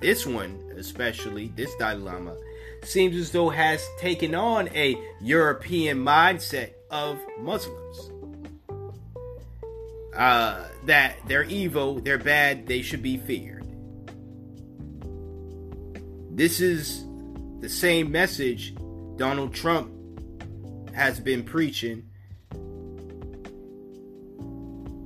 this 0.00 0.26
one 0.26 0.60
especially, 0.76 1.52
this 1.56 1.74
Dalai 1.76 1.94
Lama, 1.94 2.36
seems 2.84 3.16
as 3.16 3.30
though 3.30 3.48
has 3.48 3.86
taken 3.98 4.34
on 4.34 4.68
a 4.74 4.96
European 5.20 5.98
mindset 5.98 6.72
of 6.90 7.18
Muslims. 7.38 8.10
Uh, 10.14 10.68
that 10.84 11.16
they're 11.26 11.44
evil, 11.44 12.00
they're 12.00 12.18
bad, 12.18 12.66
they 12.66 12.82
should 12.82 13.02
be 13.02 13.16
feared. 13.16 13.66
This 16.30 16.60
is 16.60 17.06
the 17.60 17.68
same 17.68 18.10
message 18.10 18.74
Donald 19.16 19.54
Trump 19.54 19.90
has 20.94 21.20
been 21.20 21.44
preaching 21.44 22.08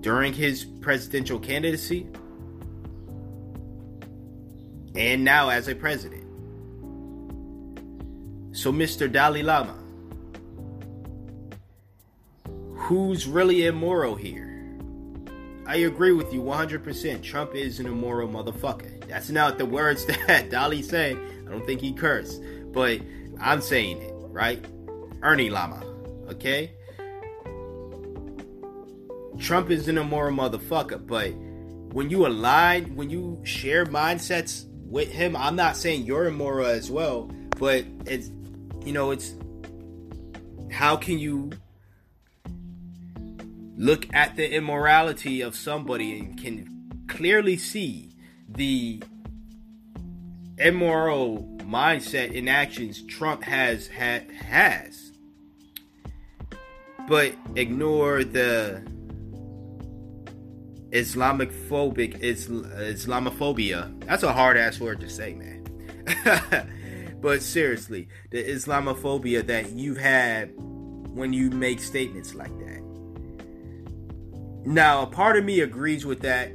during 0.01 0.33
his 0.33 0.64
presidential 0.64 1.39
candidacy 1.39 2.09
and 4.95 5.24
now 5.24 5.49
as 5.49 5.68
a 5.68 5.74
president. 5.74 6.26
So, 8.57 8.72
Mr. 8.72 9.12
Dalai 9.12 9.42
Lama, 9.42 9.76
who's 12.74 13.26
really 13.26 13.66
immoral 13.66 14.14
here? 14.14 14.78
I 15.66 15.76
agree 15.76 16.12
with 16.12 16.32
you 16.32 16.40
100%. 16.40 17.22
Trump 17.22 17.54
is 17.54 17.80
an 17.80 17.86
immoral 17.86 18.28
motherfucker. 18.28 19.07
That's 19.07 19.28
not 19.28 19.59
the 19.59 19.66
words 19.78 20.07
that 20.07 20.48
Dalai 20.48 20.80
said. 20.80 21.18
I 21.46 21.50
don't 21.50 21.66
think 21.66 21.82
he 21.82 21.92
cursed, 21.92 22.42
but 22.72 23.02
I'm 23.38 23.61
saying 23.61 24.00
it, 24.00 24.14
right? 24.30 24.64
Ernie 25.20 25.50
Lama, 25.50 25.84
okay? 26.30 26.70
Trump 29.38 29.70
is 29.70 29.86
an 29.86 29.98
immoral 29.98 30.34
motherfucker, 30.34 31.07
but 31.07 31.32
when 31.94 32.09
you 32.09 32.26
align, 32.26 32.96
when 32.96 33.11
you 33.11 33.38
share 33.44 33.84
mindsets 33.84 34.64
with 34.86 35.12
him, 35.12 35.36
I'm 35.36 35.57
not 35.57 35.76
saying 35.76 36.07
you're 36.07 36.24
immoral 36.24 36.64
as 36.64 36.90
well, 36.90 37.30
but 37.59 37.84
it's, 38.07 38.30
you 38.87 38.93
know, 38.93 39.11
it's 39.11 39.34
how 40.70 40.97
can 40.97 41.18
you 41.18 41.51
look 43.76 44.07
at 44.14 44.37
the 44.37 44.55
immorality 44.55 45.41
of 45.41 45.55
somebody 45.55 46.18
and 46.18 46.41
can 46.41 47.05
clearly 47.09 47.57
see 47.57 48.14
the 48.49 49.03
immoral 50.59 51.43
mindset 51.62 52.37
and 52.37 52.49
actions 52.49 53.03
Trump 53.03 53.43
has 53.43 53.89
had 53.89 54.30
has 54.30 55.07
but 57.07 57.34
ignore 57.55 58.24
the 58.24 58.82
Islamic 60.93 61.51
phobic 61.53 62.18
is 62.20 62.49
Islamophobia. 62.49 64.05
That's 64.05 64.22
a 64.22 64.32
hard 64.32 64.57
ass 64.57 64.80
word 64.80 65.01
to 65.01 65.09
say, 65.09 65.34
man. 65.34 66.72
but 67.20 67.42
seriously, 67.42 68.08
the 68.30 68.42
Islamophobia 68.42 69.46
that 69.46 69.72
you've 69.72 69.98
had 69.98 70.52
when 70.56 71.32
you 71.32 71.50
make 71.50 71.80
statements 71.80 72.34
like 72.34 72.56
that. 72.58 72.82
Now, 74.64 75.02
a 75.02 75.06
part 75.06 75.36
of 75.36 75.44
me 75.44 75.60
agrees 75.60 76.04
with 76.04 76.20
that 76.20 76.52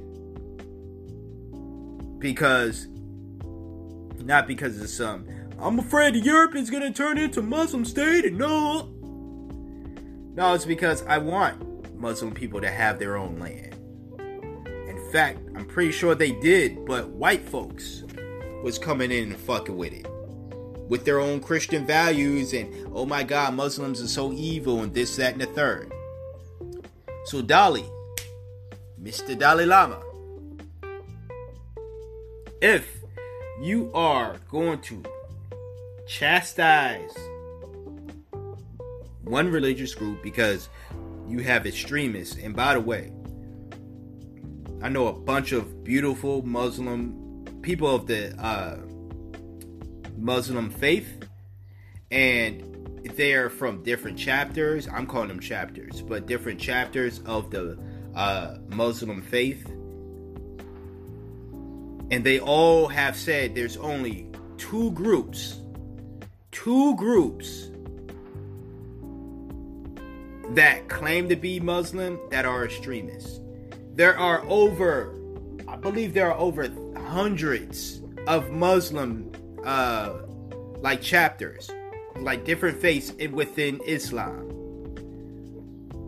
because 2.20 2.88
not 4.24 4.48
because 4.48 4.80
of 4.80 4.90
some 4.90 5.26
I'm 5.60 5.80
afraid 5.80 6.16
Europe 6.16 6.56
is 6.56 6.70
gonna 6.70 6.92
turn 6.92 7.18
into 7.18 7.42
Muslim 7.42 7.86
state 7.86 8.26
and 8.26 8.38
no 8.38 8.88
No, 10.36 10.54
it's 10.54 10.66
because 10.66 11.04
I 11.08 11.18
want 11.18 12.00
Muslim 12.00 12.34
people 12.34 12.62
to 12.62 12.70
have 12.70 13.00
their 13.00 13.18
own 13.18 13.40
land. 13.40 13.76
In 14.88 15.12
fact, 15.12 15.40
I'm 15.56 15.66
pretty 15.66 15.92
sure 15.92 16.16
they 16.16 16.32
did, 16.32 16.86
but 16.86 17.10
white 17.10 17.48
folks 17.48 18.04
was 18.64 18.78
coming 18.78 19.12
in 19.12 19.32
and 19.32 19.38
fucking 19.38 19.76
with 19.76 19.94
it. 19.94 20.08
With 20.92 21.06
their 21.06 21.22
own 21.22 21.40
Christian 21.40 21.86
values 21.86 22.52
and 22.52 22.68
oh 22.94 23.06
my 23.06 23.24
god, 23.24 23.54
Muslims 23.54 24.02
are 24.02 24.10
so 24.10 24.34
evil 24.34 24.82
and 24.82 24.94
this, 24.94 25.16
that, 25.16 25.32
and 25.32 25.42
the 25.42 25.46
third. 25.46 25.90
So 27.24 27.42
Dolly, 27.42 27.86
Mr. 29.02 29.40
Dalai 29.40 29.66
Lama, 29.66 30.02
if 32.62 32.98
you 33.62 33.90
are 33.94 34.36
going 34.50 34.82
to 34.82 35.02
chastise 36.10 37.18
one 39.24 39.50
religious 39.50 39.96
group 39.96 40.22
because 40.22 40.68
you 41.26 41.40
have 41.40 41.66
extremists, 41.66 42.36
and 42.36 42.54
by 42.54 42.74
the 42.74 42.82
way, 42.82 43.14
I 44.82 44.90
know 44.90 45.08
a 45.08 45.14
bunch 45.14 45.54
of 45.54 45.86
beautiful 45.86 46.42
Muslim 46.42 47.46
people 47.62 47.96
of 47.96 48.08
the 48.08 48.36
uh, 48.44 48.76
Muslim 50.22 50.70
faith, 50.70 51.26
and 52.12 53.00
they 53.16 53.34
are 53.34 53.50
from 53.50 53.84
different 53.84 54.18
chapters. 54.18 54.88
I'm 54.88 55.08
calling 55.08 55.30
them 55.30 55.40
chapters, 55.40 56.02
but 56.02 56.28
different 56.28 56.60
chapters 56.60 57.20
of 57.26 57.50
the 57.50 57.78
uh, 58.16 58.58
Muslim 58.70 59.22
faith, 59.22 59.66
and 62.12 62.24
they 62.24 62.40
all 62.40 62.88
have 62.88 63.16
said 63.16 63.56
there's 63.56 63.78
only 63.78 64.30
two 64.58 64.92
groups, 64.92 65.60
two 66.52 66.96
groups 66.96 67.70
that 70.50 70.90
claim 70.90 71.30
to 71.30 71.36
be 71.36 71.60
Muslim 71.60 72.20
that 72.30 72.46
are 72.46 72.66
extremists. 72.66 73.40
There 73.94 74.18
are 74.18 74.44
over, 74.48 75.16
I 75.68 75.78
believe 75.78 76.14
there 76.14 76.30
are 76.30 76.38
over 76.38 76.70
hundreds 77.08 78.02
of 78.28 78.52
Muslim, 78.52 79.32
uh, 79.66 80.14
like 80.80 81.02
chapters, 81.02 81.70
like 82.18 82.46
different 82.46 82.80
faiths 82.80 83.14
within 83.32 83.80
Islam. 83.86 84.48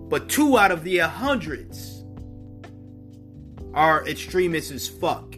But 0.09 0.29
two 0.29 0.57
out 0.57 0.71
of 0.71 0.83
the 0.83 0.97
hundreds 0.99 2.03
are 3.73 4.07
extremists 4.07 4.71
as 4.71 4.87
fuck. 4.87 5.35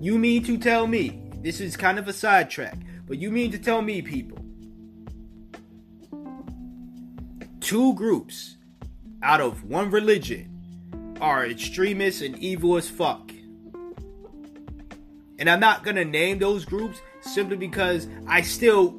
You 0.00 0.18
mean 0.18 0.44
to 0.44 0.58
tell 0.58 0.86
me, 0.86 1.22
this 1.42 1.60
is 1.60 1.76
kind 1.76 1.98
of 1.98 2.08
a 2.08 2.12
sidetrack, 2.12 2.78
but 3.06 3.18
you 3.18 3.30
mean 3.30 3.50
to 3.52 3.58
tell 3.58 3.82
me, 3.82 4.02
people, 4.02 4.38
two 7.60 7.94
groups 7.94 8.56
out 9.22 9.40
of 9.40 9.64
one 9.64 9.90
religion 9.90 11.16
are 11.20 11.46
extremists 11.46 12.22
and 12.22 12.38
evil 12.38 12.76
as 12.76 12.88
fuck. 12.88 13.32
And 15.38 15.48
I'm 15.48 15.60
not 15.60 15.84
gonna 15.84 16.04
name 16.04 16.38
those 16.38 16.64
groups 16.64 17.00
simply 17.20 17.56
because 17.56 18.08
I 18.26 18.42
still 18.42 18.98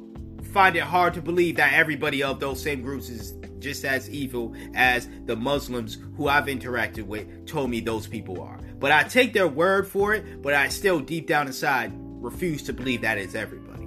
find 0.52 0.76
it 0.76 0.82
hard 0.82 1.14
to 1.14 1.22
believe 1.22 1.56
that 1.56 1.72
everybody 1.74 2.22
of 2.22 2.40
those 2.40 2.62
same 2.62 2.82
groups 2.82 3.08
is 3.08 3.32
just 3.60 3.84
as 3.84 4.08
evil 4.10 4.54
as 4.74 5.08
the 5.26 5.36
Muslims 5.36 5.98
who 6.16 6.28
I've 6.28 6.46
interacted 6.46 7.04
with 7.04 7.46
told 7.46 7.70
me 7.70 7.80
those 7.80 8.06
people 8.06 8.40
are. 8.40 8.58
But 8.78 8.92
I 8.92 9.02
take 9.04 9.32
their 9.32 9.48
word 9.48 9.86
for 9.86 10.14
it, 10.14 10.42
but 10.42 10.54
I 10.54 10.68
still 10.68 11.00
deep 11.00 11.26
down 11.26 11.46
inside 11.46 11.92
refuse 11.94 12.62
to 12.64 12.72
believe 12.72 13.02
that 13.02 13.18
is 13.18 13.34
everybody. 13.34 13.84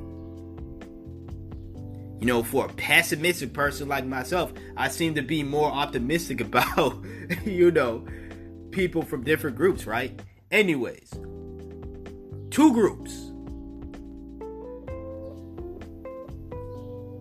You 2.20 2.28
know, 2.28 2.44
for 2.44 2.66
a 2.66 2.70
pessimistic 2.70 3.54
person 3.54 3.88
like 3.90 4.06
myself, 4.06 4.54
I 4.78 4.88
seem 4.88 5.16
to 5.16 5.22
be 5.22 5.44
more 5.44 5.70
optimistic 5.70 6.40
about, 6.54 7.04
you 7.44 7.72
know, 7.72 8.06
people 8.72 9.02
from 9.02 9.24
different 9.24 9.58
groups, 9.58 9.86
right? 9.86 10.20
Anyways, 10.52 11.12
two 12.54 12.72
groups 12.72 13.32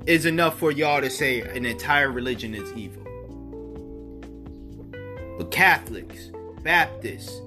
is 0.07 0.27
enough 0.27 0.59
for 0.59 0.71
y'all 0.71 1.01
to 1.01 1.09
say 1.09 1.41
an 1.41 1.65
entire 1.65 2.13
religion 2.13 2.55
is 2.55 2.71
evil. 2.75 3.03
But 5.39 5.51
Catholics, 5.51 6.31
Baptists, 6.63 7.41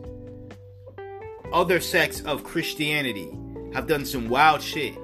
other 1.53 1.79
sects 1.79 2.21
of 2.21 2.43
Christianity 2.43 3.29
have 3.75 3.85
done 3.85 4.03
some 4.03 4.29
wild 4.29 4.63
shit. 4.63 4.95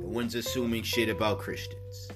No 0.00 0.08
one's 0.08 0.34
assuming 0.34 0.82
shit 0.82 1.08
about 1.08 1.38
Christians. 1.38 2.08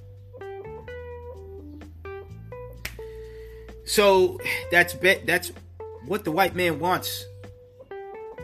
So 3.84 4.40
that's 4.72 4.94
be- 4.94 5.22
that's 5.24 5.52
what 6.04 6.24
the 6.24 6.32
white 6.32 6.56
man 6.56 6.80
wants 6.80 7.24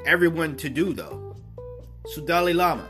everyone 0.07 0.57
to 0.59 0.69
do 0.69 0.93
though. 0.93 1.24
So 2.07 2.21
Dalai 2.21 2.53
Lama, 2.53 2.87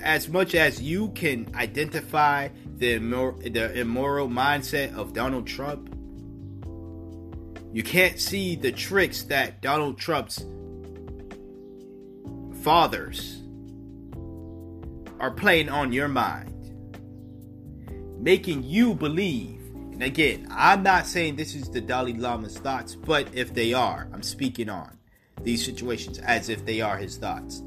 as 0.00 0.28
much 0.28 0.54
as 0.54 0.82
you 0.82 1.08
can 1.10 1.48
identify 1.54 2.48
the, 2.76 2.98
immor- 2.98 3.52
the 3.52 3.78
immoral 3.78 4.28
mindset 4.28 4.94
of 4.94 5.14
Donald 5.14 5.46
Trump, 5.46 5.94
you 7.72 7.82
can't 7.82 8.20
see 8.20 8.54
the 8.54 8.70
tricks 8.70 9.22
that 9.24 9.62
Donald 9.62 9.98
Trump's 9.98 10.44
fathers 12.62 13.42
are 15.18 15.30
playing 15.30 15.70
on 15.70 15.90
your 15.90 16.08
mind, 16.08 16.54
making 18.20 18.62
you 18.62 18.94
believe. 18.94 19.60
And 19.92 20.02
again, 20.02 20.48
I'm 20.50 20.82
not 20.82 21.06
saying 21.06 21.36
this 21.36 21.54
is 21.54 21.70
the 21.70 21.80
Dalai 21.80 22.12
Lama's 22.12 22.58
thoughts, 22.58 22.94
but 22.94 23.34
if 23.34 23.54
they 23.54 23.72
are, 23.72 24.08
I'm 24.12 24.22
speaking 24.22 24.68
on 24.68 24.97
these 25.42 25.64
situations 25.64 26.18
as 26.20 26.48
if 26.48 26.64
they 26.64 26.80
are 26.80 26.96
his 26.96 27.16
thoughts 27.16 27.62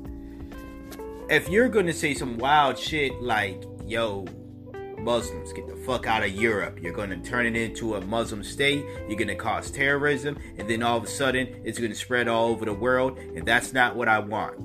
if 1.31 1.47
you're 1.47 1.69
gonna 1.69 1.93
say 1.93 2.13
some 2.13 2.37
wild 2.37 2.77
shit 2.77 3.21
like, 3.21 3.63
yo, 3.85 4.25
Muslims, 4.97 5.53
get 5.53 5.65
the 5.65 5.77
fuck 5.77 6.05
out 6.05 6.23
of 6.23 6.31
Europe. 6.31 6.77
You're 6.81 6.91
gonna 6.91 7.21
turn 7.23 7.45
it 7.45 7.55
into 7.55 7.95
a 7.95 8.01
Muslim 8.01 8.43
state. 8.43 8.83
You're 9.07 9.17
gonna 9.17 9.33
cause 9.33 9.71
terrorism, 9.71 10.37
and 10.57 10.69
then 10.69 10.83
all 10.83 10.97
of 10.97 11.05
a 11.05 11.07
sudden 11.07 11.47
it's 11.63 11.79
gonna 11.79 11.95
spread 11.95 12.27
all 12.27 12.49
over 12.49 12.65
the 12.65 12.73
world, 12.73 13.17
and 13.17 13.47
that's 13.47 13.71
not 13.71 13.95
what 13.95 14.09
I 14.09 14.19
want. 14.19 14.57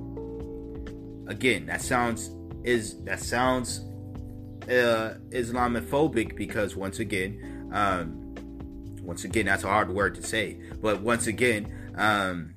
Again, 1.30 1.66
that 1.66 1.82
sounds 1.82 2.32
is 2.64 3.00
that 3.04 3.20
sounds 3.20 3.86
uh, 4.64 5.18
Islamophobic 5.30 6.34
because 6.34 6.74
once 6.74 6.98
again, 6.98 7.70
Um, 7.72 8.34
once 9.02 9.22
again, 9.22 9.46
that's 9.46 9.62
a 9.62 9.68
hard 9.68 9.90
word 9.94 10.16
to 10.16 10.22
say, 10.22 10.60
but 10.82 11.00
once 11.00 11.28
again, 11.28 11.72
um, 11.94 12.55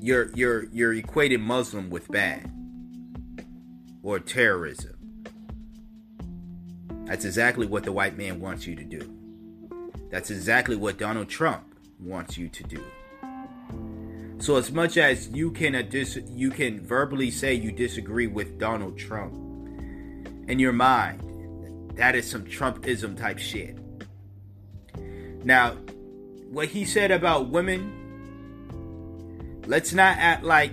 you're 0.00 0.30
you're 0.34 0.64
you're 0.72 0.94
equating 0.94 1.40
Muslim 1.40 1.90
with 1.90 2.08
bad 2.08 2.50
or 4.02 4.18
terrorism. 4.18 4.96
That's 7.04 7.24
exactly 7.24 7.66
what 7.66 7.84
the 7.84 7.92
white 7.92 8.16
man 8.16 8.40
wants 8.40 8.66
you 8.66 8.76
to 8.76 8.84
do. 8.84 9.12
That's 10.10 10.30
exactly 10.30 10.76
what 10.76 10.98
Donald 10.98 11.28
Trump 11.28 11.74
wants 11.98 12.38
you 12.38 12.48
to 12.48 12.62
do. 12.64 12.82
So 14.38 14.56
as 14.56 14.72
much 14.72 14.96
as 14.96 15.28
you 15.28 15.50
can 15.50 15.74
uh, 15.74 15.82
dis- 15.82 16.18
you 16.30 16.50
can 16.50 16.80
verbally 16.80 17.30
say 17.30 17.52
you 17.54 17.72
disagree 17.72 18.26
with 18.26 18.58
Donald 18.58 18.96
Trump 18.96 19.34
in 20.48 20.58
your 20.58 20.72
mind, 20.72 21.92
that 21.96 22.14
is 22.14 22.28
some 22.28 22.44
Trumpism 22.44 23.18
type 23.18 23.38
shit. 23.38 23.76
Now, 25.44 25.72
what 26.48 26.68
he 26.68 26.84
said 26.84 27.10
about 27.10 27.50
women, 27.50 27.99
let's 29.70 29.92
not 29.92 30.18
act 30.18 30.42
like 30.42 30.72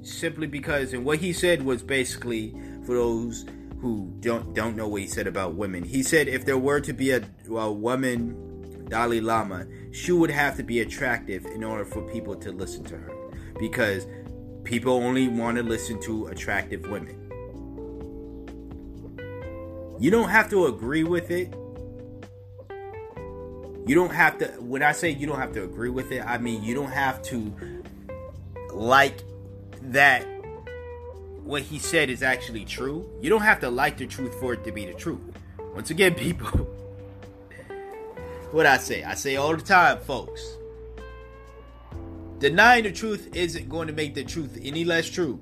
simply 0.00 0.46
because 0.46 0.94
and 0.94 1.04
what 1.04 1.18
he 1.18 1.30
said 1.30 1.62
was 1.62 1.82
basically 1.82 2.54
for 2.86 2.94
those 2.94 3.44
who 3.82 4.10
don't 4.20 4.54
don't 4.54 4.74
know 4.74 4.88
what 4.88 5.02
he 5.02 5.06
said 5.06 5.26
about 5.26 5.56
women. 5.56 5.84
He 5.84 6.02
said 6.02 6.26
if 6.26 6.46
there 6.46 6.56
were 6.56 6.80
to 6.80 6.94
be 6.94 7.10
a, 7.10 7.22
a 7.50 7.70
woman 7.70 8.86
Dalai 8.88 9.20
Lama, 9.20 9.66
she 9.92 10.10
would 10.10 10.30
have 10.30 10.56
to 10.56 10.62
be 10.62 10.80
attractive 10.80 11.44
in 11.44 11.62
order 11.62 11.84
for 11.84 12.00
people 12.10 12.34
to 12.36 12.50
listen 12.50 12.82
to 12.84 12.96
her 12.96 13.12
because 13.60 14.06
people 14.64 14.94
only 14.94 15.28
want 15.28 15.58
to 15.58 15.62
listen 15.62 16.00
to 16.00 16.28
attractive 16.28 16.88
women. 16.88 17.18
You 20.00 20.10
don't 20.10 20.30
have 20.30 20.48
to 20.48 20.64
agree 20.64 21.04
with 21.04 21.30
it. 21.30 21.52
You 23.84 23.94
don't 23.94 24.14
have 24.14 24.38
to 24.38 24.46
when 24.60 24.82
I 24.82 24.92
say 24.92 25.10
you 25.10 25.26
don't 25.26 25.38
have 25.38 25.52
to 25.52 25.64
agree 25.64 25.90
with 25.90 26.10
it, 26.10 26.24
I 26.24 26.38
mean 26.38 26.62
you 26.62 26.74
don't 26.74 26.90
have 26.90 27.20
to 27.24 27.81
like 28.72 29.22
that 29.82 30.26
what 31.44 31.62
he 31.62 31.78
said 31.78 32.08
is 32.08 32.22
actually 32.22 32.64
true. 32.64 33.08
You 33.20 33.30
don't 33.30 33.42
have 33.42 33.60
to 33.60 33.70
like 33.70 33.98
the 33.98 34.06
truth 34.06 34.34
for 34.40 34.52
it 34.54 34.64
to 34.64 34.72
be 34.72 34.86
the 34.86 34.94
truth. 34.94 35.20
Once 35.74 35.90
again, 35.90 36.14
people, 36.16 36.48
what 38.52 38.66
I 38.66 38.78
say, 38.78 39.02
I 39.02 39.14
say 39.14 39.36
all 39.36 39.56
the 39.56 39.62
time, 39.62 39.98
folks. 39.98 40.56
Denying 42.38 42.84
the 42.84 42.92
truth 42.92 43.28
isn't 43.34 43.68
going 43.68 43.86
to 43.86 43.92
make 43.92 44.14
the 44.14 44.24
truth 44.24 44.58
any 44.62 44.84
less 44.84 45.08
true. 45.08 45.38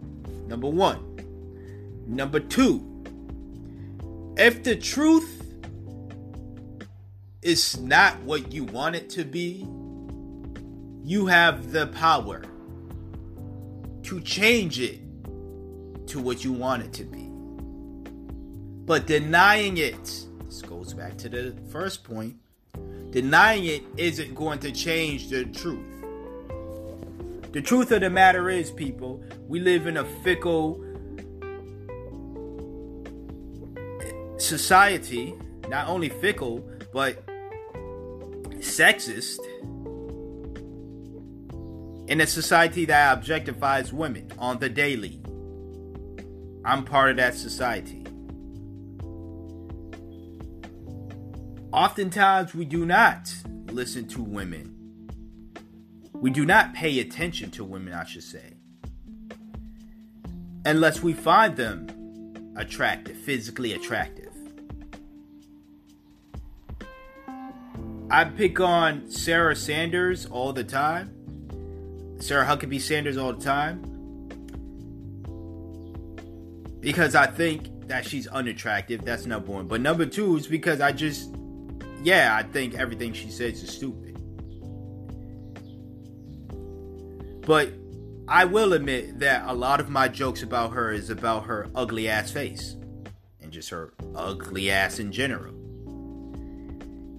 Number 0.46 0.68
one. 0.68 1.06
Number 2.06 2.40
two, 2.40 2.86
if 4.36 4.62
the 4.62 4.76
truth 4.76 5.36
is 7.40 7.78
not 7.78 8.20
what 8.22 8.52
you 8.52 8.64
want 8.64 8.96
it 8.96 9.08
to 9.10 9.24
be, 9.24 9.66
you 11.04 11.26
have 11.26 11.72
the 11.72 11.86
power 11.86 12.42
to 14.10 14.20
change 14.22 14.80
it 14.80 14.98
to 16.08 16.18
what 16.18 16.42
you 16.42 16.52
want 16.52 16.82
it 16.82 16.92
to 16.92 17.04
be. 17.04 17.30
But 18.84 19.06
denying 19.06 19.78
it, 19.78 20.02
this 20.46 20.62
goes 20.62 20.92
back 20.94 21.16
to 21.18 21.28
the 21.28 21.54
first 21.70 22.02
point, 22.02 22.34
denying 23.10 23.66
it 23.66 23.84
isn't 23.96 24.34
going 24.34 24.58
to 24.58 24.72
change 24.72 25.28
the 25.28 25.44
truth. 25.44 25.86
The 27.52 27.62
truth 27.62 27.92
of 27.92 28.00
the 28.00 28.10
matter 28.10 28.50
is, 28.50 28.72
people, 28.72 29.22
we 29.46 29.60
live 29.60 29.86
in 29.86 29.96
a 29.96 30.04
fickle 30.24 30.84
society, 34.38 35.34
not 35.68 35.86
only 35.86 36.08
fickle, 36.08 36.68
but 36.92 37.24
sexist 38.58 39.38
in 42.10 42.20
a 42.20 42.26
society 42.26 42.84
that 42.86 43.16
objectifies 43.16 43.92
women 43.92 44.28
on 44.36 44.58
the 44.58 44.68
daily. 44.68 45.20
I'm 46.64 46.84
part 46.84 47.12
of 47.12 47.16
that 47.18 47.36
society. 47.36 48.04
Oftentimes, 51.72 52.52
we 52.52 52.64
do 52.64 52.84
not 52.84 53.32
listen 53.68 54.08
to 54.08 54.22
women. 54.22 54.76
We 56.12 56.30
do 56.30 56.44
not 56.44 56.74
pay 56.74 56.98
attention 56.98 57.52
to 57.52 57.62
women, 57.62 57.94
I 57.94 58.04
should 58.04 58.24
say. 58.24 58.54
Unless 60.64 61.04
we 61.04 61.12
find 61.12 61.56
them 61.56 62.52
attractive, 62.56 63.16
physically 63.18 63.72
attractive. 63.72 64.32
I 68.10 68.24
pick 68.24 68.58
on 68.58 69.08
Sarah 69.08 69.54
Sanders 69.54 70.26
all 70.26 70.52
the 70.52 70.64
time. 70.64 71.19
Sarah 72.20 72.44
Huckabee 72.44 72.80
Sanders 72.80 73.16
all 73.16 73.32
the 73.32 73.42
time. 73.42 73.82
Because 76.80 77.14
I 77.14 77.26
think 77.26 77.88
that 77.88 78.06
she's 78.06 78.26
unattractive. 78.26 79.04
That's 79.04 79.26
number 79.26 79.52
one. 79.52 79.66
But 79.66 79.80
number 79.80 80.06
two 80.06 80.36
is 80.36 80.46
because 80.46 80.80
I 80.80 80.92
just, 80.92 81.34
yeah, 82.02 82.34
I 82.38 82.42
think 82.42 82.74
everything 82.74 83.12
she 83.12 83.30
says 83.30 83.62
is 83.62 83.70
stupid. 83.70 84.16
But 87.46 87.72
I 88.28 88.44
will 88.44 88.74
admit 88.74 89.18
that 89.18 89.44
a 89.46 89.52
lot 89.52 89.80
of 89.80 89.88
my 89.88 90.06
jokes 90.08 90.42
about 90.42 90.72
her 90.72 90.92
is 90.92 91.10
about 91.10 91.46
her 91.46 91.68
ugly 91.74 92.08
ass 92.08 92.30
face 92.30 92.76
and 93.40 93.50
just 93.50 93.70
her 93.70 93.92
ugly 94.14 94.70
ass 94.70 94.98
in 94.98 95.10
general. 95.10 95.54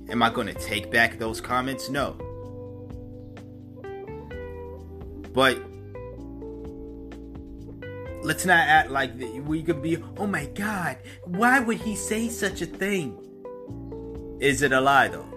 Am 0.10 0.24
I 0.24 0.30
going 0.30 0.48
to 0.48 0.54
take 0.54 0.90
back 0.92 1.20
those 1.20 1.42
comments? 1.42 1.90
No. 1.90 2.18
But 5.34 5.58
let's 8.24 8.46
not 8.46 8.60
act 8.60 8.92
like 8.92 9.12
we 9.46 9.64
could 9.64 9.82
be, 9.82 9.98
oh 10.18 10.28
my 10.28 10.46
god, 10.48 10.98
why 11.24 11.60
would 11.60 11.78
he 11.78 11.96
say 11.96 12.30
such 12.30 12.62
a 12.62 12.66
thing? 12.66 13.18
Is 14.40 14.62
it 14.62 14.72
a 14.72 14.82
lie 14.82 15.08
though? 15.08 15.28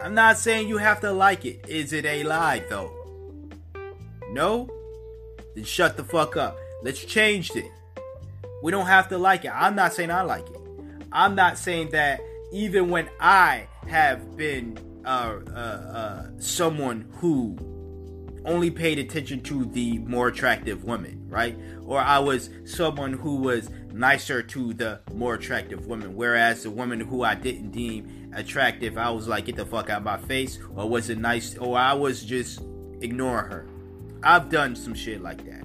I'm 0.00 0.14
not 0.14 0.38
saying 0.38 0.68
you 0.68 0.78
have 0.78 1.00
to 1.00 1.12
like 1.12 1.44
it. 1.44 1.68
Is 1.68 1.92
it 1.92 2.04
a 2.04 2.22
lie 2.24 2.64
though? 2.68 2.92
No? 4.30 4.68
Then 5.54 5.64
shut 5.64 5.96
the 5.96 6.04
fuck 6.04 6.36
up. 6.36 6.56
Let's 6.82 7.04
change 7.04 7.50
it. 7.56 7.70
We 8.62 8.70
don't 8.70 8.86
have 8.86 9.08
to 9.08 9.18
like 9.18 9.44
it. 9.44 9.52
I'm 9.54 9.74
not 9.74 9.94
saying 9.94 10.10
I 10.10 10.22
like 10.22 10.48
it. 10.48 10.60
I'm 11.12 11.34
not 11.34 11.58
saying 11.58 11.90
that 11.90 12.20
even 12.52 12.90
when 12.90 13.08
I 13.20 13.66
have 13.86 14.36
been 14.36 14.78
uh, 15.04 15.38
uh, 15.48 15.52
uh, 15.52 16.26
someone 16.38 17.08
who 17.16 17.56
only 18.44 18.70
paid 18.70 18.98
attention 18.98 19.40
to 19.42 19.64
the 19.66 19.98
more 19.98 20.28
attractive 20.28 20.84
women, 20.84 21.26
right? 21.28 21.58
Or 21.84 22.00
I 22.00 22.18
was 22.18 22.50
someone 22.64 23.12
who 23.12 23.36
was 23.36 23.70
nicer 23.92 24.42
to 24.42 24.74
the 24.74 25.00
more 25.12 25.34
attractive 25.34 25.86
women, 25.86 26.14
whereas 26.14 26.62
the 26.62 26.70
women 26.70 27.00
who 27.00 27.22
I 27.22 27.34
didn't 27.34 27.70
deem 27.70 28.30
attractive, 28.34 28.96
I 28.98 29.10
was 29.10 29.28
like, 29.28 29.46
get 29.46 29.56
the 29.56 29.66
fuck 29.66 29.90
out 29.90 29.98
of 29.98 30.04
my 30.04 30.18
face, 30.18 30.58
or 30.74 30.88
was 30.88 31.10
it 31.10 31.18
nice, 31.18 31.56
or 31.56 31.78
I 31.78 31.94
was 31.94 32.24
just 32.24 32.60
ignore 33.00 33.42
her. 33.42 33.66
I've 34.22 34.48
done 34.48 34.74
some 34.76 34.94
shit 34.94 35.22
like 35.22 35.44
that. 35.46 35.64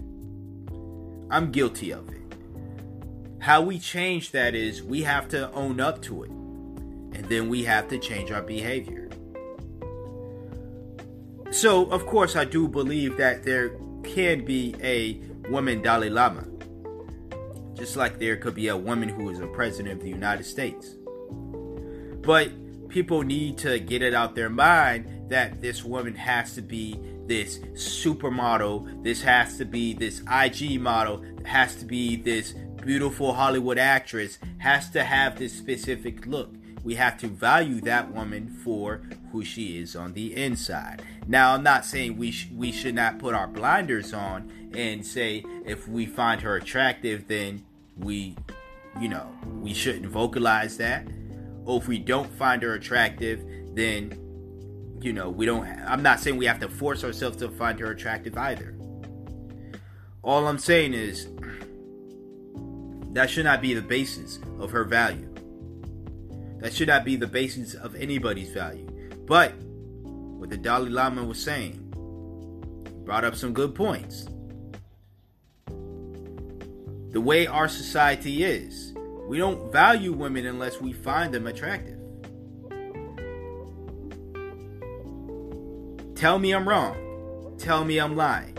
I'm 1.30 1.52
guilty 1.52 1.92
of 1.92 2.10
it. 2.10 2.22
How 3.40 3.62
we 3.62 3.80
change 3.80 4.32
that 4.32 4.56
is 4.56 4.84
we 4.84 5.04
have 5.04 5.28
to 5.30 5.52
own 5.52 5.80
up 5.80 6.02
to 6.04 6.24
it, 6.24 6.30
and 6.30 7.26
then 7.26 7.50
we 7.50 7.64
have 7.64 7.88
to 7.90 7.98
change 7.98 8.32
our 8.32 8.42
behavior. 8.42 9.03
So, 11.54 11.86
of 11.91 12.08
course, 12.08 12.36
I 12.36 12.45
do 12.45 12.68
believe 12.68 13.16
that 13.18 13.43
there 13.43 13.78
can 14.04 14.43
be 14.43 14.76
a 14.82 15.22
woman 15.51 15.84
Dalai 15.84 16.10
Lama. 16.10 16.47
Just 17.76 17.95
like 17.95 18.18
there 18.18 18.38
could 18.38 18.56
be 18.56 18.70
a 18.70 18.76
woman 18.76 19.08
who 19.08 19.30
is 19.30 19.39
a 19.39 19.45
president 19.45 19.99
of 19.99 20.01
the 20.01 20.10
United 20.10 20.45
States. 20.45 20.95
But 22.22 22.89
people 22.89 23.22
need 23.22 23.60
to 23.60 23.78
get 23.78 24.01
it 24.01 24.16
out 24.16 24.34
their 24.34 24.49
mind 24.49 25.30
that 25.30 25.62
this 25.62 25.84
woman 25.84 26.16
has 26.16 26.56
to 26.56 26.64
be 26.64 26.99
this 27.28 27.60
supermodel, 27.74 29.04
this 29.04 29.22
has 29.22 29.56
to 29.60 29.66
be 29.66 29.93
this 29.93 30.24
IG 30.32 30.82
model, 30.82 31.24
has 31.45 31.76
to 31.76 31.86
be 31.86 32.16
this 32.16 32.56
beautiful 32.84 33.32
Hollywood 33.32 33.78
actress, 33.78 34.39
has 34.58 34.89
to 34.89 35.04
have 35.04 35.38
this 35.38 35.54
specific 35.54 36.26
look 36.26 36.56
we 36.84 36.96
have 36.96 37.18
to 37.20 37.28
value 37.28 37.80
that 37.82 38.12
woman 38.12 38.48
for 38.64 39.02
who 39.32 39.44
she 39.44 39.80
is 39.80 39.96
on 39.96 40.14
the 40.14 40.36
inside. 40.36 41.02
Now, 41.28 41.54
I'm 41.54 41.64
not 41.64 41.86
saying 41.86 42.18
we 42.18 42.32
sh- 42.32 42.50
we 42.54 42.72
should 42.72 42.96
not 42.96 43.20
put 43.20 43.34
our 43.34 43.48
blinders 43.48 44.14
on 44.14 44.52
and 44.74 45.06
say 45.06 45.46
if 45.66 45.88
we 45.88 46.06
find 46.06 46.42
her 46.42 46.58
attractive, 46.58 47.28
then 47.28 47.66
we, 47.98 48.36
you 49.00 49.08
know, 49.08 49.30
we 49.62 49.74
shouldn't 49.74 50.08
vocalize 50.08 50.78
that. 50.78 51.08
Or 51.66 51.80
if 51.80 51.88
we 51.88 52.00
don't 52.00 52.32
find 52.34 52.62
her 52.62 52.74
attractive, 52.74 53.42
then, 53.74 54.20
you 55.02 55.14
know, 55.14 55.30
we 55.30 55.46
don't. 55.46 55.66
I'm 55.66 56.04
not 56.04 56.20
saying 56.20 56.36
we 56.36 56.46
have 56.46 56.60
to 56.60 56.68
force 56.68 57.04
ourselves 57.06 57.38
to 57.38 57.50
find 57.50 57.80
her 57.80 57.92
attractive 57.92 58.38
either. 58.38 58.76
All 60.22 60.48
I'm 60.48 60.60
saying 60.60 60.94
is 60.94 61.28
that 63.14 63.30
should 63.30 63.46
not 63.46 63.62
be 63.62 63.74
the 63.74 63.82
basis 63.82 64.40
of 64.60 64.72
her 64.72 64.84
value. 64.84 65.33
That 66.64 66.74
should 66.74 66.88
not 66.88 67.03
be 67.03 67.18
the 67.18 67.28
basis 67.28 67.74
of 67.74 67.93
anybody's 67.93 68.49
value. 68.51 68.88
But 69.26 69.53
what 70.05 70.49
the 70.49 70.55
Dalai 70.55 70.89
Lama 70.89 71.26
was 71.26 71.38
saying, 71.43 71.74
brought 73.03 73.26
up 73.26 73.36
some 73.36 73.51
good 73.51 73.76
points. 73.76 74.30
The 77.09 77.20
way 77.20 77.47
our 77.47 77.68
society 77.68 78.45
is, 78.45 78.93
we 79.28 79.38
don't 79.38 79.74
value 79.74 80.14
women 80.14 80.45
unless 80.45 80.80
we 80.80 80.93
find 80.93 81.34
them 81.34 81.47
attractive. 81.47 81.99
Tell 86.16 86.39
me 86.39 86.53
I'm 86.53 86.68
wrong. 86.68 87.57
Tell 87.57 87.84
me 87.84 87.99
I'm 87.99 88.16
lying. 88.16 88.57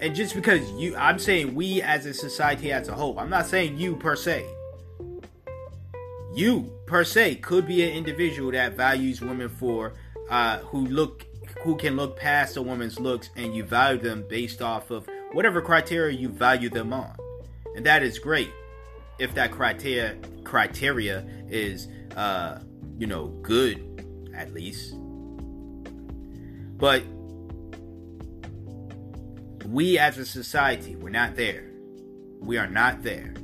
And 0.00 0.16
just 0.16 0.34
because 0.34 0.68
you, 0.72 0.96
I'm 0.96 1.20
saying 1.20 1.54
we 1.54 1.80
as 1.80 2.06
a 2.06 2.12
society 2.12 2.72
as 2.72 2.88
a 2.88 2.92
whole, 2.92 3.16
I'm 3.20 3.30
not 3.30 3.46
saying 3.46 3.78
you 3.78 3.94
per 3.94 4.16
se. 4.16 4.44
You 6.34 6.72
per 6.86 7.04
se 7.04 7.36
could 7.36 7.66
be 7.66 7.82
an 7.82 7.90
individual 7.90 8.52
that 8.52 8.74
values 8.74 9.20
women 9.20 9.48
for 9.48 9.94
uh, 10.28 10.58
who 10.58 10.86
look 10.86 11.26
who 11.62 11.76
can 11.76 11.96
look 11.96 12.16
past 12.16 12.56
a 12.56 12.62
woman's 12.62 12.98
looks 12.98 13.30
and 13.36 13.54
you 13.54 13.64
value 13.64 14.00
them 14.00 14.24
based 14.28 14.62
off 14.62 14.90
of 14.90 15.06
whatever 15.32 15.60
criteria 15.60 16.16
you 16.16 16.28
value 16.28 16.70
them 16.70 16.92
on. 16.92 17.14
And 17.76 17.84
that 17.86 18.02
is 18.02 18.18
great 18.18 18.50
if 19.18 19.34
that 19.34 19.50
criteria 19.50 20.16
criteria 20.44 21.26
is 21.48 21.88
uh 22.16 22.60
you 22.98 23.06
know 23.06 23.26
good 23.42 24.30
at 24.34 24.54
least. 24.54 24.94
But 26.78 27.02
we 29.66 29.98
as 29.98 30.18
a 30.18 30.24
society, 30.24 30.96
we're 30.96 31.10
not 31.10 31.36
there. 31.36 31.70
We 32.40 32.56
are 32.56 32.66
not 32.66 33.02
there. 33.02 33.34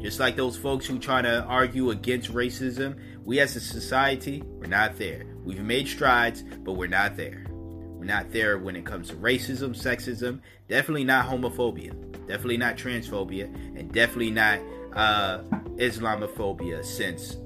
Just 0.00 0.20
like 0.20 0.36
those 0.36 0.56
folks 0.56 0.86
who 0.86 0.98
try 0.98 1.22
to 1.22 1.42
argue 1.44 1.90
against 1.90 2.32
racism, 2.32 2.98
we 3.24 3.40
as 3.40 3.56
a 3.56 3.60
society, 3.60 4.42
we're 4.46 4.66
not 4.66 4.98
there. 4.98 5.24
We've 5.44 5.60
made 5.60 5.88
strides, 5.88 6.42
but 6.42 6.74
we're 6.74 6.88
not 6.88 7.16
there. 7.16 7.46
We're 7.50 8.04
not 8.04 8.30
there 8.30 8.58
when 8.58 8.76
it 8.76 8.84
comes 8.84 9.08
to 9.08 9.16
racism, 9.16 9.70
sexism, 9.70 10.40
definitely 10.68 11.04
not 11.04 11.26
homophobia, 11.26 11.92
definitely 12.26 12.58
not 12.58 12.76
transphobia, 12.76 13.44
and 13.78 13.90
definitely 13.90 14.30
not 14.30 14.60
uh, 14.92 15.38
Islamophobia 15.76 16.84
since 16.84 17.36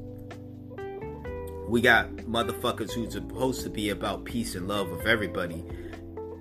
we 1.71 1.81
got 1.81 2.09
motherfuckers 2.17 2.93
who's 2.93 3.13
supposed 3.13 3.63
to 3.63 3.71
be 3.71 3.91
about 3.91 4.25
peace 4.25 4.57
and 4.57 4.67
love 4.67 4.91
of 4.91 5.07
everybody 5.07 5.65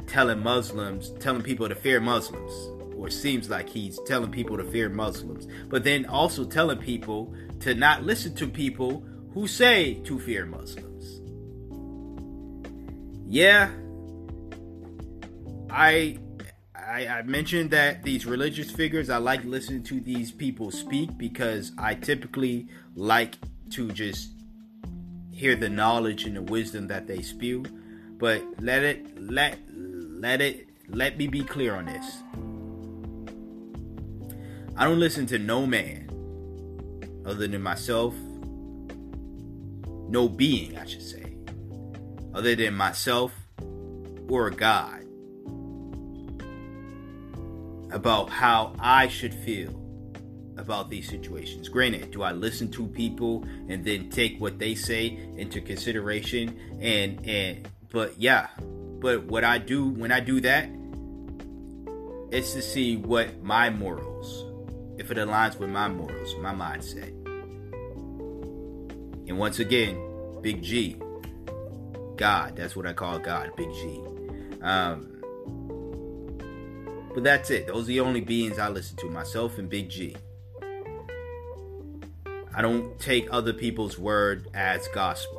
telling 0.07 0.39
Muslims, 0.39 1.11
telling 1.19 1.43
people 1.43 1.69
to 1.69 1.75
fear 1.75 1.99
Muslims, 2.01 2.51
or 2.99 3.09
seems 3.09 3.49
like 3.49 3.69
he's 3.69 3.99
telling 4.05 4.29
people 4.29 4.57
to 4.57 4.63
fear 4.63 4.89
Muslims, 4.89 5.47
but 5.69 5.83
then 5.83 6.05
also 6.05 6.43
telling 6.43 6.77
people 6.77 7.33
to 7.61 7.73
not 7.73 8.03
listen 8.03 8.35
to 8.35 8.47
people 8.47 9.03
who 9.33 9.47
say 9.47 9.95
to 10.03 10.19
fear 10.19 10.45
Muslims. 10.45 11.21
Yeah, 13.25 13.71
I, 15.69 16.17
I, 16.75 17.21
mentioned 17.21 17.71
that 17.71 18.03
these 18.03 18.25
religious 18.25 18.71
figures, 18.71 19.09
I 19.09 19.17
like 19.17 19.43
listening 19.45 19.83
to 19.83 19.99
these 19.99 20.31
people 20.31 20.71
speak 20.71 21.17
because 21.17 21.71
I 21.77 21.93
typically 21.93 22.67
like 22.95 23.35
to 23.71 23.91
just 23.91 24.31
hear 25.31 25.55
the 25.55 25.69
knowledge 25.69 26.25
and 26.25 26.35
the 26.35 26.41
wisdom 26.41 26.87
that 26.87 27.07
they 27.07 27.21
spew. 27.21 27.63
But 28.17 28.43
let 28.59 28.83
it 28.83 29.21
let 29.21 29.59
let 29.71 30.41
it 30.41 30.67
let 30.89 31.17
me 31.17 31.27
be 31.27 31.43
clear 31.43 31.75
on 31.75 31.85
this. 31.85 32.23
I 34.79 34.85
don't 34.85 35.01
listen 35.01 35.25
to 35.25 35.37
no 35.37 35.67
man 35.67 36.09
other 37.25 37.47
than 37.47 37.61
myself. 37.61 38.15
No 40.07 40.29
being, 40.29 40.77
I 40.77 40.85
should 40.85 41.03
say, 41.03 41.35
other 42.33 42.55
than 42.55 42.75
myself 42.75 43.33
or 44.29 44.47
a 44.47 44.51
God 44.51 45.01
about 47.91 48.29
how 48.29 48.73
I 48.79 49.09
should 49.09 49.33
feel 49.33 49.75
about 50.55 50.89
these 50.89 51.09
situations. 51.09 51.67
Granted, 51.67 52.11
do 52.11 52.21
I 52.21 52.31
listen 52.31 52.71
to 52.71 52.87
people 52.87 53.43
and 53.67 53.83
then 53.83 54.09
take 54.09 54.39
what 54.39 54.59
they 54.59 54.75
say 54.75 55.07
into 55.35 55.59
consideration 55.59 56.57
and 56.79 57.19
and 57.27 57.67
but 57.91 58.17
yeah, 58.17 58.47
but 59.01 59.25
what 59.25 59.43
I 59.43 59.57
do 59.57 59.89
when 59.89 60.13
I 60.13 60.21
do 60.21 60.39
that 60.39 60.69
is 62.31 62.53
to 62.53 62.61
see 62.61 62.95
what 62.95 63.43
my 63.43 63.69
morals, 63.69 64.08
if 64.99 65.09
it 65.11 65.17
aligns 65.17 65.57
with 65.57 65.69
my 65.69 65.87
morals, 65.87 66.35
my 66.41 66.53
mindset. 66.53 67.09
And 69.29 69.39
once 69.39 69.59
again, 69.59 69.97
Big 70.41 70.61
G, 70.61 70.97
God, 72.17 72.57
that's 72.57 72.75
what 72.75 72.85
I 72.85 72.91
call 72.91 73.17
God, 73.17 73.51
Big 73.55 73.71
G. 73.71 74.01
Um, 74.61 75.15
but 77.13 77.23
that's 77.23 77.49
it. 77.49 77.65
Those 77.67 77.85
are 77.85 77.87
the 77.87 78.01
only 78.01 78.19
beings 78.19 78.59
I 78.59 78.67
listen 78.67 78.97
to, 78.97 79.05
myself 79.09 79.57
and 79.57 79.69
Big 79.69 79.89
G. 79.89 80.17
I 82.53 82.61
don't 82.61 82.99
take 82.99 83.29
other 83.31 83.53
people's 83.53 83.97
word 83.97 84.49
as 84.53 84.85
gospel. 84.89 85.38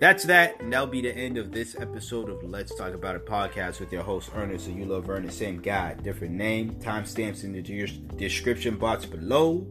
That's 0.00 0.24
that, 0.24 0.58
and 0.62 0.72
that'll 0.72 0.86
be 0.86 1.02
the 1.02 1.14
end 1.14 1.36
of 1.36 1.52
this 1.52 1.76
episode 1.78 2.30
of 2.30 2.42
Let's 2.42 2.74
Talk 2.74 2.94
About 2.94 3.16
It 3.16 3.26
podcast 3.26 3.80
with 3.80 3.92
your 3.92 4.02
host 4.02 4.30
Ernest. 4.34 4.64
So 4.64 4.70
you 4.70 4.86
love 4.86 5.10
Ernest, 5.10 5.36
same 5.36 5.60
guy, 5.60 5.92
different 5.92 6.32
name. 6.32 6.76
Timestamps 6.76 7.44
in 7.44 7.52
the 7.52 7.60
description 8.16 8.76
box 8.76 9.04
below. 9.04 9.66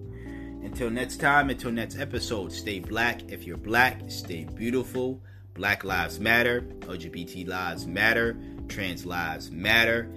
Until 0.61 0.91
next 0.91 1.17
time, 1.17 1.49
until 1.49 1.71
next 1.71 1.97
episode, 1.97 2.51
stay 2.51 2.79
black. 2.79 3.31
If 3.31 3.47
you're 3.47 3.57
black, 3.57 4.03
stay 4.07 4.43
beautiful. 4.43 5.19
Black 5.55 5.83
lives 5.83 6.19
matter. 6.19 6.61
LGBT 6.81 7.47
lives 7.47 7.87
matter. 7.87 8.37
Trans 8.67 9.07
lives 9.07 9.49
matter. 9.49 10.11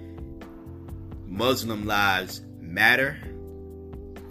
Muslim 1.25 1.87
lives 1.87 2.43
matter. 2.59 3.17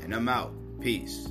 And 0.00 0.14
I'm 0.14 0.28
out. 0.28 0.54
Peace. 0.80 1.26